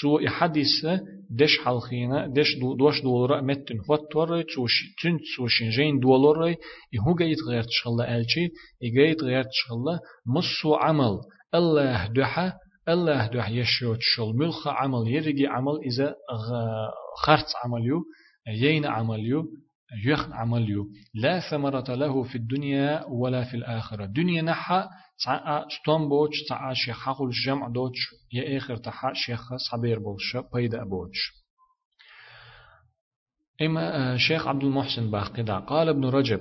تو 0.00 0.18
إحاديث 0.26 0.86
دش 1.30 1.58
حلخينا 1.64 2.26
دش 2.26 2.56
دو 2.60 2.74
دوش 2.74 3.02
دولار 3.02 3.40
متن 3.42 3.78
فتور 3.88 4.42
تو 4.42 4.66
تن 5.02 5.18
تو 5.36 5.46
شنجين 5.46 6.00
دولار 6.00 6.54
يهو 6.92 7.14
جيت 7.14 7.38
غير 7.48 7.62
تشغل 7.62 8.00
ألشي 8.00 8.48
يجيت 8.82 9.22
غير 9.22 9.42
تشغل 9.42 9.98
مصو 10.26 10.74
عمل. 10.74 11.18
الله 11.54 12.06
دحا 12.06 12.52
الله 12.88 13.26
دح 13.26 13.50
يشوت 13.50 13.98
شل 14.00 14.32
ملخ 14.34 14.68
عمل 14.68 15.08
يرجي 15.08 15.46
عمل 15.46 15.76
إذا 15.86 16.14
خرط 17.24 17.46
عمليو 17.64 18.02
يين 18.48 18.86
عمليو 18.86 19.44
يخ 20.06 20.32
عمليو 20.32 20.86
لا 21.14 21.40
ثمرة 21.50 21.94
له 21.94 22.22
في 22.22 22.34
الدنيا 22.34 23.04
ولا 23.06 23.44
في 23.44 23.56
الآخرة. 23.56 24.06
دنيا 24.06 24.42
نحا 24.42 24.88
تعا 25.24 25.64
ستون 25.68 26.08
بوش 26.08 26.42
تعا 26.48 26.74
شيخ 26.74 27.04
حقل 27.04 27.30
جمع 27.46 27.68
دوش 27.68 27.98
يا 28.32 28.56
آخر 28.56 28.76
تحا 28.76 29.12
شيخ 29.14 29.54
صبير 29.70 29.98
بوش 29.98 30.36
بيدا 30.54 30.84
بوش 30.84 31.42
إما 33.62 34.16
شيخ 34.16 34.48
عبد 34.48 34.64
المحسن 34.64 35.10
باقدا 35.10 35.58
قال 35.58 35.88
ابن 35.88 36.04
رجب 36.04 36.40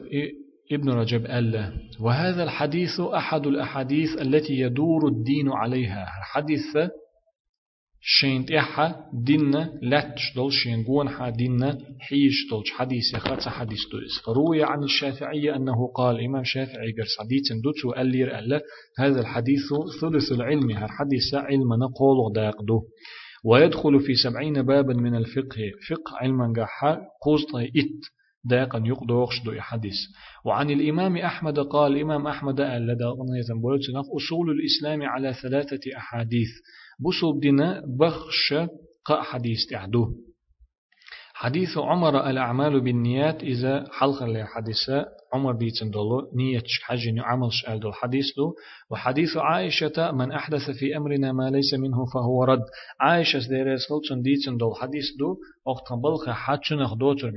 ابن 0.71 0.89
رجب 0.89 1.25
قال 1.25 1.73
وهذا 1.99 2.43
الحديث 2.43 2.99
أحد 2.99 3.47
الأحاديث 3.47 4.09
التي 4.21 4.53
يدور 4.53 5.07
الدين 5.07 5.51
عليها. 5.51 6.07
الحديث 6.19 6.77
شين 8.03 8.45
تيحا 8.45 8.95
دينا 9.13 9.79
لاتش 9.81 10.21
دول 10.35 10.53
شين 10.53 10.83
قوان 10.83 11.09
حا 11.09 11.29
دينا 11.29 11.77
حيش 11.99 12.49
دولش 12.49 12.71
حديث 12.71 13.13
يخاتس 13.13 13.47
حديث 13.47 13.79
دوز 13.91 14.21
فروي 14.25 14.63
عن 14.63 14.83
الشافعي 14.83 15.55
أنه 15.55 15.87
قال 15.95 16.25
إمام 16.25 16.43
شافعي 16.43 16.91
قرس 16.91 17.19
حديث 17.19 17.51
دوتس 17.63 17.85
وقال 17.85 18.15
ألا 18.15 18.61
هذا 18.99 19.19
الحديث 19.19 19.67
ثلث 20.01 20.31
العلم 20.31 20.69
الحديث 20.69 21.33
علم 21.33 21.73
نقول 21.73 22.33
داقدو 22.35 22.81
ويدخل 23.45 23.99
في 23.99 24.15
سبعين 24.15 24.61
بابا 24.61 24.93
من 24.93 25.15
الفقه 25.15 25.61
فقه 25.89 26.17
علما 26.21 26.53
قاحا 26.57 27.01
قوزط 27.21 27.55
إت 27.55 28.01
داقا 28.43 28.83
يقدوغش 28.85 29.43
دو 29.45 29.51
حديث. 29.59 29.97
وعن 30.45 30.69
الإمام 30.69 31.17
أحمد 31.17 31.59
قال 31.59 31.97
إمام 31.97 32.27
أحمد 32.27 32.61
ألا 32.61 32.93
داقنا 32.93 33.39
أصول 34.17 34.49
الإسلام 34.49 35.03
على 35.03 35.33
ثلاثة 35.33 35.97
أحاديث. 35.97 36.49
بوسوب 37.01 37.39
دينا 37.39 37.83
بخش 37.99 38.53
قا 39.05 39.21
حديث 39.21 39.65
تعدو 39.69 40.13
حديث 41.41 41.77
عمر 41.77 42.29
الأعمال 42.29 42.81
بالنيات 42.81 43.43
إذا 43.43 43.85
حلق 43.91 44.23
حديثة 44.45 45.05
عمر 45.33 45.55
ديتن 45.55 45.91
دولو 45.91 46.31
نية 46.35 46.63
حاجة 46.83 47.13
عمل 47.17 47.49
شأل 47.51 47.79
دول 47.79 47.93
حديث 47.93 48.25
دو. 48.37 48.53
وحديث 48.91 49.37
عائشة 49.37 50.11
من 50.11 50.31
أحدث 50.31 50.69
في 50.79 50.97
أمرنا 50.97 51.31
ما 51.31 51.49
ليس 51.49 51.73
منه 51.73 52.05
فهو 52.13 52.43
رد. 52.43 52.63
عائشة 52.99 53.39
دير 53.49 53.77
سلطن 53.77 54.21
ديتن 54.21 54.57
دول 54.57 54.75
حديث 54.75 55.05
دو 55.19 55.37
وقت 55.65 55.93
بلخ 56.03 56.29
حاتشنخ 56.29 56.93
دوتر 56.93 57.33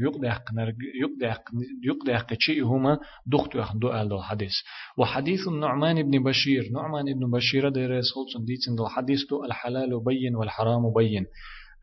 يقدح 1.85 2.21
قشي 2.23 2.61
هما 2.61 2.99
دختو 3.27 3.63
دو 3.75 3.89
أل 3.89 4.09
دول 4.09 4.23
حديث. 4.23 4.55
وحديث 4.99 5.49
النعمان 5.49 6.11
بن 6.11 6.23
بشير 6.23 6.71
نعمان 6.73 7.05
بن 7.05 7.31
بشير 7.31 7.69
دير 7.69 8.01
سلطن 8.01 8.45
ديتن 8.45 8.75
دول 8.77 8.89
حديث 8.89 9.21
دو 9.31 9.45
الحلال 9.45 10.05
بين 10.05 10.37
والحرام 10.37 10.93
بين. 10.97 11.27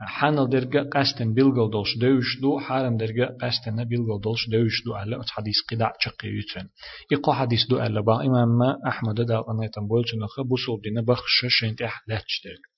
حانل 0.02 0.50
درجة 0.50 0.90
قاستن 0.94 1.34
بيلغل 1.34 1.72
دولش 1.72 1.98
دوش 1.98 2.40
دو 2.42 2.60
حارم 2.60 2.98
درجة 2.98 3.38
قاستن 3.42 3.84
بيلغل 3.84 4.22
دولش 4.22 4.50
دوش 4.50 4.84
دو 4.86 4.98
ألا 4.98 5.22
حديث 5.30 5.56
قدع 5.72 5.92
چقي 6.00 6.28
يتن 6.28 6.68
إقا 7.14 7.34
حديث 7.34 7.68
دو 7.70 7.84
ألا 7.84 8.02
با 8.02 8.26
إمام 8.26 8.62
أحمد 8.88 9.16
دا 9.16 9.42
قنيتن 9.42 9.88
بولش 9.88 10.16
نخ 10.16 10.48
بوصول 10.48 10.82
دينا 10.82 11.02
بخش 11.02 11.46
شنت 11.48 11.82
أحلاتش 11.82 12.42
درج 12.46 12.72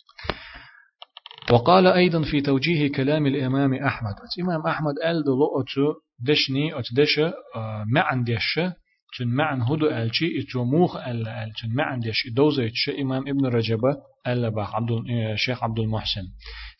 وقال 1.51 1.87
أيضا 1.87 2.21
في 2.21 2.41
توجيه 2.41 2.91
كلام 2.91 3.25
الإمام 3.27 3.73
أحمد. 3.73 4.13
إمام 4.41 4.67
أحمد 4.67 4.93
قال 5.03 5.23
دلو 5.23 5.65
دشني 6.19 6.79
أتو 6.79 6.95
دش 6.95 7.19
ما 7.93 8.01
عنديش 8.01 8.59
تن 9.19 9.27
معن 9.27 9.61
هدو 9.61 9.87
ألشي 9.87 10.39
إتو 10.39 10.63
موخ 10.63 10.95
ألا 10.95 11.43
أل 11.43 11.51
تن 11.61 11.69
معن 11.75 11.99
ديش 11.99 12.27
إدوزة 12.27 12.71
إمام 13.01 13.27
ابن 13.27 13.45
رجبة 13.45 13.95
ألا 14.27 14.49
بخ 14.49 14.75
عبد 14.75 14.91
الشيخ 15.33 15.63
عبد 15.63 15.79
المحسن 15.79 16.21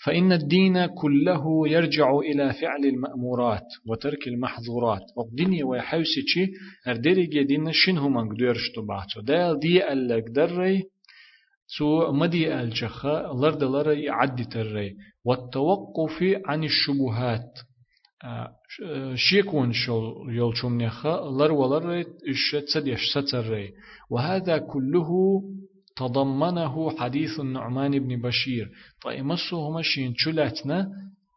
فإن 0.06 0.32
الدين 0.32 0.86
كله 0.86 1.44
يرجع 1.68 2.20
إلى 2.20 2.54
فعل 2.54 2.86
المأمورات 2.86 3.68
وترك 3.90 4.28
المحظورات. 4.28 5.02
والدنيا 5.18 5.66
ويحوسي 5.66 6.22
أردري 6.88 7.26
دين 7.26 7.72
شنه 7.72 8.10
من 8.10 8.30
قدرش 8.30 8.72
تبعته 8.76 9.22
دال 9.22 9.60
دي 9.60 9.92
ألا 9.94 10.16
قدري 10.16 10.84
سو 11.68 12.12
مدي 12.12 12.54
الجخة 12.62 13.22
لرد 13.34 13.64
لري 13.64 14.10
عدي 14.10 14.44
تري 14.44 14.96
والتوقف 15.26 16.24
عن 16.46 16.64
الشبهات. 16.64 17.52
شيكون 19.16 19.74
شل 19.74 20.14
يلشم 20.30 20.82
نخا 20.82 21.30
لر 21.40 21.52
ولر 21.52 22.02
إش 22.02 22.56
تسديش 22.68 23.00
ستري 23.14 23.74
وهذا 24.10 24.58
كله 24.58 25.42
تضمنه 25.96 26.98
حديث 26.98 27.40
النعمان 27.40 28.00
بن 28.00 28.22
بشير. 28.22 28.70
طيب 29.04 29.26
مسو 29.26 29.56
هما 29.56 29.82
شين 29.82 30.14
آه، 30.72 30.88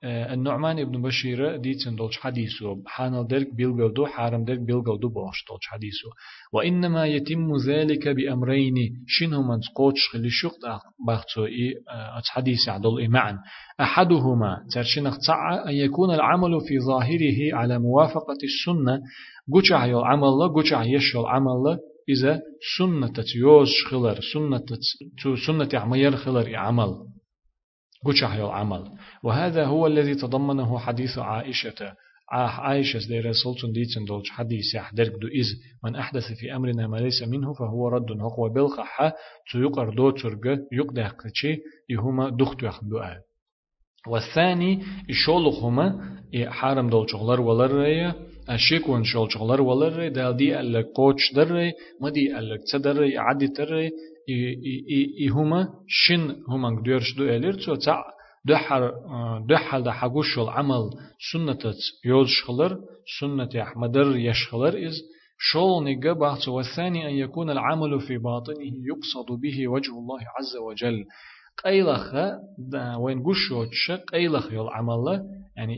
النعمان 0.06 0.84
بن 0.84 1.02
بشير 1.02 1.56
ديتن 1.56 1.96
دولش 1.96 2.16
حديثه. 2.18 2.82
حان 2.86 3.26
درك 3.26 3.54
بيلغودو 3.54 4.06
حارم 4.06 4.44
درك 4.44 4.60
بيلغودو 4.60 5.08
بوش 5.08 5.44
دولش 5.48 5.66
حديثه. 5.66 6.08
وإنما 6.52 7.06
يتم 7.06 7.56
ذلك 7.56 8.08
بأمرين 8.08 8.74
شنو 9.06 9.42
من 9.42 9.60
قوتش 9.74 10.08
خلي 10.12 10.30
شقت 10.30 10.62
باختو 11.06 11.44
إي 11.44 11.74
آه، 11.90 12.22
حديث 12.26 12.68
عدل 12.68 13.08
معا 13.08 13.38
أحدهما 13.80 14.56
ترشنخ 14.74 15.18
تعا 15.26 15.68
أن 15.68 15.74
يكون 15.74 16.14
العمل 16.14 16.60
في 16.60 16.80
ظاهره 16.80 17.54
على 17.54 17.78
موافقة 17.78 18.38
السنة 18.44 19.02
قوشع 19.52 19.86
يو 19.86 20.00
عمل 20.00 20.48
قوشع 20.54 20.82
يشل 20.82 21.26
عمل 21.26 21.78
إذا 22.08 22.40
سنة 22.78 23.24
يوز 23.36 23.68
خلر 23.90 24.18
سنة 24.32 24.66
سنة 25.46 25.68
عمير 25.80 26.16
خلر 26.16 26.56
عمل. 26.56 27.15
قشح 28.06 28.32
العمل 28.32 28.84
وهذا 29.22 29.64
هو 29.66 29.86
الذي 29.86 30.14
تضمنه 30.14 30.78
حديث 30.78 31.18
عائشة. 31.18 31.94
عائشة 32.32 33.08
دي 33.08 33.20
رسول 33.20 33.72
ديتن 33.72 34.04
دولش 34.04 34.30
حديث 34.30 34.74
يحدرك 34.74 35.12
دو 35.12 35.28
إز 35.28 35.46
من 35.84 35.96
أحدث 35.96 36.32
في 36.40 36.56
أمرنا 36.56 36.86
ما 36.86 36.96
ليس 36.96 37.22
منه 37.22 37.52
فهو 37.52 37.88
رد 37.88 38.20
هو 38.20 38.48
بالخحة 38.48 39.12
تيقر 39.52 39.94
دو 39.94 40.10
ترق 40.10 40.58
يقدح 40.72 41.08
قتشي 41.10 41.58
يهما 41.90 42.30
دخت 42.30 42.62
يخدو 42.62 42.98
آل 42.98 43.20
والثاني 44.06 44.82
الشولخ 45.10 45.64
هما 45.64 46.16
حارم 46.46 46.90
دول 46.90 47.10
شغلر 47.10 47.40
ولر 47.40 47.70
ريا 47.70 48.14
الشيكون 48.50 49.04
شول 49.04 49.32
شغلر 49.32 49.60
ولر 49.60 50.08
دال 50.08 50.36
دي 50.36 50.60
ألك 50.60 50.86
قوش 50.94 51.32
در 51.34 51.50
ريا 51.50 51.72
مدي 52.00 52.38
ألك 52.38 52.60
تدر 52.72 53.18
عدي 53.18 53.48
تر 53.48 53.90
shin 56.00 56.22
huma 56.50 56.70
gdörş 56.78 57.08
du 57.18 57.24
elir 57.36 57.54
so 57.66 57.74
ta 57.86 57.96
دحر 58.52 58.82
دحل 59.52 59.80
ده 59.86 59.92
حقوش 60.00 60.30
العمل 60.44 60.84
سنة 61.32 61.62
يوز 62.10 62.28
شخلر 62.38 62.72
سنة 63.20 63.52
أحمدر 63.64 64.06
يشخلر 64.28 64.72
إز 64.86 64.96
شول 65.48 65.84
نجا 65.84 66.12
بعض 66.12 66.38
والثاني 66.48 67.00
أن 67.08 67.14
يكون 67.24 67.50
العمل 67.56 67.92
في 68.06 68.14
باطنه 68.18 68.72
يقصد 68.90 69.28
به 69.42 69.68
وجه 69.74 69.92
الله 70.00 70.20
عز 70.36 70.54
وجل 70.66 70.98
قيلخ 71.64 72.06
وين 73.02 73.18
قشوتش 73.26 73.84
قيلخ 74.12 74.52
يول 74.52 74.68
عمل 74.76 75.06
يعني 75.56 75.76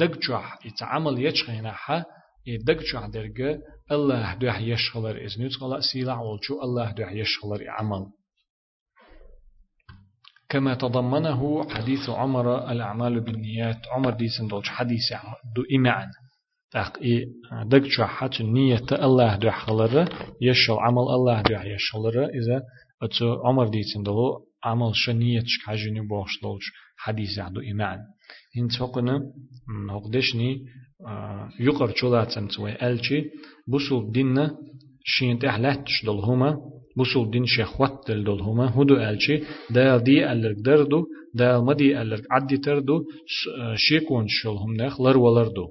دقجح 0.00 0.58
يتعمل 0.66 1.14
يتشخينا 1.26 1.72
دقجح 2.46 3.06
درجة 3.06 3.60
الله 3.92 4.34
دوح 4.34 4.60
يشغلر 4.60 5.16
إذن 5.16 5.42
يتقل 5.46 5.82
سيلع 5.82 6.20
والشو 6.20 6.62
الله 6.62 6.90
دوح 6.90 7.12
يشغلر 7.12 7.70
عمل 7.70 8.06
كما 10.48 10.74
تضمنه 10.74 11.68
حديث 11.70 12.10
عمر 12.10 12.72
الأعمال 12.72 13.20
بالنيات 13.20 13.76
عمر 13.92 14.10
دي 14.10 14.28
سندوش 14.28 14.68
حديث 14.68 15.12
دو 15.56 15.62
إمعن 15.76 16.08
تاق 16.70 16.98
إي 17.02 17.26
دك 17.64 17.84
شو 17.86 18.04
حات 18.04 18.40
النية 18.40 18.86
الله 18.92 19.36
دو 19.36 19.50
حلرة 19.50 20.08
يشل 20.40 20.72
عمل 20.72 21.06
الله 21.16 21.42
دو 21.42 21.54
يشلرة 21.54 22.26
إذا 22.26 22.62
أتو 23.02 23.42
عمر 23.44 23.68
دي 23.68 23.82
سندلو 23.82 24.46
عمل 24.64 24.90
شنية 24.94 25.44
حاجني 25.64 26.00
بوش 26.00 26.42
لوش 26.42 26.72
حديث 26.96 27.40
دو 27.40 27.60
إمعن 27.60 27.98
هين 28.56 28.68
تفقنا 28.68 29.20
هقدشني 29.90 30.64
يقر 31.60 31.90
چولاتن 31.90 32.48
توي 32.48 32.72
ألشي 32.82 33.24
بوصل 33.68 34.12
ديننا 34.12 34.56
شين 35.04 35.38
تحلتش 35.38 36.04
دول 36.04 36.18
هما 36.18 36.50
بوصل 36.96 37.30
دين 37.30 37.46
شخوات 37.46 37.94
دل 38.08 38.24
دول 38.24 38.40
هما 38.40 38.66
هدو 38.76 38.96
ألشي 38.96 39.42
دا 39.70 39.96
دي 39.96 40.32
ألرك 40.32 40.56
دردو 40.56 41.06
دا 41.34 41.60
مدي 41.60 42.02
ألرك 42.02 42.24
عدي 42.30 42.56
تردو 42.56 43.04
شيكون 43.76 44.26
شل 44.28 44.48
هم 44.48 44.74
نخ 44.80 45.00
لر 45.00 45.16
ولردو 45.18 45.66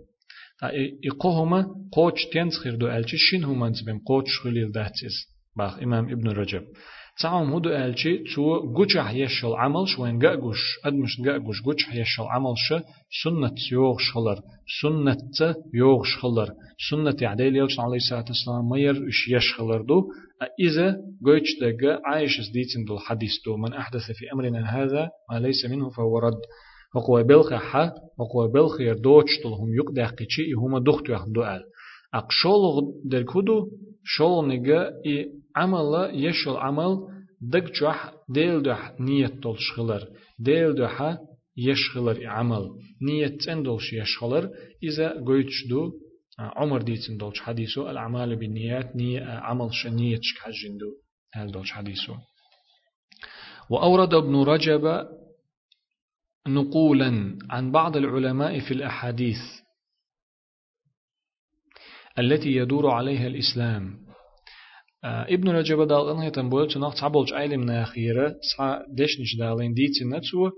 إقوهما 1.12 1.66
قوش 1.92 2.26
تنسخير 2.34 2.76
دو 2.76 2.88
ألشي 2.88 3.18
شين 3.18 3.44
هما 3.44 3.70
نسبم 3.70 4.00
قوش 4.08 4.40
خليل 4.44 4.72
دهتس 4.72 5.16
باخ 5.58 5.80
إمام 5.84 6.10
ابن 6.10 6.28
رجب. 6.28 6.64
تعاهم 7.22 7.54
هدو 7.54 7.70
ألشي 7.70 8.18
تو 8.36 8.74
جوجح 8.74 9.14
يشل 9.14 9.54
عمل 9.56 9.88
شوين 9.88 10.20
جاجوش 10.20 10.62
أدمش 10.86 11.22
جاجوش 11.22 11.62
جوجح 11.62 11.96
يشل 11.96 12.24
عمل 12.24 12.54
ش 12.58 12.74
سنة 13.24 13.56
يوغ 13.72 13.98
شخلر 13.98 14.40
سنة 14.82 15.56
يوغ 15.74 16.04
شخلر 16.04 16.50
سنة 16.90 17.30
عديل 17.30 17.56
يوغ 17.56 17.70
عليه 17.80 17.98
الصلاة 17.98 18.26
والسلام 18.28 18.70
مير 18.70 19.08
إش 19.08 19.28
يشخلر 19.30 19.82
دو 19.82 20.04
إذا 20.60 20.98
جوش 21.22 21.50
دقا 21.62 22.00
عايش 22.06 22.52
ديتن 22.54 22.86
دو 22.88 22.96
الحديث 22.96 23.32
دو 23.46 23.58
من 23.58 23.74
أحدث 23.74 24.12
في 24.12 24.32
أمرنا 24.34 24.62
هذا 24.78 25.10
ما 25.32 25.40
ليس 25.40 25.66
منه 25.66 25.90
فهو 25.90 26.20
رد 26.20 26.42
وقوى 26.96 27.24
بلخ 27.24 27.54
حا 27.54 27.92
وقوى 28.20 28.52
بلخ 28.52 28.82
يردوش 28.82 29.32
طلهم 29.44 29.74
يقدح 29.74 30.10
قيشي 30.10 30.54
هما 30.54 30.80
دختو 30.80 31.14
يخدو 31.14 31.44
أل 31.44 31.62
أقشولغ 32.14 32.82
دركودو 33.06 33.68
شول 34.04 34.48
نجا 34.48 34.90
إي 35.06 35.43
عمل 35.56 36.12
يشل 36.14 36.58
عمل 36.58 36.98
دق 37.42 37.72
جح 37.72 38.14
ديل 38.30 38.64
دح 38.64 39.00
نية 39.00 39.28
تلشخلر 39.28 40.08
ديل 40.40 40.76
دح 40.76 41.18
يشخلر 41.58 42.28
عمل 42.28 42.70
نية 43.02 43.28
تندلش 43.28 43.94
يشخلر 43.94 44.50
إذا 44.84 45.24
قويتش 45.26 45.68
دو 45.70 45.92
عمر 46.40 46.82
ديتن 46.82 47.18
دولش 47.18 47.40
حديثو 47.40 47.90
الأعمال 47.90 48.36
بالنيات 48.36 48.96
نية 48.96 49.26
عمل 49.26 49.74
شنية 49.74 50.20
شكحجندو 50.22 50.92
هل 51.34 51.52
دولش 51.52 51.72
حديثو 51.72 52.16
وأورد 53.70 54.14
ابن 54.14 54.36
رجب 54.36 55.08
نقولا 56.48 57.38
عن 57.50 57.72
بعض 57.72 57.98
العلماء 57.98 58.60
في 58.60 58.74
الأحاديث 58.74 59.38
التي 62.20 62.50
يدور 62.50 62.90
عليها 62.90 63.28
الإسلام 63.28 64.03
ابن 65.06 65.50
رجب 65.50 65.88
دال 65.88 66.10
أنه 66.10 66.30
تنبول 66.30 66.68
تناق 66.68 66.94
تعبولج 66.94 67.34
علم 67.34 67.64
ناخيرة 67.64 68.36
سا 68.58 68.86
دشنش 68.90 69.36
دالين 69.40 69.74
دي 69.74 69.88
تنتو 69.88 70.50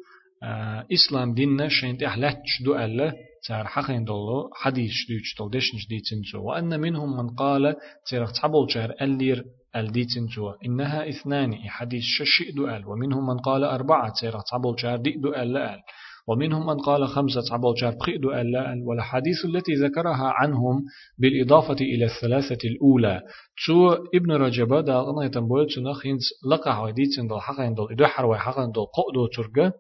آه، 0.44 0.86
إسلام 0.94 1.34
ديننا 1.34 1.68
شين 1.68 1.98
تحلت 1.98 2.38
شدو 2.46 2.76
ألا 2.76 3.14
تار 3.48 3.68
حقين 3.68 4.04
دولو 4.04 4.50
حديث 4.54 4.92
شدو 4.92 5.14
شدو 5.24 5.50
دشنش 5.50 5.88
دي 5.88 6.00
تنتو 6.00 6.40
وأن 6.44 6.80
منهم 6.80 7.18
من 7.18 7.30
قال 7.30 7.76
تيرق 8.10 8.32
تعبولج 8.32 8.78
اللير 9.02 9.46
الدي 9.76 10.06
تنتو 10.06 10.52
إنها 10.66 11.10
إثنان 11.10 11.54
حديث 11.56 12.04
ششئ 12.04 12.52
دو 12.52 12.68
أل. 12.68 12.88
ومنهم 12.88 13.28
من 13.28 13.38
قال 13.38 13.64
أربعة 13.64 14.14
تيرق 14.22 14.44
تعبولج 14.52 14.96
دي 14.96 15.12
دو 15.12 15.30
أل. 15.30 15.82
ومنهم 16.28 16.66
من 16.66 16.78
قال 16.78 17.08
خمسة 17.08 17.74
جار 17.82 17.96
بخيدو 17.96 18.32
ألا 18.32 18.84
والحديث 18.88 19.46
التي 19.46 19.74
ذكرها 19.74 20.28
عنهم 20.40 20.86
بالإضافة 21.18 21.78
إلى 21.82 22.06
الثلاثة 22.06 22.70
الأولى. 22.70 23.22
تو 23.66 23.94
ابن 24.16 24.32
رجب 24.32 24.74
دا 24.86 25.00
غنا 25.00 25.26
يتنبوي 25.26 25.66
تسو 25.66 25.82
نخينز 25.82 26.22
لقع 26.52 26.84
وديتن 26.84 27.28
دل 27.28 27.40
حقا 27.40 27.70
دل 27.70 27.88
إدو 27.92 28.06
حروي 28.06 28.38
حقا 28.38 28.66
دل 28.66 28.86
قؤدو 28.86 29.28
ترغة 29.28 29.74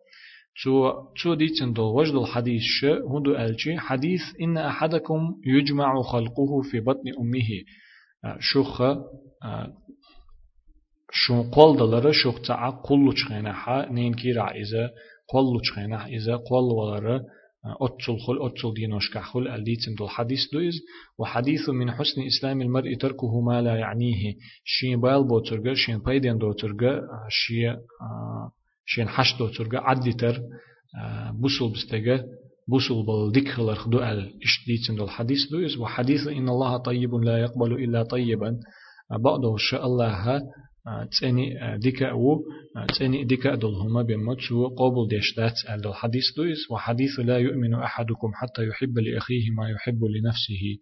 تو 0.63 0.91
تو 1.23 1.33
ديتن 1.33 1.73
دل 1.73 1.81
وجد 1.81 2.15
الحديث 2.15 2.61
ش 2.61 2.85
هندو 2.85 3.35
ألجي 3.35 3.77
حديث 3.77 4.21
إن 4.41 4.57
أحدكم 4.57 5.35
يجمع 5.45 6.01
خلقه 6.01 6.61
في 6.61 6.79
بطن 6.79 7.07
أمه. 7.19 7.49
شوخ 8.39 8.81
شو 11.11 11.43
قول 11.43 11.77
دلرا 11.77 12.11
شوخ 12.11 12.41
تعا 12.41 12.69
قلو 12.69 13.11
چخينها 13.11 13.91
نين 13.91 14.13
كي 14.13 14.31
رعيزة 14.31 14.89
قلو 15.27 15.59
چخينها 15.59 16.07
إذا 16.07 16.35
قل 16.35 16.65
ولرا 16.77 17.21
أتشل 17.81 18.17
خل 18.19 18.45
أتشل 18.45 18.73
دينوش 18.73 19.13
كحل 19.13 19.47
الديتم 19.47 19.95
دل 19.99 20.07
حديث 20.09 20.39
دويز 20.53 20.73
وحديث 21.19 21.69
من 21.69 21.91
حسن 21.91 22.21
إسلام 22.21 22.61
المرء 22.61 22.93
تركه 22.93 23.41
ما 23.41 23.61
لا 23.61 23.75
يعنيه 23.75 24.33
شين 24.63 25.01
بايل 25.01 25.23
بو 25.23 25.39
ترغا 25.39 25.73
شين 25.73 25.97
بايدين 25.97 26.37
دو 26.37 26.51
ترغا 26.51 27.01
شين 27.29 27.77
شين 28.85 29.07
حش 29.07 29.37
دو 29.39 29.47
ترغا 29.47 29.79
عدي 29.79 30.13
تر 30.13 30.41
بوصل 31.41 31.71
بستغا 31.73 32.23
بوصل 32.67 33.05
بالدك 33.05 33.47
خلر 33.47 33.75
خدو 33.75 33.99
ال 33.99 34.33
اشتديتم 34.43 34.95
دل 34.95 35.09
حديث 35.09 35.39
دويز 35.51 35.77
وحديث 35.77 36.27
إن 36.27 36.49
الله 36.49 36.77
طيب 36.77 37.15
لا 37.15 37.37
يقبل 37.37 37.73
إلا 37.73 38.03
طيبا 38.03 38.59
بعضه 39.19 39.57
شاء 39.57 39.85
الله 39.85 40.41
تاني 41.21 41.77
ديكا 41.77 42.09
أو 42.11 42.43
تاني 42.99 43.23
ديكا 43.23 43.55
دول 43.55 43.75
هما 43.75 44.01
بمتشو 44.01 44.67
قبل 44.67 45.07
ديشتات 45.09 45.53
دول 45.83 45.95
حديث 45.95 46.23
دويس 46.37 46.71
وحديث 46.71 47.19
لا 47.19 47.37
يؤمن 47.37 47.73
أحدكم 47.73 48.31
حتى 48.33 48.67
يحب 48.67 48.97
لأخيه 48.99 49.51
ما 49.57 49.69
يحب 49.69 49.99
لنفسه. 50.03 50.77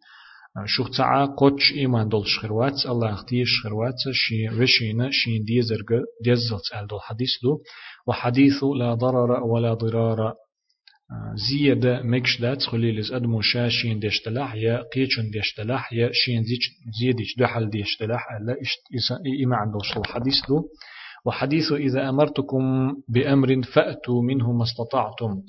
شو 0.65 0.87
تعا 0.87 1.25
قوتش 1.25 1.71
إيمان 1.71 2.09
دول 2.09 2.27
شخروات 2.27 2.85
الله 2.85 3.13
أختي 3.13 3.45
شخروات 3.45 3.95
شي 4.11 4.49
وشينا 4.49 5.09
شي 5.11 5.39
ديزرق 5.39 5.89
ديزلت 6.23 6.87
دول 6.89 7.01
حديث 7.01 7.29
دو. 7.43 7.61
وحديث 8.07 8.63
لا 8.79 8.93
ضرر 8.93 9.43
ولا 9.43 9.73
ضرار. 9.73 10.33
زيادة 11.49 12.01
مكشدات 12.03 12.61
خليلز 12.61 13.11
أدمو 13.13 13.41
شاشين 13.41 13.99
ديشتلاح 13.99 14.55
يا 14.55 14.83
قيتشن 14.95 15.29
ديشتلاح 15.31 15.93
يا 15.93 16.09
شين 16.13 16.43
زيدش 16.99 17.35
دحل 17.37 17.69
ديشتلاح 17.69 18.27
لا 18.45 18.55
إشت 18.61 19.11
إما 19.45 19.55
عند 19.55 19.73
الحديث 19.97 20.33
دو. 20.49 20.63
وحديث 21.25 21.71
إذا 21.71 22.09
أمرتكم 22.09 22.93
بأمر 23.09 23.61
فأتوا 23.73 24.23
منه 24.23 24.51
ما 24.51 24.63
استطعتم. 24.63 25.41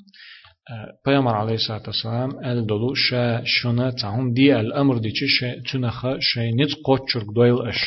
بيامر 1.05 1.35
عليه 1.35 1.53
الصلاة 1.53 1.83
والسلام 1.87 2.31
قال 2.31 2.67
دولو 2.67 2.93
شا 2.93 3.41
شنا 3.43 3.91
تعهم 3.91 4.33
دي 4.33 4.59
الأمر 4.59 4.97
دي 4.97 5.11
شا 5.15 5.61
تنخ 5.71 6.05
شا 6.19 6.41
نت 6.41 6.73
قوتشرك 6.85 7.25
دويل 7.35 7.67
أش 7.67 7.81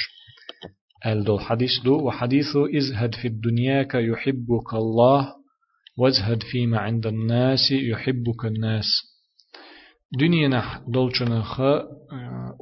قال 1.05 1.25
دول 1.25 1.41
حديث 1.41 1.71
دو. 1.85 2.07
وحديث 2.07 2.57
ازهد 2.77 3.15
في 3.15 3.29
الدنيا 3.29 3.83
كيحبك 3.83 4.75
الله 4.75 5.38
وازهد 5.99 6.43
فيما 6.43 6.79
عند 6.79 7.07
الناس 7.07 7.71
يحبك 7.71 8.45
الناس. 8.45 8.87
دنيا 10.21 10.49
نح 10.49 10.83
دولچن 10.89 11.43
خ 11.43 11.61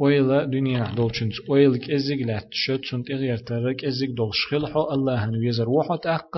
أويلا 0.01 0.45
دنيا 0.45 0.81
نح 0.81 0.95
دولچن 0.95 1.29
أويلك 1.51 1.91
أزيك 1.91 2.21
لا 2.27 2.41
تشت 2.51 2.85
سنت 2.91 3.11
اغير 3.11 3.37
ترك 3.37 3.85
أزيك 3.85 4.11
دول 4.11 4.31
شخلحو 4.33 4.91
الله 4.91 5.25
هن 5.25 5.37
ويزر 5.37 5.69
وحت 5.69 6.07
اق 6.07 6.35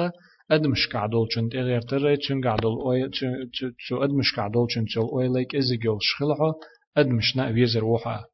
ادمش 0.51 0.89
كع 0.93 1.07
دولچن 1.07 1.57
اغير 1.59 1.81
ترك 1.81 2.19
تشن 2.19 2.41
قع 2.45 2.57
دول 2.57 2.73
اوي 2.73 3.09
تشو 3.79 4.05
ادمش 4.05 4.33
كع 4.37 4.49
دولچن 4.49 4.85
تشل 4.85 5.01
أويلك 5.01 5.57
أزيك 5.57 5.83
دول 5.85 5.99
شخلحو 6.01 6.53
أدمش 6.97 7.37
نأ 7.37 7.49
ويزر 7.51 7.85
وحا 7.85 8.25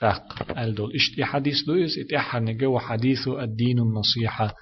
تاق 0.00 0.58
الدول 0.58 0.94
اشتي 0.94 1.24
حديث 1.24 1.64
دويس 1.66 1.98
اتحر 1.98 2.40
نجا 2.40 2.66
وحديث 2.66 3.28
الدين 3.28 3.78
النصيحة. 3.78 4.54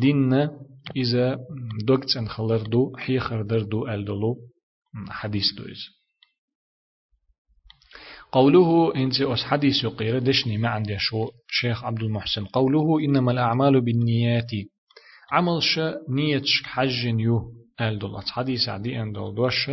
دين 0.00 0.48
إذا 0.96 1.38
دوكت 1.84 2.16
أن 2.16 2.28
خلردو 2.28 2.96
حي 2.96 3.18
خردردو 3.18 3.86
ألدلو 3.88 4.36
حديث 5.08 5.44
دويز. 5.58 5.86
قوله 8.32 8.94
إنت 8.96 9.20
أس 9.20 9.44
حديث 9.44 9.84
يقير 9.84 10.18
دشني 10.18 10.58
ما 10.58 10.68
عندي 10.68 10.96
شو 10.98 11.28
شيخ 11.48 11.84
عبد 11.84 12.02
المحسن. 12.02 12.44
قوله 12.44 13.00
إنما 13.00 13.32
الأعمال 13.32 13.80
بالنيات. 13.80 14.50
عمل 15.32 15.62
شا 15.62 15.94
نية 16.08 16.42
حج 16.64 17.04
يو 17.04 17.52
ألدل. 17.80 18.20
حديث 18.30 18.68
عدي 18.68 19.02
أن 19.02 19.12
دوش. 19.12 19.70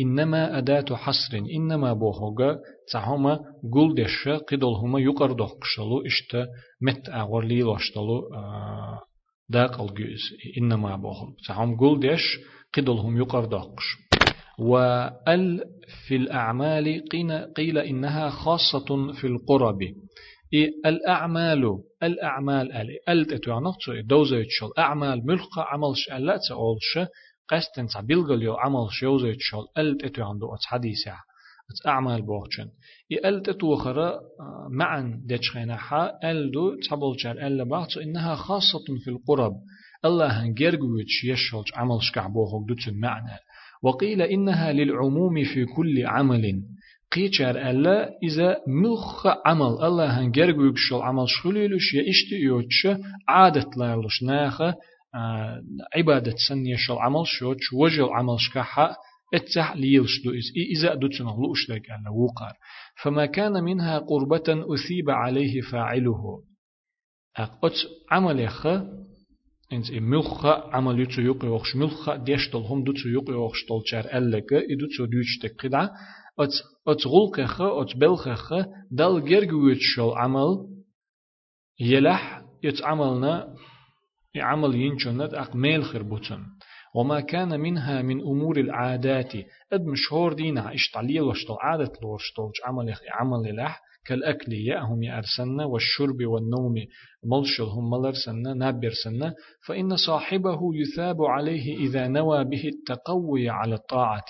إنما 0.00 0.58
أداة 0.58 0.96
حصر 0.96 1.36
إنما 1.36 1.92
بوهوغا. 1.92 2.58
تعهما 2.92 3.40
قول 3.72 3.94
دش 3.94 4.28
قدل 4.28 4.64
هما 4.64 5.00
يقر 5.00 5.32
دقشلو 5.32 6.06
إشتا 6.06 6.46
مت 6.80 7.08
أغور 7.08 7.44
ليلوشتلو 7.44 8.34
آه 8.34 9.00
داق 9.48 9.80
الجوز 9.80 10.20
إنما 10.58 10.96
بوهم 10.96 11.34
سهم 11.46 11.76
قول 11.76 12.00
ديش 12.00 12.22
قدلهم 12.74 13.16
يقر 13.16 13.44
داقش. 13.44 13.84
وال 14.58 15.64
في 16.08 16.16
الأعمال 16.16 17.04
قيل 17.56 17.78
إنها 17.78 18.30
خاصة 18.30 19.12
في 19.12 19.26
القرب. 19.26 19.78
إيه 20.54 20.70
الأعمال 20.86 21.78
الأعمال 22.02 22.72
ألي 22.72 22.98
ألت 23.08 23.32
أتوانقصو 23.32 24.00
دوزة 24.04 24.36
يتشل 24.36 24.70
أعمال 24.78 25.26
ملقى 25.26 25.66
عملش 25.72 26.08
ألا 26.12 26.38
تأولش 26.48 27.08
قستن 27.48 27.86
تعبيلغل 27.86 28.42
يو 28.42 28.54
عملش 28.54 29.02
يوزة 29.02 29.28
يتشل 29.28 29.64
ألت 29.78 30.04
أتوانقصو 30.04 30.56
حديثة 30.68 31.14
أعمال 31.86 32.22
بوغشن 32.22 32.68
يأل 33.10 33.42
تتوخرا 33.42 34.20
معا 34.70 35.20
دتشخينها 35.26 36.30
ألدو 36.30 36.74
تبلجر 36.90 37.46
ألا 37.46 37.64
بعض 37.64 37.86
إنها 38.02 38.34
خاصة 38.34 38.84
في 39.04 39.10
القرب. 39.10 39.52
الله 40.04 40.26
هنجرجوش 40.26 41.24
يشلج 41.24 41.64
عمل 41.74 41.98
شكع 42.02 42.26
بوغ 42.26 42.66
دوتن 42.68 43.00
معنى 43.00 43.38
وقيل 43.82 44.22
إنها 44.22 44.72
للعموم 44.72 45.44
في 45.44 45.64
كل 45.64 46.06
عمل 46.06 46.62
قيشر 47.12 47.70
ألا 47.70 48.10
إذا 48.22 48.56
ملخ 48.66 49.26
عمل. 49.46 49.84
الله 49.84 50.20
هنجرجوش 50.20 50.92
عمل 50.92 51.24
شخليلوش 51.28 51.94
يشتي 51.94 52.36
يوتش 52.36 52.88
عادة 53.28 53.70
لا 53.76 53.92
يلوش 53.92 54.22
ناخه 54.22 54.74
عبادة 55.96 56.34
سنية 56.48 56.76
شل 56.78 56.94
عمل 56.94 57.26
شوتش 57.26 57.72
وجل 57.72 58.08
عمل 58.08 58.40
شكحة 58.40 58.96
اتسح 59.34 59.76
ليلش 59.76 60.22
دو 60.24 60.30
إز 60.30 60.52
إذا 60.76 60.94
دوتنا 60.94 61.30
لوش 61.30 61.70
لك 61.70 61.90
أن 61.90 62.08
وقار. 62.08 62.54
فما 63.02 63.26
كان 63.26 63.64
منها 63.64 63.98
قربة 63.98 64.74
أثيب 64.74 65.10
عليه 65.10 65.60
فاعله. 65.60 66.42
أقوت 67.36 67.72
عمل 68.10 68.48
خ 68.48 68.66
إنز 69.72 69.92
ملخ 69.92 70.46
عمل 70.46 71.00
يتو 71.00 71.22
يقي 71.22 71.48
وخش 71.48 71.76
ملخ 71.76 72.10
ديشتل 72.14 72.58
هم 72.58 72.84
دوتو 72.84 73.08
يقي 73.08 73.32
وخش 73.32 73.64
تلشار 73.64 74.18
ألك 74.18 74.52
إدوتو 74.52 75.04
ديوش 75.04 75.38
تقدع 75.42 75.88
أت 76.38 76.52
أت 76.88 77.06
غلق 77.06 77.40
خ 77.40 77.60
أت 77.60 77.96
بلخ 77.96 78.28
خ 78.28 78.52
دل 78.90 79.24
جرجوت 79.24 79.76
شل 79.80 80.12
عمل 80.16 80.66
يلح 81.80 82.42
يتعملنا 82.62 83.54
عمل 84.36 84.74
ينشنت 84.74 85.34
أق 85.34 85.56
ميل 85.56 85.84
خربوتن 85.84 86.46
وما 86.94 87.20
كان 87.20 87.60
منها 87.60 88.02
من 88.02 88.20
أمور 88.20 88.60
العادات. 88.60 89.32
أد 89.72 89.86
مشهور 89.86 90.32
دينا 90.32 90.74
اشتعلي 90.74 91.20
وشتل 91.20 91.56
عادة 91.60 91.92
لوشتل 92.02 92.50
عمل 92.66 92.94
عمل 93.20 93.56
لح 93.56 93.80
كالأكل 94.06 94.52
يأهم 94.52 95.02
يأرسن 95.02 95.60
والشرب 95.60 96.16
والنوم 96.26 96.74
ملشل 97.24 97.64
هم 97.64 97.90
ملرسن 97.90 98.58
نابرسن 98.58 99.32
فإن 99.66 99.96
صاحبه 99.96 100.58
يثاب 100.74 101.22
عليه 101.22 101.76
إذا 101.76 102.08
نوى 102.08 102.44
به 102.44 102.68
التقوي 102.68 103.48
على 103.48 103.74
الطاعة. 103.74 104.24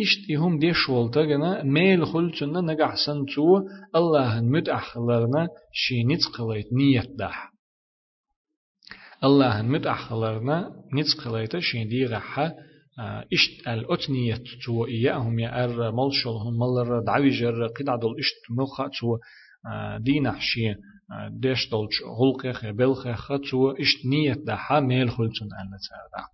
اشتهم 0.00 0.58
ديش 0.58 0.88
والتغنا 0.88 1.62
ميل 1.62 2.06
خلتنا 2.06 2.60
نقع 2.60 2.94
سنتو 3.06 3.60
الله 3.96 4.40
مدأخلرنا 4.40 5.48
شي 5.72 6.04
نتقليت 6.04 6.72
نية 6.72 7.04
دح. 7.18 7.53
الله 9.24 9.62
مت 9.62 9.86
أخلرنا 9.86 10.70
نتقليت 10.94 11.58
شين 11.58 11.88
دي 11.88 12.06
غحا 12.06 12.52
إشت 13.32 13.68
الأتنية 13.68 14.34
تو 14.66 14.86
إياهم 14.86 15.38
يا 15.38 15.64
أر 15.64 15.92
ملشلهم 15.92 16.58
ملر 16.58 17.00
دعويجر 17.06 17.66
قد 17.66 18.00
دول 18.00 18.14
إشت 18.18 18.36
ملخا 18.58 18.88
تو 19.00 19.18
دين 20.00 20.30
حشي 20.30 20.74
ديش 21.30 21.70
دولش 21.70 21.94
غلقه 22.20 22.70
بلخه 22.70 23.36
تو 23.36 23.70
إشت 23.70 24.06
نية 24.06 24.32
دحا 24.46 24.80
ميل 24.80 25.10
خلتن 25.10 25.44
أن 25.60 25.70
تردق 25.90 26.30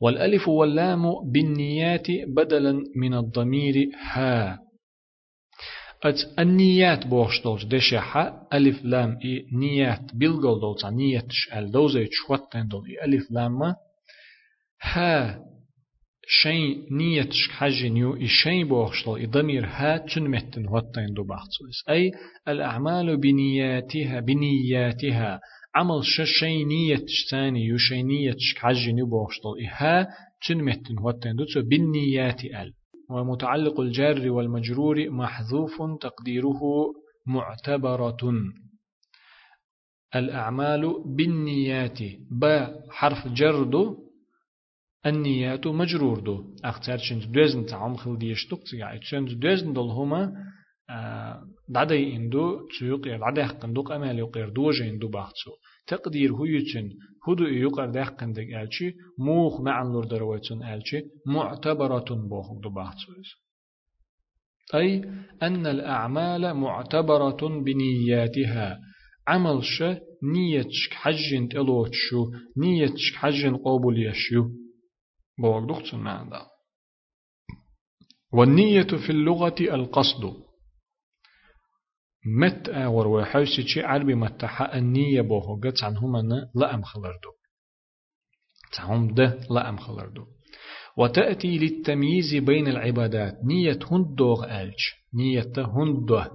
والألف 0.00 0.48
واللام 0.48 1.02
بالنيات 1.32 2.06
بدلا 2.36 2.84
من 2.96 3.14
الضمير 3.14 3.74
ها 4.12 4.58
أت 6.04 6.38
النيات 6.38 7.06
بوش 7.06 7.42
دولش 7.42 7.64
دشحة 7.64 8.48
ألف 8.52 8.84
لام 8.84 9.18
إي 9.24 9.46
نيات 9.52 10.14
بيلغول 10.14 10.60
دولش 10.60 10.84
نيات 10.84 11.26
شال 11.30 11.70
دوزي 11.70 12.08
شواتن 12.12 12.68
دول 12.68 12.88
إي 12.88 13.04
ألف 13.04 13.30
لام 13.30 13.74
ها 14.82 15.40
شيء 16.26 16.92
نيتش 16.92 17.48
حجن 17.50 17.96
يو 17.96 18.16
إشين 18.16 18.68
بوخشلو 18.68 19.16
إضمير 19.16 19.66
ها 19.66 19.96
تنمتن 19.96 20.68
وطين 20.68 21.14
دو 21.14 21.24
بحثوس 21.24 21.88
أي 21.88 22.10
الأعمال 22.48 23.16
بنياتها 23.16 24.20
بنياتها 24.20 25.40
عمل 25.74 26.04
شيء 26.40 26.66
نيتش 26.66 27.26
ثاني 27.30 27.64
يو 27.64 27.76
شيء 27.78 28.04
نيتش 28.04 28.54
حجن 28.56 28.98
يو 28.98 29.06
بوخشلو 29.06 29.56
إها 29.64 30.08
تنمتن 30.48 30.98
وطين 30.98 31.36
دو 31.36 31.44
بالنيات 31.56 32.44
أل 32.44 32.72
ومتعلق 33.14 33.80
الجار 33.80 34.30
والمجرور 34.30 35.10
محذوف 35.10 35.82
تقديره 36.00 36.60
معتبرة. 37.26 38.22
الأعمال 40.14 40.82
بالنيات 41.16 41.98
ب 42.30 42.66
حرف 42.90 43.28
جردو 43.28 43.84
النيات 45.06 45.66
مجرور 45.66 46.20
دو 46.20 46.54
أختار 46.64 46.98
شنج 46.98 47.26
دوزن 47.26 47.66
تعم 47.66 47.96
خل 47.96 48.18
ديش 48.18 48.46
توك 48.46 48.60
تيجا 48.70 49.00
شنج 49.02 49.34
دوزن 49.34 49.72
دول 49.72 49.90
هما 49.90 50.32
دعدي 51.68 52.16
إندو 52.16 52.68
تسوق 52.68 53.06
يا 53.08 53.16
دعدي 53.18 53.44
حقن 53.44 53.72
دوق 53.72 53.92
أمال 53.92 54.18
يقير 54.18 54.48
دوجة 54.48 54.84
اندو 54.90 55.08
باختسو 55.08 55.50
تقدير 55.86 56.32
هو 56.32 56.44
يتشن 56.44 56.90
هدو 57.28 57.44
يقر 57.44 57.86
دحقن 57.90 58.32
دك 58.32 58.48
ألشي 58.54 58.94
موخ 59.18 59.60
معن 59.60 59.86
لور 59.92 60.04
درويتون 60.04 60.62
ألشي 60.62 61.00
معتبرة 61.26 62.08
بوخ 62.30 62.46
دو 62.62 62.70
باختسو 62.70 63.12
أي 64.74 65.04
أن 65.42 65.66
الأعمال 65.66 66.54
معتبرة 66.54 67.62
بنياتها 67.64 68.80
عمل 69.28 69.64
ش 69.64 69.82
نيتشك 70.22 70.92
حجن 70.92 71.48
تلوتشو 71.48 72.30
نيتشك 72.56 73.14
حجن 73.14 73.56
قبول 73.56 74.06
يشو 74.06 74.48
بوغ 75.38 75.66
دختن 75.66 76.06
والنية 78.32 78.82
في 79.06 79.10
اللغة 79.10 79.54
القصد 79.60 80.41
مت 82.26 82.68
اور 82.68 83.06
وحوسي 83.06 83.62
شي 83.62 83.82
عربي 83.82 84.14
متحا 84.14 84.78
النية 84.78 85.20
بوغ 85.20 85.60
قد 85.60 85.74
عنهما 85.82 86.50
لا 86.54 86.74
أم 86.74 86.82
خلردو 86.82 87.32
تعهم 88.72 89.14
ده 89.14 89.40
لا 89.50 89.68
أم 89.68 89.76
خلردو 89.76 90.26
وتأتي 90.96 91.58
للتمييز 91.58 92.34
بين 92.34 92.68
العبادات. 92.68 93.44
نية 93.44 93.78
هندوغ 93.90 94.44
ألج 94.44 94.80
نية 95.14 95.52
هندوغ 95.56 96.26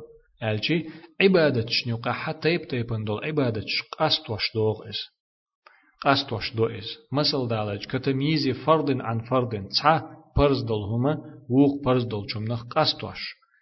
ألجي 0.43 0.89
عبادة 1.21 1.65
شنوقا 1.69 2.11
حتى 2.11 2.49
يبتيبن 2.49 3.03
دول 3.03 3.25
عبادة 3.25 3.65
قاستوش 3.99 4.41
دوغ 4.55 4.89
إس. 4.89 4.97
قاستوش 6.03 6.55
دو 6.55 6.65
إس. 6.65 6.97
مثل 7.11 7.47
دالج 7.47 7.85
كتمييز 7.85 8.49
فرد 8.49 9.01
عن 9.01 9.19
فرد 9.19 9.67
تسعة 9.67 10.09
فرز 10.35 10.63
دول 10.63 10.83
هما 10.83 11.17
ووق 11.49 11.85
فرز 11.85 12.03
دول 12.03 12.25
جمنخ 12.35 12.63
قاستوش 12.63 13.19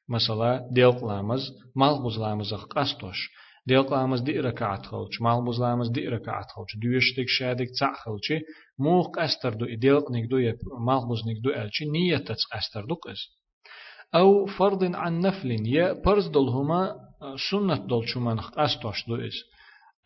مثلا 0.10 0.70
ديوق 0.72 1.06
لامز 1.06 1.42
مالغوز 1.76 2.20
لامزخ 2.20 2.66
قاستوش 2.66 3.30
ديوق 3.68 3.94
لامز 3.94 4.22
دي 4.22 4.40
ركعت 4.40 4.86
خلچ 4.86 5.22
مالغوز 5.22 5.62
لامز 5.62 5.90
دي 5.90 6.08
ركعت 6.08 6.46
خلچ 6.56 6.78
دويشتك 6.84 7.28
شادك 7.28 7.68
تسع 7.70 7.94
خلچي 7.94 8.40
موق 8.80 9.16
قاستر 9.16 9.54
دو 9.54 9.66
ديوق 9.66 10.12
نيك 10.12 10.32
يب 10.32 10.58
مالغوز 10.88 11.28
نيك 11.28 11.38
دو 11.44 11.50
ألچي 11.50 11.86
نية 11.86 12.18
تس 12.18 12.46
قاستر 12.54 12.86
دو 12.86 12.96
قس 12.96 13.20
أو 14.16 14.46
فرض 14.46 14.96
عن 14.96 15.20
نفل 15.20 15.68
يا 15.68 16.02
فرز 16.06 16.28
دول 16.28 16.50
هما 16.50 16.96
سنة 17.52 17.76
دول 17.76 18.10
شمانخ 18.10 18.50
قاستوش 18.50 19.08
دو 19.08 19.16
إس 19.16 19.34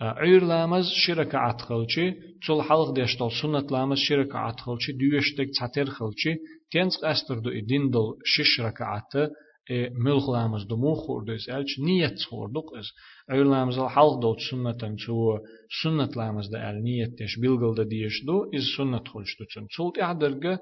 عير 0.01 0.43
لامز 0.43 0.85
شركة 0.89 1.37
عتخلشي 1.37 2.11
تول 2.47 2.63
حلق 2.63 2.91
ديشتول 2.91 3.31
سنة 3.41 3.67
لامز 3.71 3.97
شركة 3.97 4.37
عتخلشي 4.37 4.91
دويشتك 4.91 5.49
تعتر 5.59 5.85
خلشي 5.85 6.35
تينس 6.71 6.97
قاستر 6.97 7.39
دو 7.39 7.49
إدين 7.49 7.89
دول 7.89 8.17
شش 8.25 8.59
ركعات 8.61 9.31
ملخ 9.71 10.29
لامز 10.29 10.63
دو 10.63 10.75
مو 10.75 10.93
خور 10.95 11.23
دو 11.23 11.33
إس 11.35 11.49
ألش 11.49 11.79
نية 11.79 12.15
خور 12.29 12.49
دوق 12.49 12.77
إس 12.77 12.87
عير 13.29 13.45
لامز 13.45 13.79
الحلق 13.79 14.19
دول 14.21 14.35
سنة 14.51 14.71
تنسو 14.71 15.37
سنة 15.83 16.09
لامز 16.15 16.47
دا 16.47 16.69
أل 16.69 16.83
نية 16.83 17.05
تيش 17.17 17.39
بلغل 17.39 17.75
دا 17.75 17.83
ديش 17.83 18.25
دو 18.25 18.51
إز 18.55 18.65
سنة 18.77 19.03
خلش 19.11 19.31
دو 19.39 19.45
تن 19.45 19.67
تولت 19.77 19.99
إعدرغ 19.99 20.57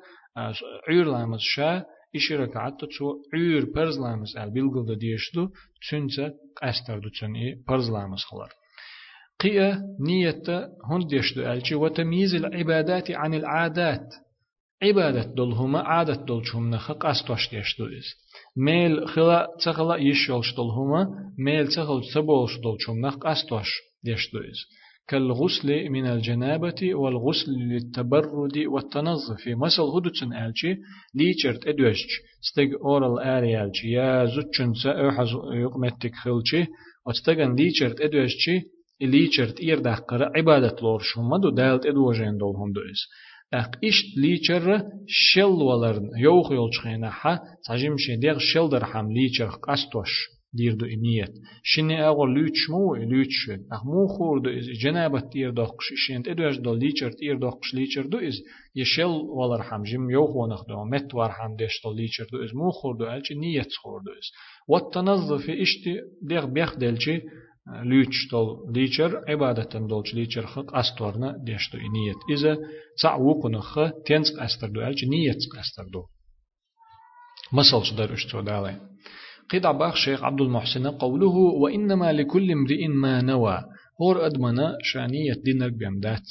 عير 0.89 1.05
لامز 1.05 1.39
شا 1.39 1.83
إشي 2.15 2.35
ركعات 2.35 2.73
تسو 2.81 3.07
عير 3.33 3.65
برز 3.75 3.99
لامز 3.99 4.37
أل 4.37 4.49
بلغل 4.49 4.85
دا 4.85 4.93
ديش 4.93 5.31
دو 5.35 5.49
تنسا 5.89 6.33
قاستر 6.61 6.99
دو 6.99 7.09
تن 7.19 7.35
إي 7.35 7.55
برز 7.67 7.91
لامز 7.91 8.21
خلر 8.29 8.49
قيا 9.39 9.81
نية 9.99 10.43
هند 10.89 11.13
يشدو 11.13 11.41
ألشي 11.51 11.75
وتمييز 11.75 12.35
العبادات 12.35 13.11
عن 13.11 13.33
العادات 13.33 14.13
عبادة 14.83 15.33
دولهما 15.35 15.79
عادة 15.79 16.25
دولشهم 16.25 16.69
نخق 16.69 17.05
أستوش 17.05 17.53
يشدو 17.53 17.85
إز. 17.85 18.07
ميل 18.57 19.07
خلا 19.07 19.47
تخلا 19.65 19.95
يشولش 19.95 20.55
دولهما 20.55 21.07
ميل 21.39 21.67
تخل 21.67 22.01
تبولش 22.13 22.57
دولشهم 22.63 23.05
نخق 23.05 23.27
أستوش 23.27 23.67
يشدو 24.05 24.39
إز. 24.39 24.59
كالغسل 25.07 25.89
من 25.89 26.05
الجنابة 26.05 26.95
والغسل 26.95 27.51
للتبرد 27.51 28.57
والتنظف. 28.57 29.47
مثل 29.47 29.81
هدوتن 29.81 30.33
ألشي 30.33 30.75
ليشرت 31.15 31.67
أدوشج 31.67 32.09
استيق 32.43 32.81
أورال 32.85 33.19
آري 33.19 33.63
ألشي 33.63 33.91
يا 33.91 34.25
زوتشن 34.25 34.73
سأوحز 34.73 35.29
يقمتك 35.53 36.15
خلشي 36.15 36.65
وستغن 37.07 37.55
ليشرت 37.55 38.01
أدوشجي 38.01 38.61
ليچرت 39.01 39.59
إير 39.59 39.79
دقرة 39.79 40.31
عبادة 40.35 40.75
لور 40.81 40.99
شوما 40.99 41.37
دو 41.37 41.49
دالت 41.49 41.85
إدوجين 41.85 42.37
دول 42.37 42.55
هم 42.55 42.71
دو 43.52 43.58
إس 43.58 43.64
أق 43.64 43.84
إشت 43.84 44.18
ليچر 44.18 44.82
شل 45.06 45.44
ولرن 45.44 46.10
يوخ 46.18 46.52
يولچخينا 46.52 47.10
حا 47.10 47.38
تاجم 47.66 47.96
شديغ 47.98 48.38
شل 48.38 48.68
در 48.68 48.84
هم 48.84 49.12
ليچر 49.12 49.46
قاستوش 49.46 50.10
دير 50.54 50.74
دو 50.74 50.86
إنيت 50.86 51.32
شني 51.62 52.08
أغر 52.08 52.26
ليچ 52.26 52.70
مو 52.70 52.94
ليچ 52.94 53.50
أق 53.72 53.86
مو 53.86 54.06
خور 54.06 54.38
دو 54.38 54.50
إز 54.50 54.66
جنابة 54.82 55.20
تير 55.20 55.50
دقش 55.50 55.86
شنت 56.06 56.28
إدوش 56.28 56.56
دو 56.58 56.74
ليچر 56.74 57.10
تير 57.10 57.38
دقش 57.38 57.74
ليچر 57.74 58.06
دو 58.06 58.18
إز 58.18 58.42
يشل 58.76 59.14
ولر 59.38 59.62
هم 59.62 59.82
جم 59.82 60.10
يوخ 60.10 60.36
ونخ 60.36 60.64
دو 60.68 60.84
مت 60.84 61.14
ور 61.14 61.30
هم 61.30 61.56
ديش 61.56 61.82
دو 61.84 61.92
ليچر 61.92 62.26
دو 62.32 62.44
إز 62.44 62.54
مو 62.54 62.70
خور 62.70 62.96
دو 62.96 63.04
ألچ 63.04 63.32
نيت 63.32 63.72
خور 63.82 64.00
دو 64.06 64.12
إز 64.12 64.28
والتنظف 64.68 65.50
إشت 65.50 65.84
ديغ 66.22 66.46
بيخ 66.46 66.78
ليتش 67.83 68.27
دول 68.31 68.73
ليچر 68.73 69.23
عبادة 69.27 69.79
دولش 69.79 70.13
ليچر 70.13 70.45
خق 70.45 70.75
أستورنا 70.75 71.37
ديشتو 71.43 71.77
نيت 71.77 72.17
إذا 72.39 72.57
تعوقنا 73.01 73.59
خ 73.59 73.79
تنس 74.05 74.31
أستر 74.39 74.67
دو 74.69 74.81
ألج 74.81 75.05
نيت 75.05 75.37
أستر 75.59 75.83
دو 75.93 76.03
مثل 77.53 77.83
شدر 77.85 78.13
أشتو 78.13 78.41
دالي 78.41 78.81
قيد 79.49 79.67
باخ 79.67 79.95
شيخ 79.95 80.23
عبد 80.23 80.41
المحسن 80.41 80.87
قوله 80.87 81.35
وإنما 81.61 82.13
لكل 82.13 82.51
امرئ 82.51 82.87
ما 82.87 83.21
نوى 83.21 83.63
هور 84.01 84.25
أدمنا 84.25 84.77
شانية 84.83 85.33
دينرك 85.33 85.73
بيمدات 85.73 86.27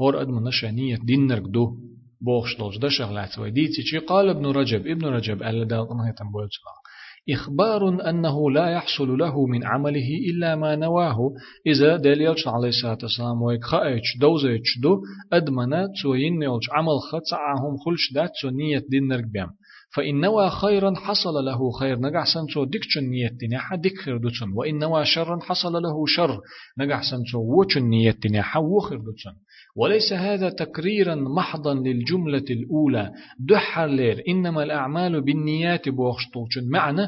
هور 0.00 0.22
أدمنا 0.22 0.50
شانية 0.50 0.96
دينرك 0.96 1.42
دو 1.42 1.76
بوخش 2.20 2.56
دولش 2.58 2.76
ده 2.78 2.88
شغلات 2.88 3.38
ويديتي 3.38 3.98
قال 3.98 4.28
ابن 4.28 4.46
رجب 4.46 4.86
ابن 4.86 5.06
رجب 5.06 5.42
ألا 5.42 5.64
دالقنا 5.64 6.08
هيتم 6.08 6.30
بولتنا 6.32 6.81
إخبار 7.30 8.10
أنه 8.10 8.50
لا 8.50 8.66
يحصل 8.70 9.18
له 9.18 9.46
من 9.46 9.66
عمله 9.66 10.08
إلا 10.30 10.56
ما 10.56 10.76
نواه. 10.76 11.18
إذا 11.66 11.96
دليلش 11.96 12.48
عليه 12.48 12.68
الصلاة 12.68 12.98
والسلام 13.02 13.42
ويكخأيش 13.42 14.18
دوزيش 14.20 14.78
دو 14.82 15.00
أدمنا 15.32 15.88
تسوين 15.94 16.42
يولش 16.42 16.70
عمل 16.72 16.98
خطعهم 17.12 17.76
خلش 17.84 18.12
دات 18.14 18.52
نية 18.52 18.84
دين 18.88 19.08
نرقبهم 19.08 19.50
فإن 19.94 20.20
نوى 20.20 20.50
خيرا 20.50 20.94
حصل 20.96 21.34
له 21.44 21.70
خير 21.70 21.98
نجح 21.98 22.24
سنتو 22.34 22.64
ديكشن 22.64 23.04
نية 23.10 23.28
تنيحة 23.40 23.76
ديك 23.76 23.98
خير 23.98 24.16
دوتشن 24.16 24.52
وإن 24.54 24.78
نوى 24.78 25.04
شرا 25.04 25.38
حصل 25.42 25.72
له 25.72 26.06
شر 26.06 26.40
نجح 26.78 27.02
سنتو 27.10 27.38
وچن 27.38 27.82
نية 27.82 28.10
تنيحة 28.10 28.60
وخير 28.60 28.98
دوتشن 28.98 29.32
وليس 29.76 30.12
هذا 30.12 30.50
تكريرا 30.50 31.14
محضا 31.14 31.74
للجملة 31.74 32.44
الأولى. 32.50 33.12
دحر 33.38 33.86
لير 33.86 34.22
إنما 34.28 34.62
الأعمال 34.62 35.20
بالنيات 35.20 35.88
بوخشتوشن 35.88 36.68
معنى 36.70 37.02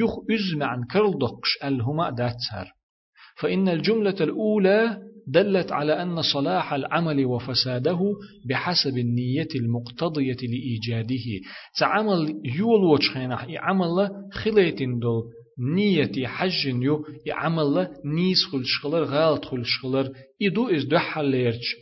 يخ 0.00 0.10
أزم 0.30 0.62
عن 0.62 0.84
كرلدقش 0.84 1.58
الهما 1.64 2.10
داتسر 2.10 2.72
فإن 3.40 3.68
الجملة 3.68 4.16
الأولى 4.20 4.98
دلت 5.28 5.72
على 5.72 6.02
أن 6.02 6.22
صلاح 6.22 6.72
العمل 6.72 7.26
وفساده 7.26 8.00
بحسب 8.48 8.98
النية 8.98 9.48
المقتضية 9.56 10.36
لإيجاده. 10.42 11.24
تعمل 11.78 12.40
يول 12.44 12.84
وجهنا 12.84 13.46
عمل 13.58 14.10
خليت 14.32 14.82
دول. 14.82 15.22
نية 15.74 16.26
حج 16.26 16.66
يو 16.66 17.04
يعمل 17.26 17.88
نيس 18.04 18.44
خل 18.52 18.62
شغلر 18.64 19.04
غالط 19.04 19.44
خل 19.44 19.62
شغلر 19.64 20.12
إدو 20.42 20.68
إز 20.68 20.84
دحل 20.84 21.24
ليرش. 21.24 21.76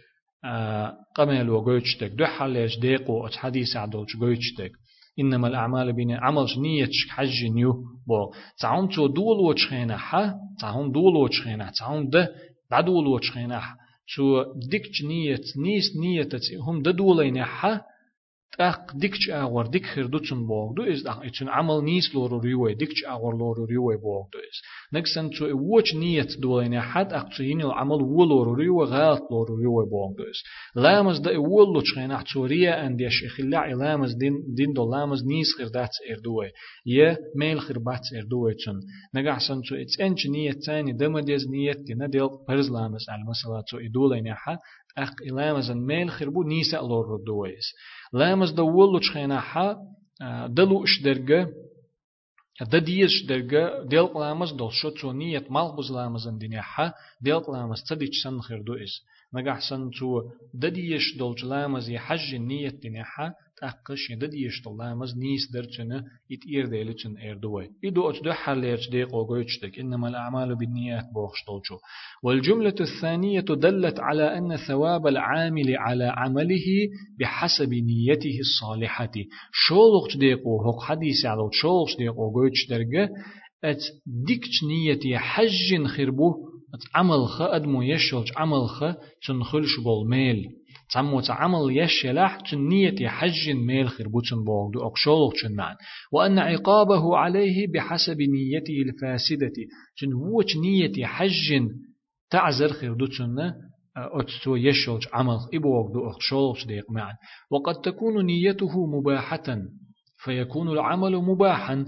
قمل 1.17 1.51
وجوجتك 1.51 2.11
دو 2.19 2.27
حلش 2.27 2.79
ديقو 2.79 3.27
أت 3.27 3.37
حديث 3.37 3.77
عدولش 3.77 4.17
جوجتك 4.17 4.73
إنما 5.21 5.49
الأعمال 5.49 5.93
بين 5.93 6.11
عمل 6.13 6.47
نية 6.59 6.91
حج 7.11 7.45
نيو 7.55 7.73
بو. 8.07 8.33
تعون 8.61 8.89
تو 8.89 9.07
دول 9.07 9.39
وچخينا 9.41 9.97
ح 9.97 10.33
تعون 10.61 10.93
دول 10.93 11.17
وچخينا 11.17 11.73
تعون 11.79 12.09
ده 12.09 12.29
بعدول 12.71 13.07
وچخينا 13.07 13.63
تو 14.17 14.45
ديك 14.71 14.83
نية 15.09 15.41
نيس 15.65 15.97
نية 16.01 16.29
هم 16.67 16.83
ده 16.83 16.91
دولين 16.91 17.45
ح 17.45 17.81
أق 18.61 18.97
ديكش 18.97 19.31
أغور 19.31 19.67
ديك 19.67 19.87
خردو 19.87 20.19
تن 20.19 20.47
بوغدو 20.47 20.83
إز 20.83 21.07
أق 21.07 21.25
إتن 21.25 21.49
عمل 21.49 21.85
نيس 21.85 22.15
لورو 22.15 22.39
ريوي 22.39 22.75
ديكش 22.75 23.05
أغور 23.05 23.39
لورو 23.39 23.65
ريوي 23.65 23.97
بوغدو 23.97 24.39
إز 24.39 24.59
نكسن 24.93 25.31
تو 25.31 25.45
ووش 25.45 25.95
نيت 25.95 26.41
دولين 26.41 26.81
حد 26.81 27.13
أق 27.13 27.29
تيين 27.37 27.61
العمل 27.61 28.03
ولورو 28.03 28.55
ريوي 28.55 28.87
غالط 28.87 29.23
لورو 29.31 29.55
ريوي 29.57 29.87
بوغدو 29.91 30.25
إز 30.25 30.39
لامز 30.77 31.19
دا 31.19 31.39
ولو 31.39 31.81
تشخين 31.81 32.11
أق 32.11 32.23
توريا 32.33 32.87
أن 32.87 32.97
ديش 32.97 33.25
إخلاع 33.25 33.67
لامز 33.73 34.15
دين 34.15 34.33
دين 34.57 34.73
دو 34.73 34.91
لامز 34.91 35.25
نيس 35.25 35.49
خردات 35.59 35.91
إردوي 36.11 36.51
يه 36.87 37.19
ميل 37.37 37.61
خربات 37.61 38.01
إردوي 38.17 38.55
تن 38.55 38.81
نقعسن 39.15 39.63
تو 39.63 39.75
إتس 39.75 40.01
إنش 40.01 40.27
نيت 40.27 40.59
تاني 40.67 40.93
دمديز 40.93 41.49
نيت 41.49 41.79
دينا 41.87 42.07
ديل 42.07 42.29
برز 42.49 42.71
لامز 42.71 43.05
على 43.09 43.23
المسألة 43.23 43.65
تو 43.71 43.79
إدولين 43.79 44.35
حد 44.35 44.59
أق 44.99 45.15
إلامزن 45.23 45.79
ميل 45.87 46.11
خربو 46.11 46.43
نيسا 46.43 46.77
لورو 46.77 47.25
دويس 47.27 47.67
لامز 48.13 48.51
دولو 48.51 48.99
تشخينا 48.99 49.41
حا 49.41 49.77
دلو 50.49 50.85
اش 50.85 51.03
درجة 51.03 51.49
دا 52.73 52.79
ديش 52.79 53.27
درجة 53.29 53.85
ديل 53.85 54.09
لامز 54.15 54.53
دول 54.53 54.73
شو 54.73 54.91
تونية 54.91 55.45
مالبوز 55.51 55.93
لامزن 55.93 56.39
دنيا 56.39 56.61
حا 56.61 56.93
ديل 57.21 57.43
لامز 57.53 57.83
تديش 57.89 58.23
سن 58.25 58.41
خير 58.41 58.63
دو 58.63 58.75
إز 58.75 58.93
نجحسن 59.35 59.91
تو 59.91 60.23
دديش 60.55 61.17
دول 61.19 61.37
لامز 61.45 61.91
يحج 61.91 62.35
نية 62.35 62.69
دنيا 62.69 63.05
حا 63.05 63.33
تأقش 63.61 64.13
دديش 64.13 64.63
دول 64.65 64.79
لامز 64.79 65.17
نيس 65.17 65.51
درچنه 65.53 66.05
إت 66.33 66.43
إير 66.53 66.67
ديلچن 66.67 67.29
إردوي 67.29 67.71
إدو 67.85 68.11
أتدو 68.11 68.33
حليرش 68.33 68.89
ديق 68.91 69.15
وغويتشتك 69.15 69.79
إنما 69.79 70.09
الأعمال 70.09 70.57
بالنيات 70.57 71.05
بوخش 71.15 71.45
دولشو 71.47 71.79
والجملة 72.23 72.75
الثانية 72.81 73.41
دلت 73.41 74.01
على 74.01 74.39
أن 74.39 74.57
ثواب 74.57 75.07
العامل 75.07 75.77
على 75.77 76.05
عمله 76.05 76.67
بحسب 77.21 77.71
نيته 77.75 78.39
الصالحة. 78.41 79.13
شولغش 79.53 80.17
ديقو 80.17 80.63
هق 80.63 80.83
حديث 80.83 81.27
على 81.27 81.49
شولغش 81.53 81.97
ديقو 81.99 82.33
غويتش 82.35 82.67
درجة 82.71 83.11
أت 83.65 83.83
ديكش 84.07 84.65
نيتي 84.69 85.19
حج 85.19 85.87
خربو 85.87 86.35
أت 86.75 86.81
عمل 86.95 87.27
خ 87.27 87.43
أدمو 87.43 87.83
يشولج 87.83 88.29
عمل 88.37 88.69
خ 88.69 88.85
تنخلش 89.27 89.81
بول 89.85 90.09
ميل 90.09 90.49
تعمو 90.93 91.21
تعمل 91.21 91.77
يشلح 91.77 92.39
تنية 92.51 93.09
حج 93.09 93.51
ميل 93.51 93.89
خربوتن 93.89 94.45
بوغدو 94.45 94.87
أقشولوغ 94.87 95.33
معن 95.51 95.77
وأن 96.13 96.39
عقابه 96.39 97.17
عليه 97.17 97.73
بحسب 97.73 98.17
نيته 98.21 98.83
الفاسدة 98.83 99.53
تن 100.01 100.15
ووش 100.15 100.57
نية 100.57 101.07
حج 101.07 101.69
تعزر 102.31 102.69
خردوتن 102.69 103.53
أتسو 103.97 104.57
يشلج 104.57 105.07
عمل 105.13 105.39
إبوغدو 105.55 106.11
أقشولوغ 106.11 106.67
ديق 106.67 106.91
معن 106.91 107.15
وقد 107.51 107.81
تكون 107.81 108.27
نيته 108.27 108.87
مباحة 108.87 109.59
فيكون 110.25 110.69
العمل 110.69 111.17
مباحا 111.17 111.87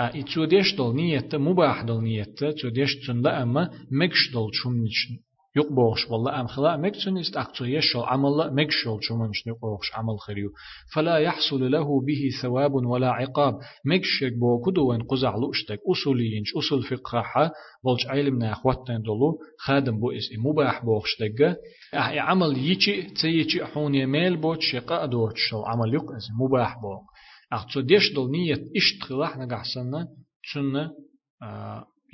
إتسو 0.00 0.44
ديش 0.44 0.74
دل 0.74 0.94
نية 0.94 1.28
مباح 1.34 1.82
دل 1.82 2.00
نية 2.00 2.22
تسو 2.22 2.68
ديش 2.68 3.06
تن 3.06 3.20
لأما 3.22 3.70
مكش 3.92 4.30
دل 4.34 4.48
شمنش 4.52 5.08
يقبوش. 5.56 6.10
والله 6.10 6.40
أم 6.40 6.46
خلا 6.46 6.76
مكتن 6.76 7.18
است 7.18 7.36
أقصى 7.36 7.64
يشل 7.64 7.98
عمل 7.98 8.54
مكشل 8.54 8.98
شو 9.00 9.16
منش 9.16 9.48
نقوش 9.48 9.94
عمل 9.94 10.18
خريو. 10.18 10.50
فلا 10.94 11.16
يحصل 11.18 11.70
له 11.70 12.00
به 12.00 12.30
ثواب 12.42 12.74
ولا 12.74 13.10
عقاب. 13.10 13.54
مكشك 13.84 14.32
بو 14.40 14.60
كدو 14.60 14.90
وين 14.90 15.02
قزع 15.02 15.36
لوشتك 15.36 15.80
أصوليينش 15.90 16.54
أصول 16.56 16.82
فقه 16.82 17.52
بولش 17.84 18.06
علمنا 18.06 18.52
أخواتنا 18.52 18.98
دولو 18.98 19.38
خادم 19.58 20.00
بو 20.00 20.10
اس 20.10 20.28
مباح 20.44 20.84
بوخشتك. 20.84 21.56
عمل 21.94 22.58
يجي 22.58 23.02
تيجي 23.02 23.64
حون 23.64 23.94
يميل 23.94 24.36
بوش 24.36 24.72
شقاء 24.72 25.06
دوتش 25.06 25.54
عمل 25.66 25.94
يق 25.94 26.04
مباح 26.40 26.74
بو. 26.80 26.98
أقصى 27.52 27.82
ديش 27.82 28.12
دول 28.14 28.30
نية 28.30 28.64
اشتغلح 28.76 29.36
نقحسنا 29.36 30.08
تسنة 30.52 30.90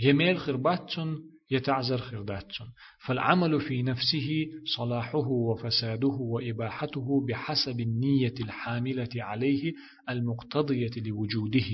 يميل 0.01 0.39
خربات 0.39 0.89
تسنة 0.89 1.17
يتعذر 1.51 1.99
خرداتهم 1.99 2.67
فالعمل 3.07 3.61
في 3.61 3.83
نفسه 3.83 4.47
صلاحه 4.77 5.29
وفساده 5.29 6.09
وإباحته 6.21 7.27
بحسب 7.29 7.81
النية 7.81 8.35
الحاملة 8.41 9.09
عليه 9.17 9.73
المقتضية 10.11 10.91
لوجوده. 10.97 11.71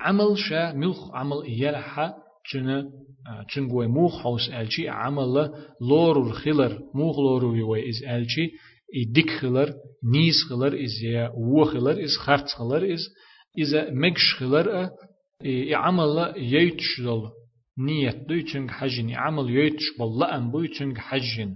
عمل 0.00 0.38
شا 0.38 0.72
ملخ 0.72 1.14
عمل 1.14 1.42
إيالحا 1.42 2.14
تنا 2.52 2.90
تنقوي 3.54 3.86
موخ 3.86 4.22
حوس 4.22 4.50
ألشي 4.50 4.88
عمل 4.88 5.52
لور 5.80 6.26
الخلر 6.26 6.78
موخ 6.94 7.18
لور 7.18 7.56
يوي 7.56 7.88
إز 7.88 8.02
ألشي 8.04 8.50
إدك 8.96 9.30
خلر 9.30 9.74
نيس 10.12 10.34
خلر 10.48 10.84
إز 10.84 11.04
يا 11.04 11.32
و 11.36 11.64
خلر 11.64 12.04
إز 12.04 12.16
خرط 12.16 12.48
خلر 12.48 12.94
إز 12.94 13.08
إذا 13.58 13.90
مكش 13.90 14.34
خلر 14.38 14.90
عمل 15.72 16.32
يتشدل 16.36 17.22
نيت 17.22 17.37
دوي 18.28 18.42
تشنج 18.42 18.70
حجن 18.70 19.14
عمل 19.14 19.50
يوتش 19.50 19.82
بل 19.98 20.18
لأم 20.18 20.50
بوي 20.50 20.68
تشنج 20.68 20.98
حجن. 20.98 21.54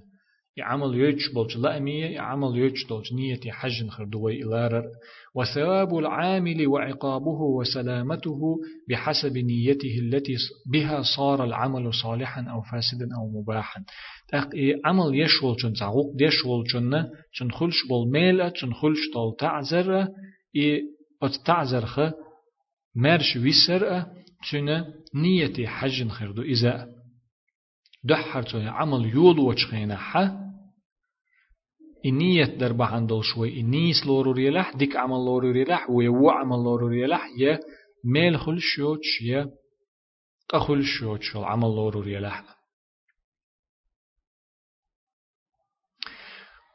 يعمل 0.56 0.94
يوتش 0.94 1.32
بلج 1.34 1.56
لأمية 1.56 2.06
يعمل 2.06 2.56
يوتش 2.56 2.84
بلج 2.90 3.14
نية 3.14 3.40
حجن 3.50 3.90
خردوي 3.90 4.42
إلارر. 4.42 4.84
وثواب 5.34 5.98
العامل 5.98 6.66
وعقابه 6.66 7.40
وسلامته 7.58 8.56
بحسب 8.90 9.38
نيته 9.38 9.98
التي 9.98 10.34
بها 10.72 11.02
صار 11.16 11.44
العمل 11.44 11.94
صالحا 11.94 12.42
أو 12.42 12.62
فاسدا 12.62 13.08
أو 13.16 13.40
مباحا. 13.40 13.84
تق 14.28 14.48
عمل 14.84 15.20
يشول 15.20 15.56
جن 15.56 15.72
تعوق 15.72 16.14
يشول 16.20 16.64
جن 16.74 17.04
تنخلش 17.38 17.76
بالميلة 17.90 18.48
تنخلش 18.48 18.98
طول 19.14 19.36
تعزر 19.38 20.08
إي 20.56 20.82
تعزر 21.44 21.86
خ 21.86 22.00
مرش 22.96 23.36
ويسر 23.36 24.04
تنا 24.50 24.94
نيتي 25.14 25.66
حج 25.66 26.08
خردو 26.08 26.42
إذا 26.42 26.88
دحر 28.04 28.42
تو 28.42 28.58
عمل 28.58 29.06
يول 29.06 29.38
وچخينا 29.40 29.96
ح 29.96 30.16
النية 32.06 32.44
دربا 32.44 32.84
عندل 32.84 33.24
شوي 33.24 33.60
النيس 33.60 34.06
لورو 34.06 34.32
ريلح 34.32 34.76
ديك 34.76 34.96
عمل 34.96 35.16
لورو 35.16 35.50
ريلح 35.50 35.90
ويو 35.90 36.30
عمل 36.30 36.56
لورو 36.56 36.86
ريلح 36.86 37.28
يا 37.38 37.60
ميل 38.04 38.38
خل 38.38 38.58
شوتش 38.60 39.22
يا 39.22 39.50
قخل 40.48 40.84
شوتش 40.84 41.36
عمل 41.36 41.68
لورو 41.68 42.00
ريلح 42.00 42.44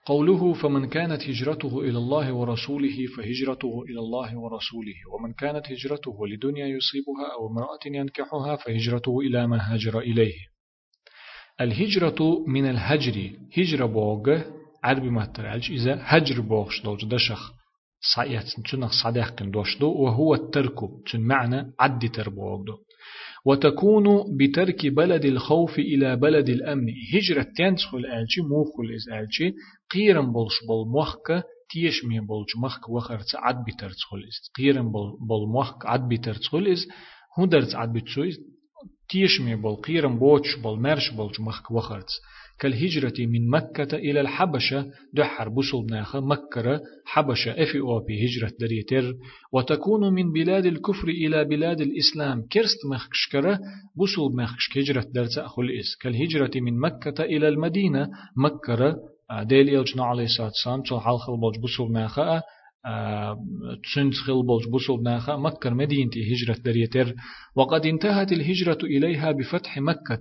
قوله 0.08 0.54
فمن 0.54 0.90
كانت 0.90 1.30
هجرته 1.30 1.80
إلى 1.82 1.98
الله 1.98 2.34
ورسوله 2.34 2.98
فهجرته 3.18 3.84
إلى 3.90 4.00
الله 4.00 4.38
ورسوله 4.38 4.96
ومن 5.14 5.34
كانت 5.34 5.72
هجرته 5.72 6.28
لدنيا 6.28 6.68
يصيبها 6.68 7.34
أو 7.34 7.48
امرأة 7.48 7.80
ينكحها 7.86 8.56
فهجرته 8.56 9.20
إلى 9.20 9.48
ما 9.48 9.74
هاجر 9.74 10.00
إليه. 10.00 10.36
الهجرة 11.62 12.44
من 12.48 12.66
الهجر 12.70 13.32
هجرة 13.58 13.86
بوغ 13.86 14.42
عربي 14.84 15.10
ما 15.10 15.26
ترعلش 15.26 15.70
إذا 15.70 16.00
هجر 16.02 16.42
بوغش 16.42 16.82
دوج 16.84 17.06
دشخ 17.06 17.54
صعيات 18.16 18.46
تنخ 18.72 18.92
صديق 19.04 19.44
دوش 19.44 19.78
دو 19.78 19.92
وهو 19.92 20.34
الترك 20.36 20.80
تن 21.12 21.20
معنى 21.22 21.74
عد 21.80 22.10
تربوغ 22.10 22.64
دو 22.64 22.78
وتكون 23.46 24.38
بترك 24.38 24.88
بلد 24.88 25.26
الخوف 25.26 25.80
إلى 25.80 26.16
بلد 26.16 26.50
الأمن. 26.50 26.86
هجرة 27.14 27.48
تنسخل 27.58 27.98
آلشي 28.06 28.42
موخل 28.42 28.96
إز 28.96 29.10
آلشي. 29.10 29.54
قيرن 29.94 30.32
بولش 30.32 30.54
بول 30.68 30.88
موخك 30.88 31.44
تيش 31.70 32.06
مين 32.06 32.26
بولش 32.26 32.56
مخك 32.64 32.90
وخرت 32.90 33.36
عد 33.36 33.56
بترتخل 33.68 34.18
إز. 34.18 34.52
قيرن 34.58 34.92
بول 35.28 35.50
موخك 35.54 35.86
عد 35.86 36.08
بترتخل 36.10 36.68
إز. 36.68 36.88
هندرت 37.38 37.76
عد 37.76 37.94
بتسويز. 37.94 38.38
تيش 39.10 39.42
مين 39.42 39.62
بول 39.62 39.76
قيرن 39.76 40.20
بوش 40.20 40.56
بول 40.56 40.80
مرش 40.82 41.12
بولش 41.12 41.40
مخك 41.40 41.72
وخرت 41.72 42.10
كالهجرة 42.60 43.14
من 43.20 43.50
مكة 43.50 43.98
إلى 43.98 44.22
الحبشة 44.22 44.86
دحر 45.14 45.50
بوصل 45.50 45.86
ناخة 45.90 46.20
مكة 46.20 46.82
حبشة 47.06 47.52
أفي 47.52 47.80
أوبي 47.80 48.26
هجرة 48.26 48.52
دريتر 48.60 49.14
وتكون 49.54 50.14
من 50.14 50.32
بلاد 50.32 50.66
الكفر 50.66 51.08
إلى 51.08 51.46
بلاد 51.46 51.82
الإسلام 51.82 52.42
كرست 52.52 52.86
مخشكرة 52.92 53.60
بوصل 53.96 54.36
مخشك 54.36 54.78
هجرة 54.78 55.06
درت 55.14 55.38
أخل 55.38 55.64
إس. 55.80 55.96
كالهجرة 56.02 56.52
من 56.56 56.80
مكة 56.80 57.24
إلى 57.24 57.48
المدينة 57.48 58.10
مكة 58.38 58.96
ديل 59.44 59.70
إلجنا 59.80 60.04
عليه 60.06 60.24
الصلاة 60.24 60.48
والسلام 60.48 60.82
تلحال 60.82 61.20
خلبوج 61.20 61.60
بوصل 61.60 61.92
ناخة 61.92 62.42
تسنت 63.84 64.14
خلبوج 64.14 64.68
بوصل 64.72 65.04
ناخا 65.04 65.36
مكة 65.36 65.70
مدينة 65.70 66.12
هجرة 66.32 66.62
دريتر. 66.66 67.14
وقد 67.56 67.86
انتهت 67.86 68.32
الهجرة 68.32 68.78
إليها 68.84 69.32
بفتح 69.32 69.78
مكة. 69.78 70.20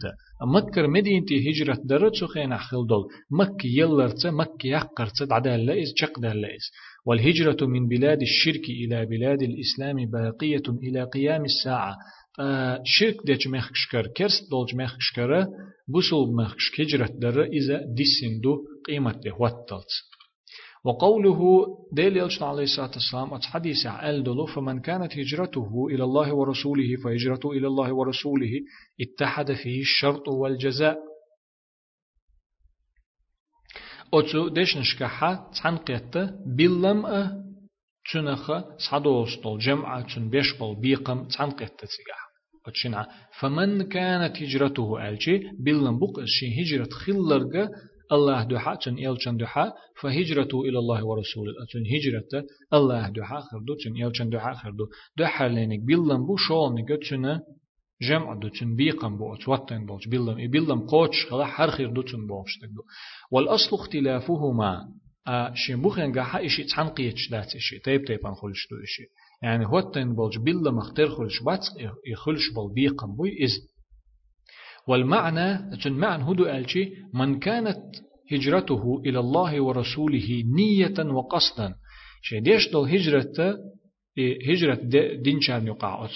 مكة 0.55 0.87
مدينة 0.87 1.27
هجرة 1.49 1.79
درت 1.85 2.15
سخين 2.15 2.59
خلدول 2.59 3.05
مكة 3.31 3.67
يلرت 3.67 4.27
مكة 4.27 4.67
يقرت 4.67 5.23
دعدال 5.23 5.67
لئز 5.67 5.93
شق 5.97 6.21
لئز 6.21 6.71
والهجرة 7.07 7.67
من 7.67 7.89
بلاد 7.89 8.23
الشرك 8.23 8.65
إلى 8.71 9.07
بلاد 9.07 9.43
الإسلام 9.43 9.97
باقية 10.11 10.63
إلى 10.83 11.05
قيام 11.05 11.45
الساعة. 11.45 11.97
شرك 12.85 13.17
ديش 13.27 13.47
مخشكر 13.47 14.07
كرست 14.07 14.51
دولج 14.51 14.75
مخشكر 14.75 15.47
بوصل 15.89 16.33
مخش 16.35 16.81
هجرة 16.81 17.11
در 17.19 17.45
إذا 17.45 17.81
ديسندو 17.95 18.57
قيمة 18.89 19.21
واتلت. 19.39 20.16
وقوله 20.87 21.41
ديل 21.93 22.17
يلشن 22.17 22.45
عليه 22.45 22.63
الصلاة 22.63 22.91
والسلام 22.95 23.41
حديث 23.43 23.87
ألدلو 23.87 24.47
فمن 24.47 24.81
كانت 24.81 25.13
هجرته 25.19 25.87
إلى 25.91 26.05
الله 26.05 26.35
ورسوله 26.35 26.97
فهجرته 27.05 27.53
إلى 27.53 27.67
الله 27.67 27.93
ورسوله 27.93 28.51
اتحد 29.01 29.53
فيه 29.53 29.81
الشرط 29.81 30.29
والجزاء. 30.29 30.99
أتو 34.15 34.49
ديش 34.49 34.77
نشكحة 34.77 35.51
تنقيت 35.63 36.17
بلم 36.57 37.07
أه 37.07 37.43
تنخ 38.13 38.53
صدوستول 38.91 39.59
جمعة 39.59 40.15
تن 40.15 40.31
بيشبل 40.31 40.81
بيقم 40.81 41.29
تنقيت 41.29 41.73
تسيقح 41.81 42.21
أتشنع 42.67 43.07
فمن 43.41 43.83
كانت 43.89 44.43
هجرته 44.43 45.09
ألجي 45.09 45.43
بلم 45.65 45.99
بق 45.99 46.19
الشي 46.19 46.63
هجرة 46.63 46.89
خلرق 46.91 47.71
الله 48.13 48.45
دحا 48.45 48.75
تن 48.75 48.99
يلچن 48.99 49.37
دحا 49.37 49.73
فهجرته 50.01 50.61
إلى 50.61 50.79
الله 50.79 51.05
ورسوله. 51.07 51.53
تن 51.73 51.85
هجرة 51.95 52.45
الله 52.73 53.09
دحا 53.09 53.41
خردو 53.41 53.75
تن 53.75 53.97
يلچن 53.97 54.29
دحا 54.31 54.53
خردو 54.55 54.87
دحا 55.19 55.49
لينك 55.49 55.81
بلن 55.81 56.27
بو 56.27 56.37
شول 56.37 56.87
تن 57.11 57.41
جمع 58.03 58.35
دو 58.35 58.49
تن 58.49 58.77
بيقم 58.77 59.17
بو 59.17 59.35
اتوتن 59.35 59.87
بوش 59.87 60.09
بلن 60.09 60.51
بلن 60.51 60.81
قوتش 60.81 61.27
خلا 61.31 61.45
حر 61.45 61.71
خير 61.71 61.91
دو 61.91 62.03
تن 62.03 62.27
بوش 62.27 62.59
تقدو 62.59 62.83
والأصل 63.31 63.77
اختلافهما 63.77 64.89
شين 65.55 65.83
بوخين 65.83 66.13
قاحا 66.19 66.47
إشي 66.47 66.65
تحنقيتش 66.65 67.31
دات 67.31 67.57
إشي 67.57 67.79
تيب 67.79 68.05
تيب 68.05 68.27
أنخلش 68.27 68.69
دو 68.71 68.77
إشي 68.85 69.07
يعني 69.43 69.67
هوتن 69.67 70.15
بولج 70.15 70.39
بلن 70.39 70.75
مختار 70.75 71.09
خلش 71.09 71.43
باتس 71.43 71.67
يخلش 72.13 72.51
بول 72.55 72.75
بيقم 72.75 73.17
بوي 73.17 73.31
إذن 73.31 73.63
والمعنى 74.89 75.71
معنى 75.87 76.25
هدو 76.25 76.47
ألشي 76.47 76.91
من 77.15 77.39
كانت 77.39 77.83
هجرته 78.33 79.03
إلى 79.07 79.21
الله 79.21 79.61
ورسوله 79.61 80.43
نية 80.57 81.13
وقصدا. 81.13 81.75
شيء 82.23 82.41
ديش 82.41 82.71
دول 82.73 82.89
هجرة 82.89 83.59
هجرة 84.49 84.81
دين 85.23 85.41
شان 85.41 85.67
يقع؟ 85.67 86.09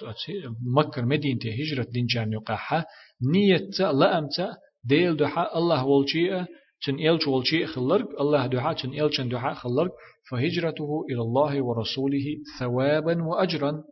مكر 0.77 1.05
مدينة 1.05 1.41
هجرة 1.45 1.87
دين 1.91 2.09
شان 2.09 2.33
يقع 2.33 2.85
نية 3.33 3.71
لا 3.93 4.19
أمتا 4.19 4.49
ديل 4.85 5.17
دحا 5.17 5.59
الله 5.59 5.87
والشيء 5.87 6.45
تن 6.87 6.95
إلش 6.95 7.27
والشيء 7.29 7.67
خلرق 7.67 8.21
الله 8.21 8.47
دحا 8.47 8.73
تن 8.73 9.01
إلشن 9.01 9.29
دحا 9.29 9.55
خلرق 9.55 9.93
فهجرته 10.31 11.05
إلى 11.11 11.21
الله 11.21 11.63
ورسوله 11.63 12.27
ثوابا 12.59 13.25
وأجرا. 13.25 13.83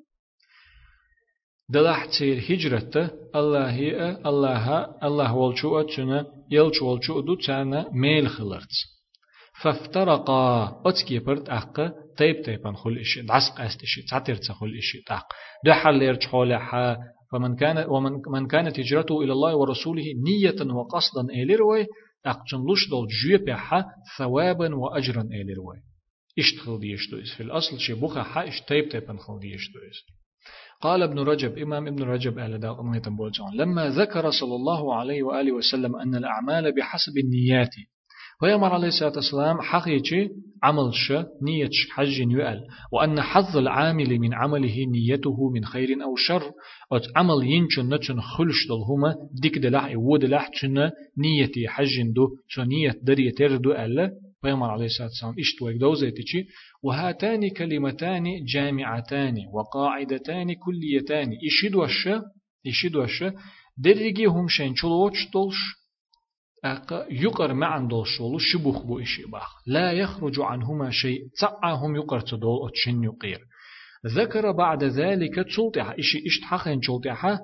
دلح 1.70 2.04
تير 2.18 2.38
هجرت 2.48 2.96
الله 3.36 3.70
هي 3.70 4.10
الله 4.26 4.86
الله 5.02 5.34
والشو 5.34 5.80
أتشنا 5.80 6.26
يلش 6.50 6.82
والشو 6.82 7.20
دو 7.20 7.34
تانا 7.34 7.90
ميل 7.92 8.28
خلرت 8.28 8.72
فافترقا 9.62 10.82
أتكي 10.86 11.18
برد 11.18 11.48
أق 11.48 11.92
تيب 12.16 12.42
تيبان 12.42 12.76
خل 12.76 12.98
إشي 12.98 13.22
دعسق 13.22 13.60
أستشي 13.60 14.02
تعتر 14.02 14.34
تخل 14.36 14.74
إشي 14.78 15.02
تاق 15.06 15.26
دحل 15.64 15.94
ليرش 15.98 16.26
حولها 16.26 16.98
فمن 17.32 17.56
كان 17.56 17.86
ومن 17.88 18.12
من 18.28 18.46
كانت 18.46 18.80
هجرته 18.80 19.22
إلى 19.22 19.32
الله 19.32 19.56
ورسوله 19.56 20.04
نية 20.04 20.72
وقصدا 20.72 21.20
إليروي 21.30 21.86
أقتن 22.26 22.72
لش 22.72 22.88
دول 22.90 23.08
جيبها 23.22 23.86
ثوابا 24.18 24.74
وأجرا 24.74 25.22
إليروي 25.22 25.76
اشتخل 26.38 26.80
ديشتويس 26.80 27.32
في 27.34 27.42
الأصل 27.42 27.80
شي 27.80 27.94
بوخا 27.94 28.22
حا 28.22 28.48
اش 28.48 28.60
تيب 28.68 28.88
تيبان 28.88 29.18
خل 29.18 29.38
ديشتويس 29.40 30.17
قال 30.80 31.02
ابن 31.02 31.18
رجب 31.18 31.58
إمام 31.58 31.86
ابن 31.86 32.02
رجب 32.02 32.38
أهل 32.38 32.60
لما 33.54 33.88
ذكر 33.88 34.30
صلى 34.30 34.54
الله 34.54 34.94
عليه 34.94 35.22
وآله 35.22 35.52
وسلم 35.52 35.96
أن 35.96 36.14
الأعمال 36.14 36.74
بحسب 36.74 37.18
النيات 37.18 37.74
ويمر 38.42 38.72
عليه 38.72 38.88
الصلاة 38.88 39.12
والسلام 39.16 39.60
حقيقي 39.60 40.28
عمل 40.62 40.94
ش 40.94 41.12
نية 41.42 41.70
حج 41.90 42.18
يؤل 42.18 42.60
وأن 42.92 43.20
حظ 43.20 43.56
العامل 43.56 44.18
من 44.18 44.34
عمله 44.34 44.84
نيته 44.84 45.50
من 45.50 45.64
خير 45.64 45.88
أو 46.04 46.16
شر 46.16 46.42
أت 46.92 47.02
عمل 47.16 47.44
ينشن 47.44 47.94
نتشن 47.94 48.20
خلش 48.20 48.66
دلهما 48.68 49.14
ديك 49.42 49.58
دلح 49.58 49.92
ود 49.96 50.24
لح 50.24 50.48
تشن 50.48 50.90
نيتي 51.18 51.68
حج 51.68 52.02
دو 52.14 52.28
نية 52.58 52.94
دري 53.02 53.30
تردو 53.30 53.72
ألا 53.72 54.10
بيامر 54.42 54.70
عليه 54.70 54.84
الصلاة 54.86 55.08
والسلام 55.08 55.34
اشتوك 55.38 55.72
دوزيتي 55.72 56.46
وهاتان 56.82 57.50
كلمتان 57.50 58.24
جامعتان 58.44 59.36
وقاعدتان 59.52 60.54
كليتان 60.54 61.32
إشد 61.46 61.74
وش 61.74 62.08
إشد 62.66 62.96
وش 62.96 63.24
درجي 63.78 64.24
هم 64.26 64.48
شين 64.48 64.74
چلوش 64.74 65.30
دولش 65.32 65.56
أق 66.64 67.06
يقر 67.10 67.54
معن 67.54 67.88
دولش 67.88 68.20
ولو 68.20 68.38
شبوخ 68.38 68.82
بو 68.82 68.98
إشي 68.98 69.22
باخ. 69.22 69.48
لا 69.66 69.92
يخرج 69.92 70.40
عنهما 70.40 70.90
شيء 70.90 71.20
تعهم 71.40 71.96
يقر 71.96 72.20
تدول 72.20 72.68
أتشن 72.68 73.04
يقير 73.04 73.40
ذكر 74.06 74.52
بعد 74.52 74.84
ذلك 74.84 75.34
تلتح 75.34 75.90
إشي 75.98 76.18
إشت 76.26 76.44
حقين 76.44 76.80
تلتح 76.80 77.38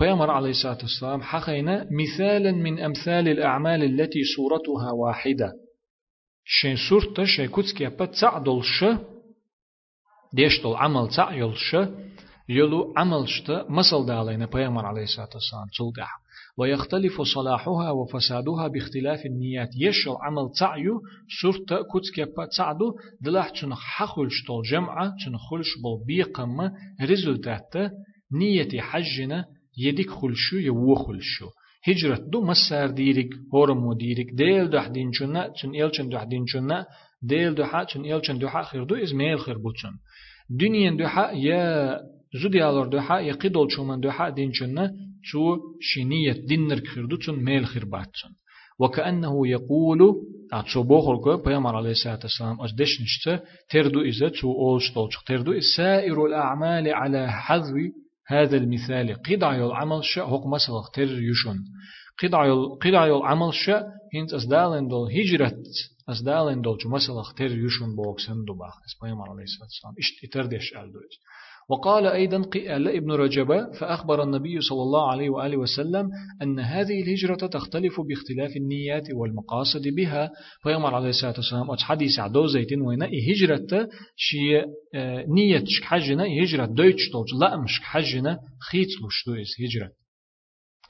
بيامر 0.00 0.30
عليه 0.30 0.50
الصلاة 0.50 0.78
والسلام 0.82 1.22
حقين 1.22 1.66
مثالا 2.02 2.52
من 2.52 2.78
أمثال 2.78 3.28
الأعمال 3.28 3.82
التي 3.84 4.20
صورتها 4.36 4.92
واحدة. 4.92 5.63
شين 6.44 6.76
سورتا 6.88 7.24
شي 7.24 7.48
كوتسكي 7.48 7.86
با 7.86 8.06
تعدل 8.06 8.62
ش 8.62 8.84
ديشتل 10.34 10.74
عمل 10.74 11.08
تعيل 11.08 11.56
ش 11.56 11.76
يلو 12.48 12.94
عمل 12.96 13.28
شتا 13.28 13.66
مسل 13.68 14.06
دالين 14.06 14.46
بيامر 14.46 14.86
عليه 14.86 15.02
الصلاة 15.02 15.28
والسلام 15.34 15.66
تلقح 15.78 16.10
ويختلف 16.58 17.22
صلاحها 17.22 17.90
وفسادها 17.90 18.68
باختلاف 18.68 19.26
النيات 19.26 19.68
يشل 19.80 20.16
عمل 20.20 20.50
تعيو 20.60 21.00
سورتا 21.42 21.82
كوتسكي 21.82 22.24
با 22.24 22.46
تعدو 22.56 22.92
دلاح 23.20 23.48
تنخ 23.48 23.80
حخل 23.80 24.30
شتل 24.30 24.62
جمعة 24.70 25.12
تنخلش 25.24 25.68
بل 25.84 26.06
بيقم 26.06 26.70
ريزولتات 27.02 27.76
نية 28.32 28.80
حجنا 28.80 29.44
يديك 29.78 30.10
خلشو 30.10 30.56
يوو 30.56 30.94
خلشو 30.94 31.48
هجرت 31.88 32.22
دو 32.32 32.40
مسار 32.40 32.90
ديرك 32.90 33.30
هورمو 33.54 33.92
ديرك 33.92 34.28
ديل 34.40 34.70
دح 34.74 34.86
دينچنا 34.96 35.42
چن 35.58 35.70
إلچن 35.82 36.06
دح 36.12 36.24
دينچنا 36.32 36.78
ديل 37.30 37.54
دحا 37.54 37.84
چن 37.90 38.02
إلچن 38.12 38.38
دحا 38.38 38.62
خير 38.62 38.84
دو 38.84 38.94
إزميل 38.94 39.38
خير 39.44 39.58
بوچن 39.58 39.94
دنيا 40.60 40.90
دحا 41.00 41.26
يا 41.32 41.62
زوديالور 42.42 42.86
دحا 42.86 43.20
يا 43.20 43.32
قدول 43.32 43.68
چومن 43.74 44.00
دحا 44.00 44.28
دينچنا 44.28 44.84
چو 45.28 45.40
شنية 45.80 46.32
دينر 46.48 46.80
خير 46.90 47.04
دو 47.06 47.16
چن 47.16 47.34
ميل 47.34 47.66
خير 47.66 47.84
باتچن 47.84 48.32
وكأنه 48.78 49.48
يقول 49.48 50.00
أتشو 50.52 50.82
بوخر 50.82 51.36
بيامر 51.36 51.76
عليه 51.76 51.90
الصلاة 51.90 52.18
والسلام 52.22 52.60
أجدش 52.60 53.00
نشتا 53.02 53.40
تردو 53.70 54.00
إذا 54.00 54.28
تو 54.28 54.52
أولش 54.52 54.92
طولش 54.94 55.16
تردو 55.26 55.60
سائر 55.76 56.26
الأعمال 56.26 56.88
على 56.88 57.32
حذو 57.32 57.76
هذا 58.26 58.56
المثال 58.56 59.14
قطع 59.22 59.54
العمل 59.56 60.04
شاء 60.04 60.26
حق 60.26 60.46
مثلا 60.46 60.82
تر 60.94 61.22
يشون 61.22 61.58
قطع 62.22 62.64
قطع 62.82 63.06
العمل 63.06 63.54
شاء 63.54 63.84
هنت 64.14 64.32
أسدالن 64.32 64.88
دول 64.88 65.08
هجرت 65.12 65.62
أسدالن 66.08 66.62
دول 66.62 66.78
جو 66.78 66.90
مثلا 66.90 67.22
تر 67.36 67.58
يشون 67.58 67.96
بوكسن 67.96 68.44
دو 68.44 68.54
باخ 68.54 68.74
اسمه 68.86 69.30
عليه 69.30 69.42
الصلاة 69.42 69.68
والسلام 69.68 69.94
اشت 69.98 70.24
اتردش 70.24 70.76
ألدوش 70.76 71.14
وقال 71.70 72.06
أيضا 72.06 72.42
قال 72.42 72.88
ابن 72.88 73.12
رجب 73.12 73.48
فأخبر 73.80 74.22
النبي 74.22 74.60
صلى 74.60 74.82
الله 74.82 75.10
عليه 75.10 75.30
وآله 75.30 75.56
وسلم 75.56 76.10
أن 76.42 76.60
هذه 76.60 77.02
الهجرة 77.02 77.46
تختلف 77.46 78.00
باختلاف 78.00 78.56
النيات 78.56 79.08
والمقاصد 79.12 79.88
بها. 79.96 80.30
فيمر 80.62 80.94
عليه 80.94 81.08
الصلاة 81.08 81.34
والسلام 81.36 81.76
حديث 81.76 82.18
عدو 82.18 82.46
زيتين 82.46 82.80
وين 82.80 83.02
هجرة 83.02 83.88
شي 84.16 84.58
آه، 84.94 85.24
نية 85.28 85.64
حجنا 85.82 86.24
هجرة 86.42 86.66
دويتش 86.66 87.10
تولج 87.12 87.34
لا 87.40 87.56
مش 87.56 87.80
حجنا 87.80 88.38
خيت 88.70 88.88
لشتويس 88.88 89.54
هجرة. 89.60 89.90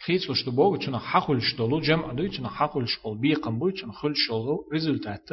خيت 0.07 0.31
لشتو 0.31 0.51
بوغ 0.51 0.77
تشنا 0.77 0.99
حقل 0.99 1.41
شتولو 1.43 1.81
جمع 1.81 2.13
دوي 2.13 2.29
تشنا 2.29 2.49
حقل 2.49 2.89
شقل 2.89 3.19
بيقم 3.19 3.59
بوي 3.59 3.73
تشنا 3.73 3.93
خل 3.93 4.13
شتولو 4.17 4.69
ريزولتات. 4.73 5.29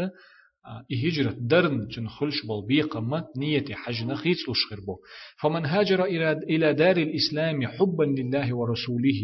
هجرة 1.06 1.36
درن 1.40 1.88
جن 1.88 2.08
خلش 2.08 2.46
بول 2.48 2.68
بيقمة 2.68 3.24
نية 3.38 3.66
حج 3.72 4.04
نخيت 4.04 4.38
لش 4.38 4.66
خربو 4.70 4.96
فمن 5.42 5.66
هاجر 5.66 6.04
إلى 6.50 6.74
دار 6.74 6.98
الإسلام 6.98 7.68
حبا 7.68 8.04
لله 8.04 8.56
ورسوله 8.56 9.22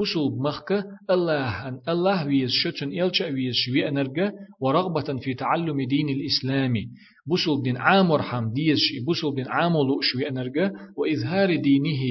بسل 0.00 0.42
مخك 0.46 0.84
الله 1.10 1.68
أن 1.68 1.78
الله 1.88 2.26
ويز 2.26 2.50
شتن 2.50 2.88
إلشا 3.02 3.26
ويز 3.26 3.54
شوي 3.54 3.88
أنرجأ 3.88 4.32
ورغبة 4.60 5.18
في 5.20 5.34
تعلم 5.34 5.76
دين 5.88 6.08
الإسلام. 6.08 6.74
بسل 7.26 7.62
دين 7.64 7.76
عامر 7.76 8.22
حم 8.22 8.52
ديز 8.52 8.78
بسل 9.08 9.34
دين 9.34 9.48
عامل 9.48 9.88
شوي 10.00 10.28
أنرجأ 10.28 10.72
وإظهار 10.96 11.56
دينه 11.56 12.02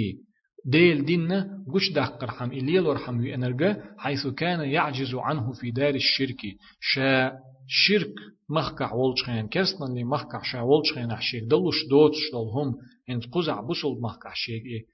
ديل 0.65 1.05
ديننا 1.05 1.65
قش 1.73 1.91
دقر 1.91 2.31
حم 2.31 2.51
إليل 2.51 2.87
ورحم 2.87 3.19
ويأنرجا 3.19 3.83
حيث 3.97 4.27
كان 4.27 4.59
يعجز 4.59 5.15
عنه 5.15 5.51
في 5.53 5.71
دار 5.71 5.95
الشرك. 5.95 6.41
شاء 6.79 7.33
شرك 7.67 8.13
مخكع 8.49 8.93
ولشخين 8.93 9.47
كرسنا 9.47 9.85
اللي 9.87 10.03
مخكع 10.03 10.41
شا 10.43 10.61
ولشخين 10.61 11.11
أحشيك. 11.11 11.43
دلوش 11.43 11.87
دوتش 11.89 12.17
دلهم 12.33 12.75
إنت 13.09 13.23
قزع 13.33 13.61
بسل 13.61 14.01
مخكع 14.01 14.33
شيك. 14.33 14.63
إيه 14.65 14.85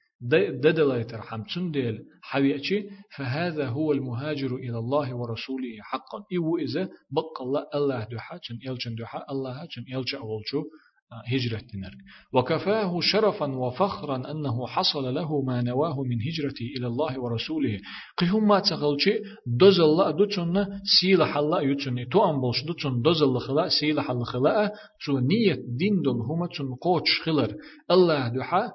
ددلايتر 0.61 1.21
حمتون 1.21 1.71
ديل؟ 1.71 1.99
حويأتي 2.21 2.89
فهذا 3.15 3.67
هو 3.67 3.91
المهاجر 3.91 4.55
إلى 4.55 4.77
الله 4.77 5.15
ورسوله 5.15 5.77
حقا. 5.81 6.23
إيو 6.31 6.57
إذا 6.57 6.89
بق 7.11 7.41
الله 7.41 7.65
الله 7.75 8.07
دوحا 8.11 8.37
چن 8.37 8.55
إلچن 8.69 8.95
دوحا 8.95 9.23
الله 9.31 9.65
چن 9.65 9.81
إلچ 9.81 10.15
أولچو 10.15 10.63
هجرة 11.11 11.63
نرك 11.75 11.97
وكفاه 12.33 12.99
شرفا 13.01 13.45
وفخرا 13.45 14.31
أنه 14.31 14.67
حصل 14.67 15.13
له 15.15 15.41
ما 15.41 15.61
نواه 15.61 16.03
من 16.03 16.21
هجرته 16.21 16.65
إلى 16.77 16.87
الله 16.87 17.19
ورسوله. 17.19 17.79
قهم 18.17 18.47
ما 18.47 18.59
تغلچي 18.59 19.23
دوز 19.59 19.79
الله 19.79 20.11
دوچن 20.11 20.67
سيلح 20.99 21.37
الله 21.37 21.61
يچن 21.61 22.09
تو 22.11 22.19
أنبلش 22.29 22.63
دوچن 22.67 23.01
دوز 23.01 23.21
الله 23.21 23.39
خلا 23.39 23.69
سيلح 23.69 24.09
الله 24.11 24.25
خلا 24.25 24.71
تو 25.05 25.19
نية 25.19 25.55
دين 25.77 26.01
دل 26.01 26.19
هما 26.27 26.47
چن 26.47 26.75
قوش 26.81 27.21
خلر. 27.21 27.55
الله 27.91 28.29
دوحا 28.29 28.71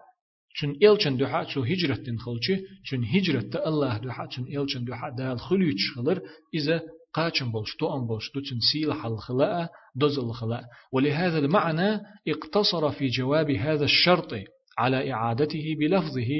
چون 0.57 0.71
إلچن 0.83 1.17
دوحا 1.17 1.45
چو 1.45 1.63
هجرة 1.63 1.95
تنخلچي 1.95 2.55
چون 2.87 3.05
هجرة 3.05 3.67
الله 3.67 3.99
دوحا 3.99 4.27
چون 4.27 4.45
إلچن 4.45 4.85
دوحا 4.85 5.11
دال 5.19 5.39
خلوچ 5.39 5.81
خلر. 5.97 6.19
إذا 6.55 6.83
قاچن 7.15 7.53
بولش 7.53 7.77
تو 7.77 7.87
أم 7.97 8.07
بولش 8.07 8.31
دوتن 8.35 8.59
سيلح 8.73 9.07
الخلاء 9.07 9.69
دوز 9.95 10.19
الخلاء. 10.19 10.63
ولهذا 10.93 11.39
المعنى 11.39 12.01
اقتصر 12.29 12.91
في 12.91 13.07
جواب 13.09 13.51
هذا 13.51 13.85
الشرط 13.85 14.35
على 14.79 15.13
إعادته 15.13 15.77
بلفظه. 15.81 16.31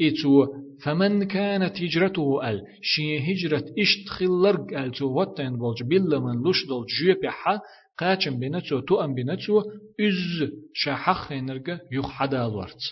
إتو 0.00 0.46
فمن 0.82 1.24
كانت 1.24 1.82
هجرته؟ 1.82 2.50
ال 2.50 2.62
شي 2.82 3.18
هجرة 3.18 3.64
إشت 3.78 4.08
خلرق؟ 4.08 4.78
ال 4.78 4.90
تو 4.92 5.06
وطن 5.20 5.56
بولج 5.56 5.82
بلا 5.82 6.18
من 6.20 6.50
لش 6.50 6.66
دول 6.66 6.86
جيبحا 6.86 7.60
قاچن 7.98 8.38
بنتو 8.40 8.80
تو 8.80 8.94
أم 9.04 9.14
بنتو 9.14 9.62
إز 10.00 10.50
شاحخ 10.74 11.32
نرقى 11.32 11.78
يخ 11.92 12.08
حدا 12.10 12.46
الورت 12.46 12.82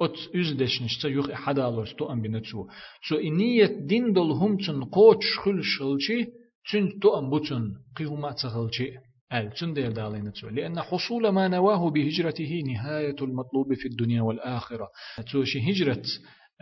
ات 0.00 0.16
üz 0.34 0.58
deşnişte 0.58 1.08
yuh 1.08 1.28
حدا 1.44 1.62
alır 1.68 1.88
أم 2.12 2.18
بنتو 2.24 2.60
سو 3.08 3.14
iniyet 3.28 3.74
din 3.90 4.14
dol 4.14 4.30
humçun 4.40 4.80
qoç 4.96 5.22
xul 5.42 5.58
şılçı 5.72 6.18
چن 6.70 6.98
تو 7.02 7.08
أم 7.18 7.30
بوتن 7.30 7.74
قيهما 7.96 8.32
تغلجي 8.32 8.98
أل 9.32 9.50
چن 9.54 9.72
دير 9.74 9.90
دالين 9.90 10.32
لأن 10.42 10.80
حصول 10.80 11.28
ما 11.28 11.48
نواه 11.48 11.90
بهجرته 11.90 12.62
نهاية 12.66 13.16
المطلوب 13.22 13.74
في 13.74 13.88
الدنيا 13.88 14.22
والآخرة. 14.22 14.88
توشي 15.32 15.70
هجرة 15.70 16.02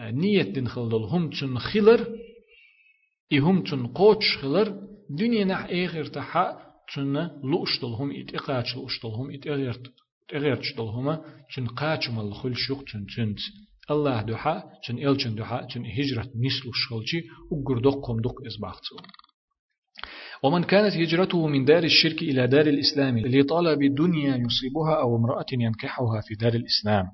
نية 0.01 0.43
دين 0.43 0.69
خلدل. 0.69 1.05
هم 1.05 1.31
چن 1.31 1.59
خلر 1.59 2.19
إهم 3.33 3.63
چن 3.63 3.87
قوش 3.87 4.39
خلر. 4.39 4.81
دنيا 5.11 5.45
نح 5.45 5.65
إغير 5.65 6.05
تحا 6.05 6.47
چن 6.95 7.31
لؤشتل 7.45 7.87
هم 7.99 8.11
إت 8.11 8.35
إقاش 8.35 8.77
لؤشتل 8.77 9.09
هم 9.09 9.31
إت 9.31 9.47
إغير 9.47 9.81
إغير 10.35 10.57
تشتل 10.57 10.83
هما 10.83 11.25
چن 11.55 11.67
قاچم 11.67 12.19
الخل 12.19 12.55
شوق 12.55 12.85
چن 12.85 13.07
چنت 13.07 13.39
الله 13.91 14.23
دوحا 14.23 14.63
چن 14.85 14.99
إل 14.99 15.17
چن 15.17 15.35
دوحا 15.35 15.67
چن 15.67 15.85
هجرة 15.87 16.31
نسلو 16.45 16.73
شغلچي 16.73 17.25
وقردوق 17.51 18.07
قمدوق 18.07 18.47
إزباختو 18.47 18.97
ومن 20.45 20.63
كانت 20.65 20.95
هجرته 20.95 21.47
من 21.47 21.65
دار 21.65 21.85
الشرك 21.85 22.23
إلى 22.23 22.47
دار 22.47 22.67
الإسلام 22.67 23.19
لطلب 23.19 23.95
دنيا 23.95 24.37
يصيبها 24.37 25.01
أو 25.01 25.17
امرأة 25.17 25.47
ينكحها 25.53 26.21
في 26.29 26.35
دار 26.35 26.55
الإسلام. 26.55 27.07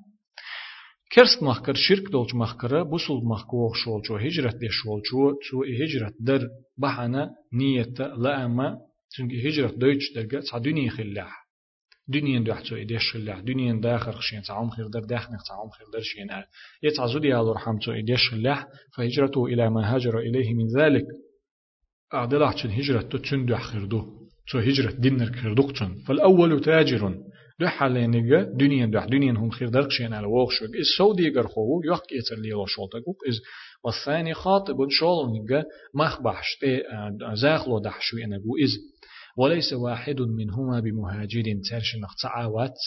كرست 1.15 1.43
مخكر 1.43 1.75
شرك 1.75 2.11
دولج 2.13 2.35
مخكرة 2.35 2.83
بسول 2.83 3.25
مخكوخ 3.25 3.75
شولجو 3.75 4.17
هجرت 4.17 4.57
دي 4.57 4.69
شولجو 4.71 5.33
تو 5.51 5.65
هجرت 5.65 6.15
در 6.21 6.49
بحنا 6.79 7.31
نية 7.53 7.95
لا 7.99 8.45
أما 8.45 8.79
تنجي 9.17 9.49
هجرت 9.49 9.75
دويتش 9.79 10.13
درجة 10.15 10.41
تع 10.51 10.59
دنيا 10.59 10.91
خلاح. 10.91 11.47
دنيا 12.09 12.41
دوح 12.41 12.61
تو 12.61 12.77
إديش 12.77 13.13
خلاح. 13.13 13.41
دنيا 13.41 13.81
داخل 13.81 14.13
خشين 14.13 14.43
تعوم 14.43 14.71
خير 14.71 14.87
در 14.87 15.01
داخل 15.01 15.31
تعوم 15.49 15.71
خير 15.71 15.87
در 15.93 16.01
شين 16.01 16.29
يتعزودي 16.83 17.33
على 17.33 17.51
رحمة 17.51 17.79
تو 17.79 17.93
إديش 17.93 18.31
خلاح 18.31 18.67
فهجرته 18.97 19.47
إلى 19.47 19.71
ما 19.71 19.95
هاجر 19.95 20.19
إليه 20.19 20.55
من 20.55 20.67
ذلك. 20.79 21.05
أعدل 22.15 22.53
چن 22.53 22.71
هجرة 22.71 23.03
دو 23.47 23.57
خردو 23.57 24.21
سو 24.53 24.59
هجرة 24.59 24.91
دينر 24.91 25.33
خردوق 25.33 25.73
چن 25.73 25.95
فالأول 26.07 26.61
تاجر 26.61 27.15
دو 27.61 27.67
حالينيغا 27.67 28.43
دنيا 28.43 28.87
دو 28.87 29.01
دنيا 29.01 29.33
هم 29.33 29.51
خير 29.51 29.69
درق 29.69 29.91
شين 29.91 30.13
على 30.13 30.27
ووخشوك 30.27 30.77
إز 30.77 30.87
سودي 30.99 31.29
غرخوه 31.29 31.81
يوق 31.85 32.13
يتر 32.13 32.37
ليلو 32.37 32.67
شولتكوك 32.67 33.17
إز 33.29 33.41
والثاني 33.85 34.35
خاطب 34.35 34.77
شولنيغا 34.91 35.65
مخبحش 35.95 36.57
تي 36.61 36.83
زاخلو 37.35 37.79
دحشو 37.79 38.17
ينغو 38.17 38.57
إز 38.65 38.73
وليس 39.37 39.73
واحد 39.73 40.21
منهما 40.21 40.81
بمهاجر 40.81 41.43
ترش 41.71 41.97
نقطعات 41.97 42.79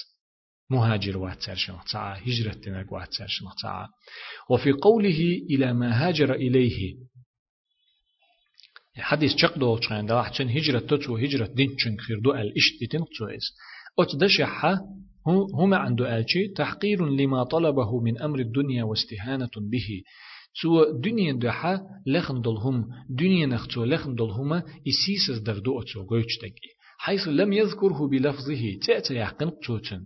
مهاجر 0.69 1.17
واتسرش 1.17 1.69
نقطعا 1.69 2.17
هجرة 2.17 2.53
تنك 2.53 2.91
واتسرش 2.91 3.43
نقطعا 3.43 3.87
وفي 4.49 4.71
قوله 4.71 5.41
إلى 5.49 5.73
ما 5.73 6.07
هاجر 6.07 6.33
إليه 6.33 6.95
حديث 8.97 9.35
چق 9.35 9.57
دول 9.57 9.79
چخان 9.79 10.05
دا 10.05 10.21
حچن 10.21 10.49
هجرة 10.49 10.79
تتو 10.79 11.17
هجرة 11.17 11.45
دين 11.45 11.75
چن 11.75 11.97
خيردو 11.97 12.31
آل 12.33 12.53
إش 12.57 12.77
ديتن 12.79 13.05
تسويس 13.05 13.45
أت 13.99 14.15
دشحة 14.15 14.79
هما 15.59 15.77
عنده 15.77 16.17
ألشي 16.17 16.47
تحقير 16.47 17.05
لما 17.05 17.43
طلبه 17.43 17.99
من 18.01 18.21
أمر 18.21 18.39
الدنيا 18.39 18.83
واستهانة 18.83 19.49
به. 19.71 20.03
تو 20.61 20.99
دنيا 20.99 21.33
دحا 21.33 21.79
لخن 22.07 22.41
دلهم 22.41 22.87
دنيا 23.09 23.45
نختو 23.45 23.83
لخن 23.83 24.15
دلهما 24.15 24.63
إسيسز 24.87 25.39
دردو 25.39 25.81
أتو 25.81 26.03
قويتشتكي 26.03 26.69
حيث 26.97 27.27
لم 27.27 27.53
يذكره 27.53 28.07
بلفظه 28.07 28.79
تأتى 28.87 29.15
يحقن 29.15 29.49
قوتن 29.49 30.05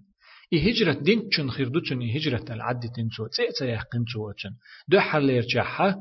هجرة 0.54 0.94
دين 0.94 1.30
چن 1.30 1.50
خيردو 1.50 1.80
چن 1.80 2.02
هجرة 2.02 2.46
العد 2.50 2.80
تنسو 2.96 3.28
تأتى 3.28 3.70
يحقن 3.70 4.06
قوتن 4.16 4.52
دو 4.88 5.00
حلير 5.00 5.44
جحا 5.44 5.96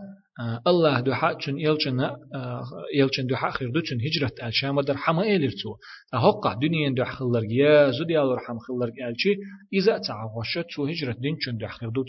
الله 0.66 1.00
دو 1.00 1.14
حق 1.14 1.38
چون 1.38 1.58
يلچن 1.58 1.98
يلچن 2.94 3.26
دو 3.26 3.36
حق 3.36 3.50
خير 3.50 3.68
دو 3.68 3.80
چون 3.80 4.00
هجرت 4.00 4.42
الشام 4.42 4.80
در 4.80 4.94
حما 4.94 5.22
إلرتو 5.22 5.76
أهقع 6.14 6.54
دنيا 6.54 6.90
دو 6.90 7.04
خلر 7.04 7.44
يا 7.44 7.90
زودي 7.90 8.16
على 8.16 8.34
رحم 8.34 8.58
خلر 8.58 8.90
الشي 9.08 9.36
إذا 9.72 9.98
تعوشت 9.98 10.66
تو 10.74 10.86
هجرت 10.86 11.18
دين 11.20 11.36
چون 11.44 11.56
دو 11.56 11.66
خير 11.66 11.88
دو 11.88 12.04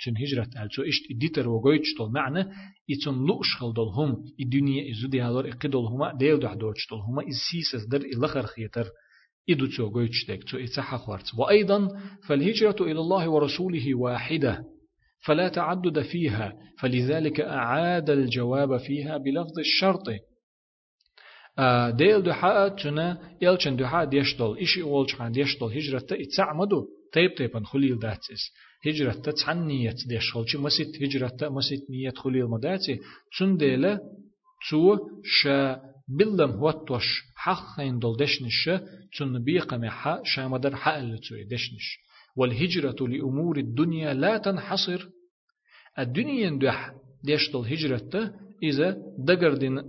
چون 0.00 0.16
هجرت 0.16 0.56
الشو 0.56 0.82
إشت 0.82 1.02
ديتر 1.20 1.48
وقويت 1.48 1.82
شتول 1.84 2.12
معنى 2.12 2.46
إتون 2.90 3.26
لوش 3.26 3.56
خلدل 3.56 3.88
هم 3.96 4.24
الدنيا 4.40 4.92
زودي 5.02 5.20
على 5.20 5.50
إقدل 5.50 5.76
هما 5.76 6.16
ديل 6.18 6.38
دو 6.38 6.48
حدوش 6.48 6.76
شتول 6.78 6.98
هما 6.98 7.22
إسيسس 7.28 7.86
در 7.86 8.02
إلخر 8.14 8.42
خيتر 8.42 8.86
إدو 9.50 9.66
تو 9.66 9.88
قويت 9.88 10.12
شتك 10.12 10.44
تو؟ 10.44 10.58
إتسحق 10.58 11.10
وأيضا 11.38 11.88
فالهجرة 12.28 12.76
إلى 12.80 13.00
الله 13.00 13.28
ورسوله 13.28 13.94
واحدة. 13.94 14.64
فلا 15.26 15.48
تعدد 15.48 16.02
فيها 16.02 16.52
فلذلك 16.80 17.40
أعاد 17.40 18.10
الجواب 18.10 18.76
فيها 18.76 19.16
بلفظ 19.16 19.58
الشرط. 19.58 20.08
ديل 21.96 22.22
دحاء 22.22 22.68
تنا 22.68 23.36
يلچن 23.42 23.76
دحاء 23.76 24.04
ديشدل 24.04 24.58
إشي 24.58 24.82
أولچان 24.82 25.32
ديشدل 25.32 25.66
هجرة 25.66 26.06
إتسعمدو 26.12 26.86
تيب 27.12 27.34
تيبن 27.34 27.64
خليل 27.64 27.98
داتس 27.98 28.52
هجرة 28.86 29.12
تسعن 29.12 29.66
نية 29.66 29.94
ديشخلچ 30.08 30.56
مسيت 30.56 31.02
هجرة 31.02 31.36
مسيت 31.42 31.90
نية 31.90 32.10
خليل 32.10 32.44
مداتي 32.44 33.00
تن 33.38 33.56
ديلا 33.56 34.00
تو 34.70 34.98
شا 35.24 35.80
بلم 36.08 36.50
هوتوش 36.50 37.22
حقين 37.36 37.98
دول 37.98 38.16
دشنش 38.16 38.70
تن 39.18 39.44
بيقم 39.44 39.84
حا 39.84 40.22
شامدر 40.24 40.76
حق 40.76 40.96
اللي 40.96 41.18
دشنش. 41.50 42.07
والهجرة 42.38 43.08
لأمور 43.08 43.56
الدنيا 43.58 44.14
لا 44.14 44.38
تنحصر. 44.38 45.08
الدنيا 45.98 46.50
ندح 46.50 46.92
ديشتل 47.24 47.58
هجرة 47.58 48.32
إذا 48.62 48.96
دقردين 49.18 49.82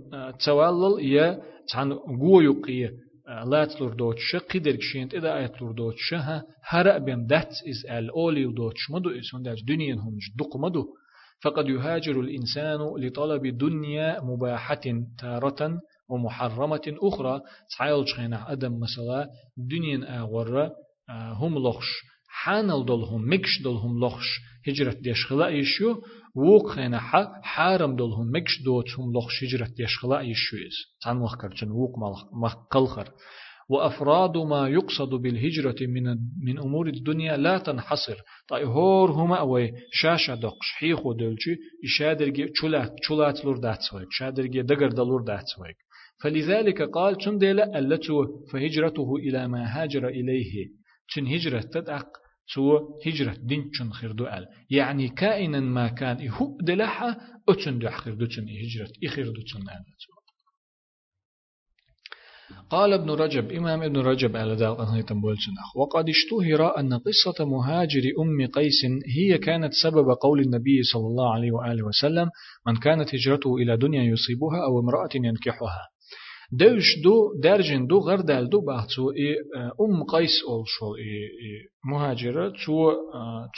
توالل 0.44 0.94
يا 1.14 1.42
تان 1.72 1.92
قويقية 1.92 2.90
لا 3.46 3.64
تلور 3.64 3.94
دوتش 3.94 4.36
قدر 4.36 4.76
كشينت 4.76 5.14
إذا 5.14 5.38
آيت 5.38 5.62
لور 5.62 5.72
دوتش 5.72 6.14
ها 6.14 6.44
هرأ 6.64 6.98
بهم 6.98 7.26
دات 7.26 7.52
إز 7.70 7.86
أولي 7.90 8.44
دوتش 8.44 8.90
مدو 8.90 9.10
إس 9.10 9.34
هنداج 9.34 9.64
دنيا 9.64 9.94
هم 9.94 10.18
دق 10.38 10.56
مدو. 10.56 10.86
فقد 11.44 11.68
يهاجر 11.68 12.20
الإنسان 12.20 12.80
لطلب 12.98 13.58
دنيا 13.58 14.20
مباحة 14.20 14.80
تارة 15.18 15.80
ومحرمة 16.08 16.86
أخرى. 16.88 17.40
تعال 17.78 18.08
شخينا 18.08 18.52
أدم 18.52 18.80
مثلا 18.80 19.28
دنيا 19.56 20.20
أغرى 20.20 20.70
هم 21.10 21.58
لخش. 21.58 21.90
حانل 22.32 22.84
دولهم 22.84 23.32
مكش 23.32 23.62
دولهم 23.62 24.04
لخش 24.04 24.40
هجرت 24.68 24.96
ديش 24.96 25.26
خلا 25.26 25.48
يشيو 25.48 26.02
ووق 26.36 26.70
خينا 26.70 26.98
حا 26.98 27.26
حارم 27.42 27.96
دولهم 27.96 28.26
مكش 28.34 28.62
دوتهم 28.64 29.12
لخش 29.12 29.44
هجرت 29.44 29.72
ديش 29.76 29.98
خلا 29.98 30.20
يشيوز 30.20 30.76
تان 31.04 31.16
وخكر 31.16 31.48
جن 31.48 31.70
ووق 31.70 31.94
مقلخر 32.42 33.08
وأفراد 33.70 34.36
ما 34.36 34.68
يقصد 34.68 35.08
بالهجرة 35.08 35.76
من 35.80 36.04
من 36.42 36.58
أمور 36.58 36.88
الدنيا 36.88 37.36
لا 37.36 37.58
تنحصر. 37.58 38.16
طيب 38.48 38.68
هور 38.68 39.10
هما 39.10 39.36
أوي 39.36 39.72
شاشة 39.92 40.34
دقش 40.34 40.72
حيخو 40.78 41.12
دولشي 41.12 41.56
إشادرجي 41.84 42.48
چولات 42.48 42.92
چولات 43.08 43.44
لور 43.44 43.58
داتسويك 43.58 44.08
شادرجي 44.10 44.62
دقر 44.62 44.88
دلور 44.88 45.22
داتسويك 45.22 45.76
فلذلك 46.22 46.82
قال 46.82 47.16
تندل 47.16 47.60
ألتو 47.60 48.26
فهجرته 48.52 49.16
إلى 49.16 49.48
ما 49.48 49.82
هاجر 49.82 50.08
إليه. 50.08 50.79
تن 51.14 51.26
هجرة 51.26 51.60
تدق 51.60 52.06
تو 52.54 52.78
هجرة 53.06 53.36
دين 53.42 53.70
چون 53.70 53.92
خردو 53.92 54.26
أل. 54.26 54.46
يعني 54.70 55.08
كائنا 55.08 55.60
ما 55.60 55.88
كان 55.88 56.28
هو 56.28 56.58
دلحة 56.62 57.16
أتن 57.48 57.78
دو 57.78 57.90
خردو 57.90 58.26
تن 58.26 58.46
هجرة 58.48 58.92
إخردو 59.04 59.40
تن 59.52 59.62
ال 59.62 59.84
قال 62.70 62.92
ابن 62.92 63.10
رجب 63.10 63.52
إمام 63.52 63.82
ابن 63.82 63.96
رجب 63.96 64.36
على 64.36 64.52
ذلك 64.54 64.80
أنهيتم 64.80 65.20
بولشنخ 65.20 65.76
وقد 65.76 66.04
اشتهر 66.08 66.78
أن 66.78 66.94
قصة 66.94 67.44
مهاجر 67.44 68.02
أم 68.20 68.46
قيس 68.46 68.86
هي 69.16 69.38
كانت 69.38 69.72
سبب 69.82 70.06
قول 70.22 70.40
النبي 70.40 70.82
صلى 70.82 71.06
الله 71.06 71.34
عليه 71.34 71.52
وآله 71.52 71.82
وسلم 71.86 72.28
من 72.66 72.76
كانت 72.76 73.14
هجرته 73.14 73.56
إلى 73.56 73.76
دنيا 73.76 74.02
يصيبها 74.02 74.64
أو 74.64 74.80
امرأة 74.80 75.08
ينكحها. 75.14 75.88
دوش 76.52 76.98
دو 77.04 77.34
درجن 77.42 77.86
دو 77.86 77.98
غير 78.00 78.20
دال 78.20 78.48
دو 78.48 78.60
بحثو 78.60 79.10
إي 79.10 79.36
أم 79.80 80.04
قيس 80.04 80.30
أول 80.48 80.64
شو 80.66 80.94
إي 80.96 81.28
مهاجرة 81.84 82.52
تو 82.66 82.92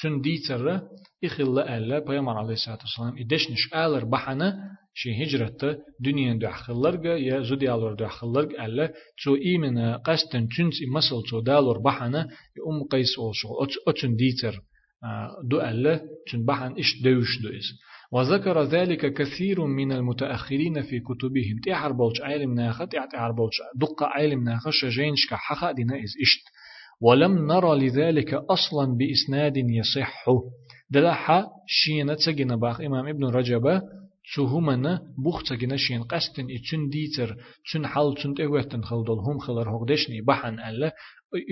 تن 0.02 0.20
ديتر 0.20 0.80
إخل 1.24 1.58
ألا 1.58 1.98
بيامر 1.98 2.38
عليه 2.38 2.52
الصلاة 2.52 2.78
والسلام 2.84 3.18
إدشنش 3.18 3.74
آلر 3.74 4.04
بحنا 4.04 4.54
شي 4.94 5.24
هجرة 5.24 5.78
دنيا 6.00 6.34
دو 6.34 6.46
أخلرغ 6.48 7.06
يا 7.06 7.42
زودي 7.42 7.74
آلر 7.74 7.94
دو 7.94 8.04
أخلرغ 8.06 8.64
ألا 8.64 8.92
تو 9.24 9.36
إيمن 9.36 9.94
قستن 9.94 10.48
تنس 10.48 10.76
مسل 10.94 11.22
تو 11.30 11.40
دالور 11.40 11.78
بحنا 11.78 12.20
أم 12.68 12.88
قيس 12.90 13.18
أول 13.18 13.34
شو 13.34 13.48
أتن 13.88 14.16
ديتر 14.16 14.60
دو 15.44 15.60
ألا 15.60 16.00
تن 16.32 16.44
بحن 16.44 16.78
إش 16.78 17.02
دوش 17.02 17.42
دو 17.42 17.48
إز 17.48 17.82
وذكر 18.12 18.62
ذلك 18.62 19.12
كثير 19.14 19.66
من 19.66 19.92
المتأخرين 19.92 20.82
في 20.82 21.00
كتبهم. 21.00 21.60
تيحر 21.64 21.92
بولش 21.92 22.20
عالم 22.20 22.54
ناخت 22.54 22.90
تيحر 22.90 23.32
بولش 23.32 23.56
دقة 23.76 24.06
عالم 24.06 24.44
ناخت 24.44 24.70
شجينش 24.70 25.26
كحخا 25.30 25.72
دينا 25.72 25.94
إز 25.96 26.14
إشت. 26.22 26.44
ولم 27.00 27.46
نرى 27.46 27.86
لذلك 27.86 28.34
أصلا 28.34 28.96
بإسناد 28.96 29.56
يصح. 29.56 30.24
دلحا 30.90 31.46
شينة 31.66 32.14
تسجن 32.14 32.56
باخ 32.56 32.80
إمام 32.80 33.06
ابن 33.06 33.24
رجب 33.24 33.80
تهمنا 34.36 35.00
بوخ 35.24 35.42
تسجن 35.42 35.76
شين 35.76 36.02
قستن 36.02 36.46
إتن 36.50 36.88
ديتر 36.88 37.36
تن 37.72 37.86
حال 37.86 38.14
تن 38.14 38.34
تغوتن 38.34 38.82
خلدل 38.82 39.18
هم 39.26 39.38
خلر 39.38 39.70
هقدشني 39.76 40.20
بحن 40.20 40.58
ألا 40.58 40.92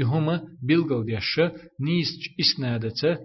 إهما 0.03 0.43
بلغل 0.63 1.07
ديش 1.07 1.41
نيس 1.81 2.09
إسنادته 2.41 3.19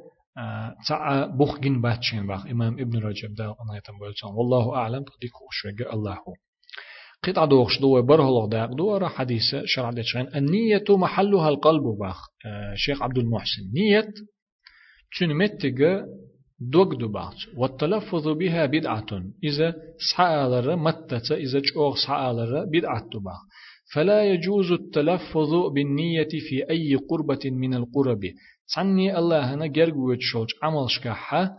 تاع 0.88 1.26
بوخجين 1.26 1.82
باتشين 1.82 2.28
باخ 2.28 2.46
إمام 2.46 2.80
ابن 2.80 3.00
رجب 3.00 3.34
دا 3.36 3.46
أنا 3.46 3.78
يتم 3.78 4.00
والله 4.38 4.76
أعلم 4.76 5.04
تديك 5.04 5.42
وشوجة 5.42 5.94
الله. 5.94 6.18
قطع 7.24 7.46
دوغش 7.46 7.80
دو 7.80 8.02
برهلغ 8.02 8.46
داق 8.46 8.74
دو 8.74 8.98
را 8.98 9.08
حديث 9.08 9.56
شرع 9.66 9.92
دشين 9.92 10.28
النية 10.36 10.84
محلها 10.90 11.50
القلب 11.50 11.84
باخ. 11.84 12.20
شيخ 12.76 13.02
عبد 13.02 13.18
المحسن. 13.18 13.62
نية 13.74 14.14
تنمتج 15.20 15.84
دوغ 16.60 16.94
دو 16.94 17.08
باخ 17.08 17.34
والتلفظ 17.58 18.28
بها 18.28 18.66
بدعة. 18.66 19.24
إذا 19.44 19.76
سحالر 20.12 20.76
متت 20.76 21.32
إذا 21.32 21.60
جوغ 21.60 21.96
سحالر 21.96 22.66
بدعة 22.66 23.10
باخ. 23.14 23.40
فلا 23.94 24.24
يجوز 24.24 24.72
التلفظ 24.72 25.54
بالنية 25.74 26.34
في 26.50 26.70
أي 26.70 26.96
قربة 26.96 27.52
من 27.52 27.74
القرب. 27.74 28.22
عني 28.78 29.18
الله 29.20 29.53
هنا 29.53 29.66
جرج 29.66 29.97
وتشوج 29.97 30.47
عمل 30.63 30.89
شكحة 30.89 31.55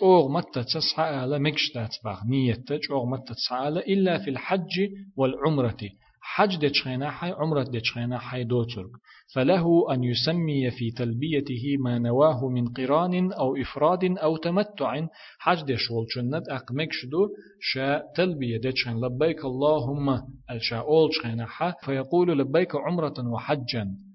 جوغ 0.00 0.32
متى 0.32 0.64
تسعى 0.64 1.16
على 1.16 1.38
مكشتات 1.38 1.96
باغ 2.04 2.20
نية 2.26 2.64
جوغ 2.88 3.06
متى 3.06 3.34
تسعى 3.34 3.58
على 3.58 3.80
إلا 3.80 4.18
في 4.18 4.30
الحج 4.30 4.90
والعمرة 5.16 5.76
حج 6.20 6.56
دتشخينا 6.56 7.10
حي 7.10 7.30
عمرة 7.30 7.62
دتشخينا 7.62 8.18
حي 8.18 8.44
دوترك 8.44 8.90
فله 9.34 9.94
أن 9.94 10.04
يسمي 10.04 10.70
في 10.70 10.90
تلبيته 10.90 11.76
ما 11.80 11.98
نواه 11.98 12.48
من 12.48 12.68
قران 12.68 13.32
أو 13.32 13.56
إفراد 13.56 14.04
أو 14.04 14.36
تمتع 14.36 15.06
حج 15.38 15.62
دشول 15.62 16.06
جنت 16.16 16.48
أقمك 16.48 16.88
شدو 16.92 17.28
شا 17.60 18.02
تلبية 18.16 18.56
دتشخين 18.56 19.00
لبيك 19.04 19.44
اللهم 19.44 20.22
الشا 20.50 20.76
أول 20.76 21.10
فيقول 21.84 22.38
لبيك 22.38 22.76
عمرة 22.76 23.14
وحجا 23.32 24.07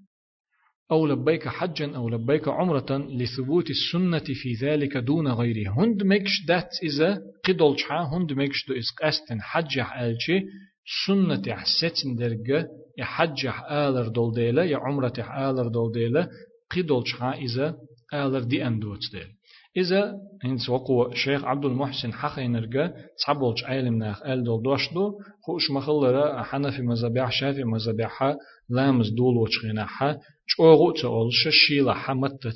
أو 0.90 1.06
لبيك 1.06 1.48
حجا 1.48 1.96
أو 1.96 2.08
لبيك 2.08 2.48
عمرة 2.48 2.86
لثبوت 2.90 3.70
السنة 3.70 4.34
في 4.42 4.54
ذلك 4.62 4.96
دون 4.96 5.28
غيره 5.28 5.70
هند 5.70 6.02
مكش 6.02 6.44
دات 6.48 6.70
إذا 6.82 7.22
قدول 7.48 7.80
شحا 7.80 8.02
هند 8.02 8.32
مكش 8.32 8.66
دو 8.68 8.74
إسق 8.74 9.04
أستن 9.04 9.40
حجح 9.40 10.00
آلشي. 10.00 10.40
سنة 11.06 11.42
حسيتن 11.48 12.14
درجة. 12.16 12.68
يحجح 12.98 13.64
آلر 13.70 14.08
دول 14.08 14.34
ديلا 14.34 14.64
يا 14.64 14.76
عمرة 14.76 15.12
آلر 15.18 15.68
دول 15.68 15.92
ديلا 15.92 16.28
قدول 16.76 17.08
شحا 17.08 17.32
إذا 17.34 17.76
آلر 18.14 18.40
دي 18.40 18.66
أندوت 18.66 19.00
ديل 19.12 19.28
إذا 19.76 20.14
هنس 20.44 20.68
وقوة 20.68 21.14
شيخ 21.14 21.44
عبد 21.44 21.64
المحسن 21.64 22.12
حقي 22.12 22.48
نرجع 22.48 22.90
تصبولش 23.18 23.64
عالم 23.64 23.98
ناخ 23.98 24.22
آل 24.22 24.44
دول 24.44 24.62
دوشدو. 24.62 25.12
خوش 25.46 25.70
مخلرة. 25.70 26.42
حنفي 26.42 26.82
مزابيح 26.82 27.30
شافي 27.30 27.64
مزابيحها 27.64 28.36
لامز 28.70 29.10
دول 29.10 29.36
وشغيناحا 29.36 30.18
حمت 31.94 32.46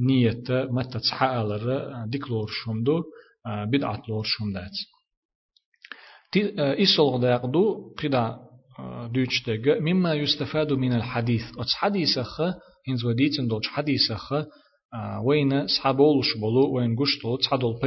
نية 0.00 0.44
متى 0.48 0.98
تحقلر 0.98 1.94
ديكلور 2.06 2.46
شومدو 2.50 3.02
بدعت 3.46 4.08
لور 4.08 4.24
شومدات 4.24 4.76
إيسول 6.58 7.20
داقدو 7.20 7.94
قدا 7.98 8.38
دوچتگ 9.14 9.68
مما 9.80 10.14
يستفاد 10.14 10.72
من 10.72 10.92
الحديث 10.92 11.42
أتس 11.58 11.74
حديثخ 11.74 12.40
هنز 12.88 13.04
وديتن 13.04 13.48
دوش 13.48 13.68
حديثخ 13.68 14.32
وين 15.24 15.66
صحابولش 15.66 16.36
بولو 16.40 16.76
وين 16.76 16.96
قشتو 16.96 17.36
تصحدول 17.36 17.80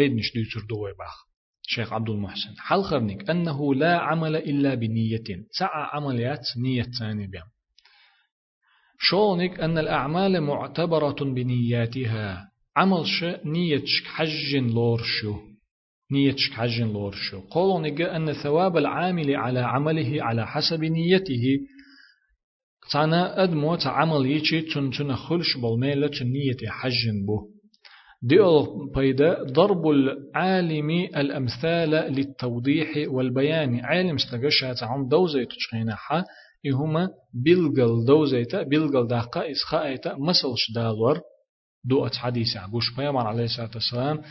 شيخ 1.68 1.94
عبد 1.94 2.10
المحسن 2.10 2.54
حال 2.58 2.84
خرنك 2.84 3.30
أنه 3.30 3.76
لا 3.76 4.00
عمل 4.00 4.36
إلا 4.36 4.76
بنية 4.76 5.24
سعى 5.52 5.90
عمليات 5.94 6.46
نية 6.58 6.84
ثانية 7.00 7.28
بيام 7.28 7.55
شونك 9.00 9.60
أن 9.60 9.78
الأعمال 9.78 10.42
معتبرة 10.42 11.16
بنياتها. 11.22 12.52
عمل 12.78 13.06
ش 13.06 13.24
نيتشك 13.46 14.06
حج 14.06 14.56
لورشو. 14.56 15.36
نيتشك 16.12 16.54
حج 16.54 16.82
لورشو. 16.82 17.40
قولونك 17.40 18.02
أن 18.02 18.34
ثواب 18.34 18.78
العامل 18.78 19.36
على 19.36 19.60
عمله 19.60 20.24
على 20.24 20.48
حسب 20.48 20.84
نيته. 20.84 21.44
تانا 22.92 23.44
أدمو 23.44 23.76
تعمل 23.76 24.26
يشي 24.32 24.62
تن 24.62 24.92
تن 24.92 25.16
خلش 25.16 25.58
بالميلة 25.58 26.12
نية 26.22 26.70
حج 26.70 27.10
بو. 27.26 27.50
ديول 28.22 28.68
بيدا 28.96 29.44
ضرب 29.44 29.88
العالم 29.88 30.90
الأمثال 31.18 31.90
للتوضيح 31.90 32.90
والبيان. 33.08 33.80
عالم 33.80 34.16
استغشى 34.16 34.74
تعم 34.74 35.08
دوزي 35.10 35.46
تشخينها 35.46 36.26
إهما 36.67 37.09
بلغل 37.45 38.05
دوزيتا 38.05 38.63
بلغل 38.63 39.07
داقا 39.07 39.51
إسخاء 39.51 40.19
مسلش 40.19 40.71
دالور 40.75 41.21
دو 41.85 42.09
حديث 42.09 42.57
عبوش 42.57 42.97
بيامر 42.97 43.27
عليه 43.27 43.45
الصلاة 43.45 43.71
والسلام 43.75 44.23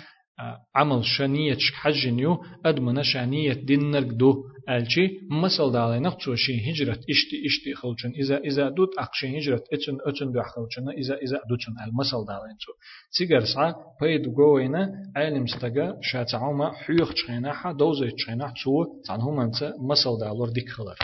عمل 0.76 1.06
شنية 1.06 1.58
حجنيو 1.74 2.38
أدمنا 2.66 3.04
شنية 3.04 3.54
دينرك 3.54 4.08
دو 4.08 4.44
ألشي 4.70 5.10
مسل 5.32 5.72
دالي 5.72 6.00
نقصو 6.00 6.36
شي 6.36 6.72
هجرة 6.72 7.00
اشتي 7.10 7.38
اشتي 7.46 7.74
خلچن 7.76 8.12
إذا 8.22 8.38
إذا 8.38 8.70
دوت 8.70 8.90
أقشي 9.00 9.38
هجرة 9.38 9.64
اتن 9.74 9.98
اتن 10.08 10.32
دو 10.32 10.42
خلچن 10.42 10.90
إذا 10.90 11.16
إذا 11.16 11.40
دوتن 11.50 11.74
المسل 11.88 12.26
دالي 12.28 12.54
تو 12.62 12.72
تيجر 13.18 13.46
سا 13.46 13.76
بيد 14.02 14.36
قوينا 14.36 14.92
علم 15.16 15.48
ستجا 15.48 15.98
شاتعوما 16.02 16.72
حيوخ 16.72 17.14
تشخينا 17.14 17.54
حا 17.54 17.72
دوزي 17.72 18.12
تشخينا 18.12 18.54
تو 18.64 18.86
تعنهم 19.08 19.40
أنت 19.40 19.74
مسل 19.90 20.20
دالور 20.20 20.50
ديك 20.50 20.70
خلر 20.70 20.98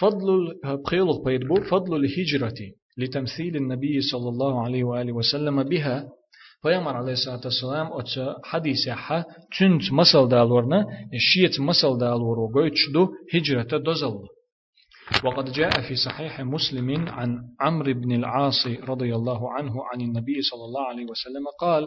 فضل 0.00 0.28
بخيلق 0.64 1.24
بيد 1.24 1.40
بو 1.48 1.54
فضل 1.54 1.96
الهجرة 1.96 2.60
لتمثيل 2.98 3.56
النبي 3.56 4.00
صلى 4.00 4.28
الله 4.28 4.64
عليه 4.64 4.84
وآله 4.84 5.12
وسلم 5.12 5.62
بها. 5.62 6.08
Peygamber 6.64 6.94
aleyhissalatü 6.94 7.48
vesselam 7.48 7.92
o 7.92 8.02
hadis 8.42 8.86
yaha 8.86 9.26
tünt 9.58 9.92
masal 9.92 10.30
dağlarına 10.30 10.86
şiyet 11.18 11.58
masal 11.58 12.00
dağları 12.00 12.52
göçdü 12.52 13.08
hicrete 13.32 13.84
dozaldı. 13.84 14.26
وقد 15.24 15.52
جاء 15.52 15.74
في 15.86 15.94
صحيح 16.06 16.40
مسلم 16.40 16.88
عن 17.08 17.30
عمرو 17.60 17.92
بن 18.02 18.12
العاص 18.20 18.66
رضي 18.66 19.14
الله 19.18 19.52
عنه 19.52 19.74
عن 19.90 20.00
النبي 20.00 20.42
صلى 20.50 20.64
الله 20.64 20.84
عليه 20.90 21.04
وسلم 21.12 21.44
قال 21.60 21.82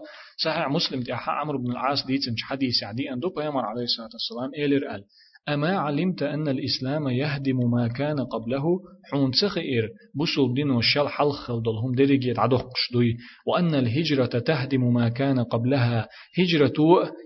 صحيح 0.46 0.70
مسلم 0.70 1.00
دي 1.00 1.14
عمرو 1.14 1.58
بن 1.64 1.72
العاص 1.72 2.06
ديتن 2.06 2.36
حديث 2.50 2.84
عدي 2.84 3.14
أن 3.14 3.20
دو 3.20 3.30
بيامر 3.30 3.66
عليه 3.66 3.84
الصلاة 3.84 4.10
والسلام 4.14 4.50
إيلر 4.58 4.88
قال 4.88 5.04
أما 5.50 5.78
علمت 5.78 6.24
أن 6.24 6.48
الإسلام 6.48 7.08
يهدم 7.08 7.72
ما 7.72 7.88
كان 7.88 8.20
قبله؟ 8.20 8.64
حون 9.12 9.32
تخير 9.32 9.90
بسول 10.16 10.54
دينو 10.54 10.80
الشال 10.80 11.10
حلخ 11.10 11.52
دلهم 11.52 11.96
درجة 11.96 12.34
عدوه 12.42 12.60
قشدوي. 12.60 13.18
وأن 13.48 13.76
الهجرة 13.76 14.40
تهدم 14.40 14.94
ما 14.94 15.10
كان 15.10 15.40
قبلها 15.40 16.08
هجرة 16.40 16.74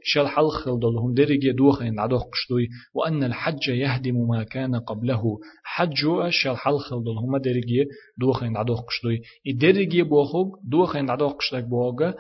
شال 0.04 0.28
حلخ 0.28 0.70
دلهم 0.70 1.14
درجة 1.14 1.52
دوخ 1.52 1.82
عدوه 1.82 2.20
قشدوي. 2.20 2.68
وأن 2.94 3.24
الحج 3.24 3.68
يهدم 3.68 4.28
ما 4.30 4.44
كان 4.44 4.76
قبله 4.76 5.24
حج 5.64 6.30
شال 6.30 6.58
حلخ 6.58 6.90
دلهم 6.94 7.38
درجة 7.38 7.86
دوخ 8.20 8.44
عدوه 8.44 8.78
قشدوي. 8.78 9.22
الدرجة 9.48 10.04
بوخوغ 10.04 10.48
دوخ 10.64 10.96
عدوه 10.96 11.30
قشدوي 11.30 12.14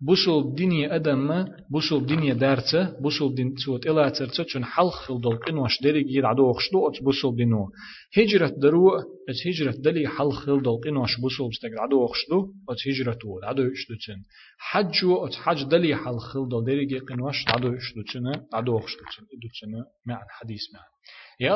بوسو 0.00 0.54
دنيا 0.54 0.96
أدم 0.96 1.44
بوسو 1.70 1.98
دنيا 1.98 2.34
دارتة 2.34 3.00
بوسو 3.00 3.34
دين 3.34 3.56
سوت 3.56 3.86
إلا 3.86 4.08
ترتة 4.08 4.44
چون 4.44 4.64
حلق 4.64 4.90
خل 4.90 5.20
دل 5.20 5.36
قنوش 5.36 5.82
دري 5.82 6.02
جير 6.02 6.26
عدو 6.26 6.52
خشدو 6.52 6.88
أت 6.88 7.02
بوسو 7.02 7.34
دينو 7.36 7.68
هجرة 8.16 8.52
درو 8.62 8.96
أت 9.28 9.40
هجرة 9.46 9.74
دلي 9.78 10.08
حلق 10.08 10.32
خل 10.32 10.62
دل 10.62 10.76
قنوش 10.84 11.20
بوسو 11.20 11.48
بستك 11.48 11.70
عدو 11.78 12.06
خشدو 12.06 12.52
أت 12.68 12.78
هجرة 12.88 13.12
تو 13.12 13.40
عدو 13.42 13.62
يشدو 13.62 13.94
تن 14.06 14.20
حجو 14.58 15.26
أت 15.26 15.34
حج 15.34 15.62
دلي 15.64 15.96
حلق 15.96 16.18
خل 16.18 16.48
دل 16.48 16.64
دري 16.64 16.84
جير 16.86 17.02
قنوش 17.08 17.44
عدو 17.48 17.72
يشدو 17.72 18.02
تن 18.12 18.26
عدو 18.54 18.78
خشدو 18.78 19.04
تن 19.12 19.24
إدو 19.34 19.48
تن 19.60 19.72
مع 20.06 20.18
الحديث 20.26 20.64
مع 20.74 20.80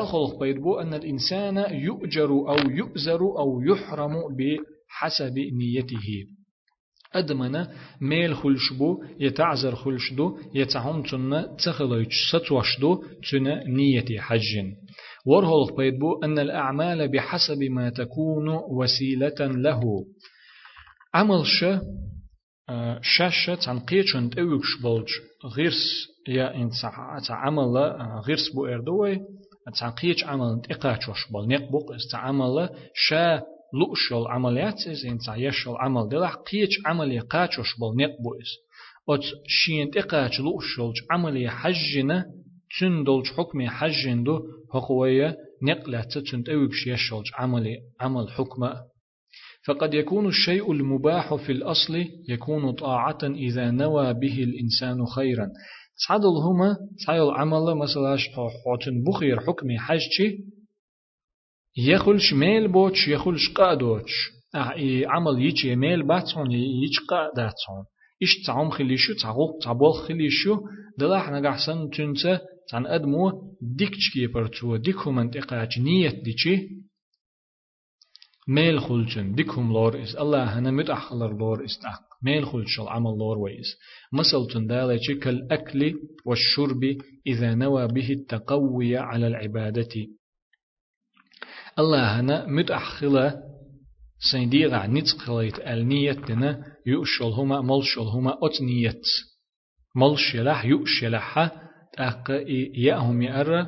خلق 0.05 0.39
بيدبو 0.39 0.79
أن 0.79 0.93
الإنسان 0.93 1.57
يؤجر 1.57 2.29
أو 2.29 2.57
يؤزر 2.69 3.21
أو 3.21 3.61
يحرم 3.61 4.13
بحسب 4.37 5.35
نيته. 5.37 6.34
أدمنا 7.15 7.71
ميل 8.01 8.35
خلشبو 8.35 9.03
يتعزر 9.19 9.75
خلشدو 9.75 10.37
يتعهم 10.53 11.03
تنا 11.03 11.55
تخلوش 11.65 12.31
ستوشدو 12.31 13.03
تنا 13.31 13.63
نية 13.67 14.19
حج 14.19 14.75
ورهل 15.25 15.75
بيدبو 15.77 16.19
أن 16.23 16.39
الأعمال 16.39 17.11
بحسب 17.11 17.63
ما 17.63 17.89
تكون 17.89 18.49
وسيلة 18.49 19.39
له. 19.39 19.81
عمل 21.13 21.45
ش 21.45 21.65
شاشة 23.01 23.69
عن 23.69 23.79
قيتشن 23.79 24.29
تأوكش 24.29 24.81
بولج. 24.81 25.07
غيرس 25.57 26.07
يا 26.27 26.55
إن 26.55 26.69
عمل 27.29 27.77
غيرس 28.27 28.49
بو 28.55 28.65
إردوي. 28.65 29.19
عن 29.81 29.91
قيتش 29.91 30.23
عمل 30.23 30.61
تقاتشوش 30.69 31.31
بول. 31.31 31.47
نقبوق 31.47 31.93
استعمل 31.93 32.69
شا 32.93 33.41
لؤشل 33.73 34.27
عمليات 34.27 34.87
إز 34.87 35.05
إنسا 35.05 35.35
يشل 35.35 35.75
عمل 35.79 36.09
دلح 36.09 36.33
قيش 36.35 36.69
عملي 36.85 37.19
قاتشوش 37.19 37.79
بل 37.79 38.03
نقبو 38.03 38.33
إز 38.33 38.65
أت 39.09 39.23
شين 39.47 39.91
تقاتش 39.91 40.39
لؤشل 40.39 40.93
عملي 41.11 41.49
حجنا 41.49 42.25
تن 42.79 43.03
دولج 43.03 43.27
حكم 43.27 43.67
حجن 43.67 44.23
دو 44.23 44.39
حقوية 44.73 45.37
نقلة 45.63 46.01
تن 46.31 46.43
تأويبش 46.43 46.87
يشل 46.87 47.23
عملي 47.35 47.77
عمل 48.01 48.29
حكم. 48.29 48.69
فقد 49.67 49.93
يكون 49.93 50.27
الشيء 50.27 50.71
المباح 50.71 51.35
في 51.35 51.51
الأصل 51.51 52.05
يكون 52.29 52.71
طاعة 52.71 53.17
إذا 53.23 53.71
نوى 53.71 54.13
به 54.13 54.43
الإنسان 54.43 55.05
خيرا. 55.05 55.49
تعدل 56.07 56.37
هما 56.43 56.77
تعيل 57.07 57.29
عمل 57.29 57.75
مثلا 57.75 58.17
حوتن 58.17 59.03
بخير 59.03 59.39
حكم 59.39 59.77
حجتي 59.77 60.39
يخلش 61.77 62.33
ميل 62.33 62.67
بوش 62.67 63.07
يخلش 63.07 63.49
قادوش 63.49 64.31
آه 64.55 64.73
عمل 65.05 65.41
يجي 65.41 65.69
يميل 65.69 66.07
باتون 66.07 66.51
يجي 66.51 66.99
قاداتون 67.09 67.85
إيش 68.21 68.45
تعم 68.47 68.69
خليشو 68.69 69.13
تعوق 69.13 69.59
تعبول 69.63 69.93
خليشو 69.93 70.59
دلاح 70.97 71.31
نجحسن 71.31 71.89
تنسى 71.89 72.39
تن 72.71 72.85
أدمو 72.85 73.51
ديكش 73.61 74.13
كي 74.13 74.27
برتو 74.27 74.75
ديكو 74.75 75.11
منطقة 75.11 75.69
نيت 75.79 76.23
ديشي 76.23 76.67
ميل 78.47 78.79
خلشن 78.79 79.35
ديكهم 79.35 79.73
لور 79.73 80.03
إس 80.03 80.15
الله 80.15 80.43
هنا 80.43 80.71
متأخلر 80.71 81.37
لور 81.37 81.65
إستحق 81.65 82.01
ميل 82.23 82.45
خلش 82.45 82.79
العمل 82.79 83.17
لور 83.17 83.37
ويس 83.37 83.77
مثل 84.13 84.53
تندالة 84.53 85.19
كالأكل 85.21 85.93
والشرب 86.25 86.83
إذا 87.27 87.55
نوى 87.55 87.87
به 87.87 88.11
التقوي 88.11 88.97
على 88.97 89.27
العبادة 89.27 90.07
الله 91.79 92.19
هنا 92.19 92.45
متأخلة 92.47 93.43
سيديغا 94.31 94.87
نتقليت 94.87 95.59
ألنية 95.59 96.11
دنا 96.11 96.63
يؤشل 96.85 97.25
هما 97.25 97.61
ملشل 97.61 98.01
هما 98.01 98.37
أت 98.43 98.61
نية 98.61 99.01
ملشلح 99.95 100.65
يؤشلح 100.65 101.51
تأق 101.93 102.31
يأهم 102.75 103.21
يأر 103.21 103.67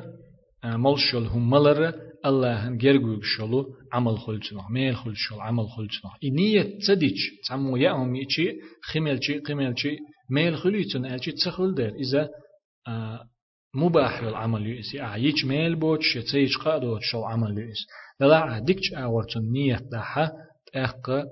ملشل 0.64 1.26
هم 1.26 1.50
ملر 1.50 1.94
الله 2.26 2.68
هن 2.68 2.76
جرجوك 2.78 3.24
شلو 3.24 3.66
عمل 3.92 4.18
خلصنا 4.18 4.68
ميل 4.70 4.96
خلصنا 4.96 5.42
عمل 5.42 5.68
خلصنا 5.68 6.10
نية 6.24 6.78
تديش 6.86 7.30
تعمو 7.48 7.76
يأهم 7.76 8.16
يشي 8.16 8.52
خمل 8.82 9.24
شي 9.24 9.38
قمل 9.38 9.78
شي 9.78 9.98
ميل 10.30 10.56
خليتنا 10.56 11.14
الشي 11.14 11.32
تسخل 11.32 11.74
در 11.74 11.94
إذا 11.94 12.28
مباح 13.74 14.20
العمل 14.20 14.66
يؤس 14.66 14.94
يج 14.94 15.46
ميل 15.46 15.76
بوتش 15.76 16.16
يتيج 16.16 16.56
قادوت 16.56 17.00
شو 17.02 17.24
عمل 17.24 17.58
يؤس 17.58 17.86
دلا 18.20 18.58
ديكش 18.58 18.92
اورتن 18.92 19.52
نية 19.52 19.80
دها 19.92 20.32
تأق 20.72 21.24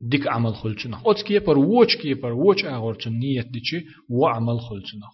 ديك 0.00 0.26
عمل 0.28 0.54
خلتنا 0.54 1.00
اوت 1.06 1.22
كي 1.22 1.38
بر 1.38 1.58
ووش 1.58 1.96
كي 1.96 2.14
بر 2.14 2.32
ووش 2.32 2.64
اورتن 2.64 3.12
نية 3.12 3.42
ديشي 3.42 3.84
وعمل 4.10 4.60
خلتنا 4.60 5.06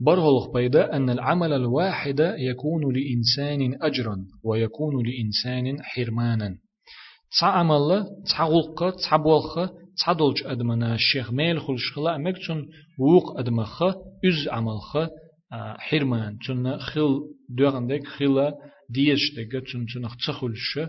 برهلخ 0.00 0.52
بيدا 0.54 0.96
أن 0.96 1.10
العمل 1.10 1.52
الواحد 1.52 2.20
يكون 2.38 2.82
لإنسان 2.94 3.82
أجرا 3.82 4.16
ويكون 4.44 5.06
لإنسان 5.06 5.82
حرمانا 5.82 6.56
تعمل 7.40 8.06
تعغلق 8.30 8.96
تعبولخ 8.96 9.58
تعدلج 10.05 10.43
أدمنا 10.45 10.95
الشيخ 10.95 11.31
ميل 11.31 11.61
خلش 11.61 11.91
خلا 11.95 12.17
مكتون 12.17 12.67
ووق 12.99 13.39
أدمخ 13.39 13.83
أز 14.25 14.47
عملخ 14.47 14.97
حرمان 15.79 16.37
تون 16.37 16.77
خل 16.79 17.19
دوغندك 17.49 18.07
خلا 18.07 18.53
ديش 18.89 19.33
دقة 19.35 19.59
تون 19.71 19.85
تون 19.85 20.07
تخلش 20.27 20.79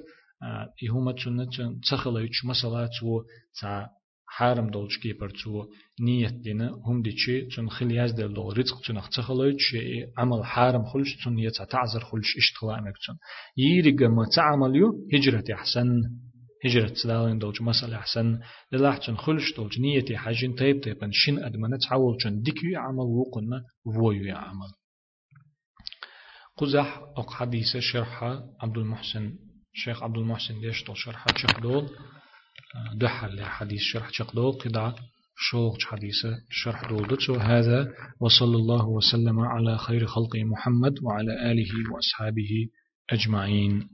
يهما 0.82 1.12
تون 1.12 1.50
تون 1.50 1.80
تخليش 1.90 2.44
مثلا 2.44 2.88
تو 3.00 3.22
تا 3.60 3.88
حرم 4.28 4.70
دولش 4.70 4.98
كيبر 4.98 5.30
تو 5.30 5.64
نيت 6.00 6.32
دينا 6.32 6.70
هم 6.86 7.02
ديشي 7.02 7.46
تون 7.46 7.70
خلياز 7.70 8.12
دل 8.12 8.34
دول 8.34 8.58
رزق 8.58 8.80
تون 8.80 9.00
تخليش 9.16 9.76
عمل 10.18 10.44
حرم 10.44 10.84
خلش 10.84 11.24
تون 11.24 11.38
يتا 11.38 11.64
تعذر 11.64 12.00
خلش 12.00 12.36
اشتغل 12.36 12.80
مكتون 12.84 13.16
يريق 13.56 14.02
ما 14.02 14.24
تعمل 14.36 14.76
يو 14.76 15.08
هجرة 15.14 15.44
أحسن 15.54 16.02
هجرة 16.65 16.93
سلالين 17.03 17.39
دولج 17.39 17.61
مسألة 17.61 17.97
أحسن 17.97 18.39
للاحتن 18.71 19.15
خلش 19.15 19.53
دولج 19.57 19.79
نيتي 19.79 20.17
حاجين 20.17 20.55
تيب 20.55 20.81
تيبن 20.81 21.09
شن 21.11 21.43
أدمنة 21.43 21.77
تعول 21.89 22.17
جن 22.17 22.41
ديكيو 22.41 22.79
عمل 22.79 22.99
وقنا 22.99 23.63
وويو 23.85 24.35
عمل. 24.37 24.71
قزح 26.57 27.01
أق 27.17 27.31
حديثة 27.31 27.79
شرحة 27.79 28.43
عبد 28.61 28.77
المحسن 28.77 29.33
شيخ 29.73 30.03
عبد 30.03 30.17
المحسن 30.17 30.61
ديش 30.61 30.83
دول؟ 30.83 30.97
شرحة 30.97 31.37
شقدول 31.37 31.89
دحل 32.95 33.43
حديث 33.43 33.81
شرح 33.81 34.09
شقدول 34.11 34.51
قدعة 34.51 34.95
شوق 35.39 35.81
حديثة 35.81 36.37
شرح 36.49 36.89
دول 36.89 37.07
دتسو 37.07 37.35
هذا 37.35 37.87
وصلى 38.19 38.55
الله 38.55 38.87
وسلم 38.87 39.39
على 39.39 39.77
خير 39.77 40.05
خلق 40.05 40.35
محمد 40.35 40.93
وعلى 41.03 41.51
آله 41.51 41.71
وأصحابه 41.93 42.67
أجمعين. 43.11 43.89